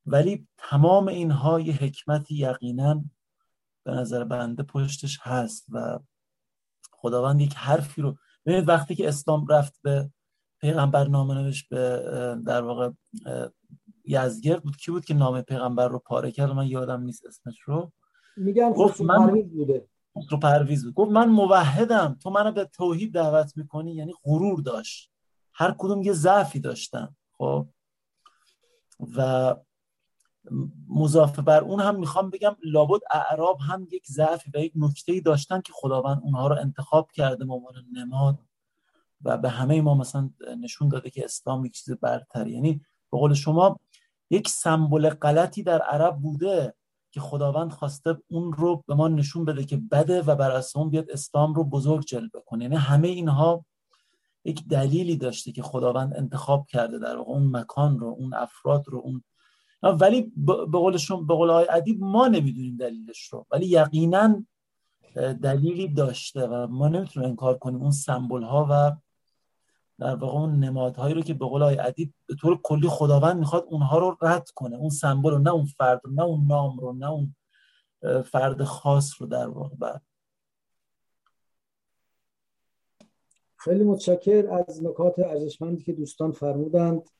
ولی 0.06 0.48
تمام 0.58 1.08
اینها 1.08 1.60
یه 1.60 1.74
حکمتی 1.74 2.34
یقینا 2.34 3.04
به 3.84 3.92
نظر 3.92 4.24
بنده 4.24 4.62
پشتش 4.62 5.18
هست 5.22 5.66
و 5.72 5.98
خداوند 6.92 7.40
یک 7.40 7.54
حرفی 7.54 8.02
رو 8.02 8.16
ببینید 8.46 8.68
وقتی 8.68 8.94
که 8.94 9.08
اسلام 9.08 9.46
رفت 9.46 9.78
به 9.82 10.10
پیغمبر 10.60 11.08
نامه 11.08 11.34
نوشت 11.34 11.68
به 11.68 12.02
در 12.46 12.62
واقع 12.62 12.90
یزگرد 14.04 14.62
بود 14.62 14.76
کی 14.76 14.90
بود 14.90 15.04
که 15.04 15.14
نام 15.14 15.42
پیغمبر 15.42 15.88
رو 15.88 15.98
پاره 15.98 16.32
کرد؟ 16.32 16.50
من 16.50 16.66
یادم 16.66 17.02
نیست 17.02 17.26
اسمش 17.26 17.60
رو. 17.60 17.92
میگن 18.36 18.70
گفت 18.70 19.00
من 19.00 19.42
بوده. 19.42 19.88
رو 20.30 20.38
پرویز 20.38 20.84
بود. 20.84 20.94
گفت 20.94 21.10
من 21.10 21.28
موحدم. 21.28 22.18
تو 22.22 22.30
منو 22.30 22.52
به 22.52 22.64
توحید 22.64 23.14
دعوت 23.14 23.56
می‌کنی؟ 23.56 23.94
یعنی 23.94 24.12
غرور 24.24 24.60
داشت. 24.60 25.10
هر 25.52 25.74
کدوم 25.78 26.02
یه 26.02 26.12
ضعفی 26.12 26.60
داشتن. 26.60 27.16
خب؟ 27.38 27.68
و 29.16 29.54
مضافه 30.88 31.42
بر 31.42 31.60
اون 31.60 31.80
هم 31.80 31.98
می‌خوام 31.98 32.30
بگم 32.30 32.56
لابد 32.64 33.00
اعراب 33.10 33.58
هم 33.60 33.86
یک 33.92 34.06
ضعفی 34.06 34.50
و 34.54 34.58
یک 34.58 34.72
نکته 34.76 35.20
داشتن 35.20 35.60
که 35.60 35.72
خداوند 35.74 36.20
اونها 36.22 36.48
رو 36.48 36.56
انتخاب 36.56 37.10
کرده 37.10 37.44
به 37.44 37.52
عنوان 37.52 37.74
نماد 37.92 38.38
و 39.24 39.38
به 39.38 39.48
همه 39.48 39.80
ما 39.80 39.94
مثلا 39.94 40.30
نشون 40.60 40.88
داده 40.88 41.10
که 41.10 41.24
اسلام 41.24 41.64
یک 41.64 41.72
چیز 41.72 41.94
برتر. 41.94 42.46
یعنی 42.46 42.80
به 43.10 43.18
قول 43.18 43.34
شما 43.34 43.80
یک 44.30 44.48
سمبل 44.48 45.10
غلطی 45.10 45.62
در 45.62 45.82
عرب 45.82 46.16
بوده. 46.16 46.74
که 47.12 47.20
خداوند 47.20 47.72
خواسته 47.72 48.16
اون 48.28 48.52
رو 48.52 48.84
به 48.86 48.94
ما 48.94 49.08
نشون 49.08 49.44
بده 49.44 49.64
که 49.64 49.76
بده 49.76 50.22
و 50.22 50.34
بر 50.34 50.50
اساس 50.50 50.76
اون 50.76 50.90
بیاد 50.90 51.10
اسلام 51.10 51.54
رو 51.54 51.64
بزرگ 51.64 52.04
جلوه 52.04 52.42
کنه. 52.46 52.64
یعنی 52.64 52.76
همه 52.76 53.08
اینها 53.08 53.64
یک 54.44 54.68
دلیلی 54.68 55.16
داشته 55.16 55.52
که 55.52 55.62
خداوند 55.62 56.14
انتخاب 56.16 56.66
کرده 56.66 56.98
در 56.98 57.16
اون 57.16 57.56
مکان 57.56 57.98
رو 57.98 58.16
اون 58.18 58.34
افراد 58.34 58.84
رو 58.86 58.98
اون 59.04 59.22
ولی 59.82 60.32
به 60.36 60.54
قولشون 60.54 61.26
به 61.26 61.34
قول 61.34 61.50
های 61.50 61.66
ادیب 61.70 62.00
ما 62.00 62.28
نمی‌دونیم 62.28 62.76
دلیلش 62.76 63.28
رو. 63.32 63.46
ولی 63.50 63.66
یقینا 63.66 64.44
دلیلی 65.42 65.88
داشته 65.88 66.46
و 66.46 66.66
ما 66.66 66.88
نمی‌تونیم 66.88 67.28
انکار 67.28 67.58
کنیم 67.58 67.82
اون 67.82 67.90
سمبل 67.90 68.42
ها 68.42 68.66
و 68.70 68.96
در 69.98 70.14
واقع 70.14 70.38
اون 70.38 70.64
نمادهایی 70.64 71.14
رو 71.14 71.22
که 71.22 71.34
به 71.34 71.46
قول 71.46 71.62
ادیب 71.62 72.14
به 72.26 72.34
طور 72.34 72.60
کلی 72.62 72.88
خداوند 72.88 73.38
می‌خواد 73.38 73.64
اونها 73.68 73.98
رو 73.98 74.16
رد 74.22 74.50
کنه. 74.50 74.76
اون 74.76 74.90
سمبل 74.90 75.30
رو 75.30 75.38
نه 75.38 75.50
اون 75.50 75.64
فرد 75.64 76.00
نه 76.12 76.22
اون 76.22 76.46
نام 76.46 76.78
رو 76.78 76.92
نه 76.92 77.10
اون 77.10 77.34
فرد 78.22 78.64
خاص 78.64 79.22
رو 79.22 79.26
در 79.26 79.48
واقع 79.48 79.76
بعد 79.76 80.02
خیلی 83.56 83.84
متشکر 83.84 84.48
از 84.68 84.84
نکات 84.84 85.18
ارزشمندی 85.18 85.84
که 85.84 85.92
دوستان 85.92 86.32
فرمودند. 86.32 87.10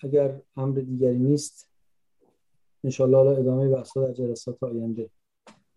اگر 0.00 0.40
امر 0.56 0.78
دیگری 0.78 1.18
نیست 1.18 1.70
انشالله 2.84 3.38
ادامه 3.38 3.68
بحث 3.68 3.96
در 3.96 4.12
جلسات 4.12 4.62
آینده 4.62 5.10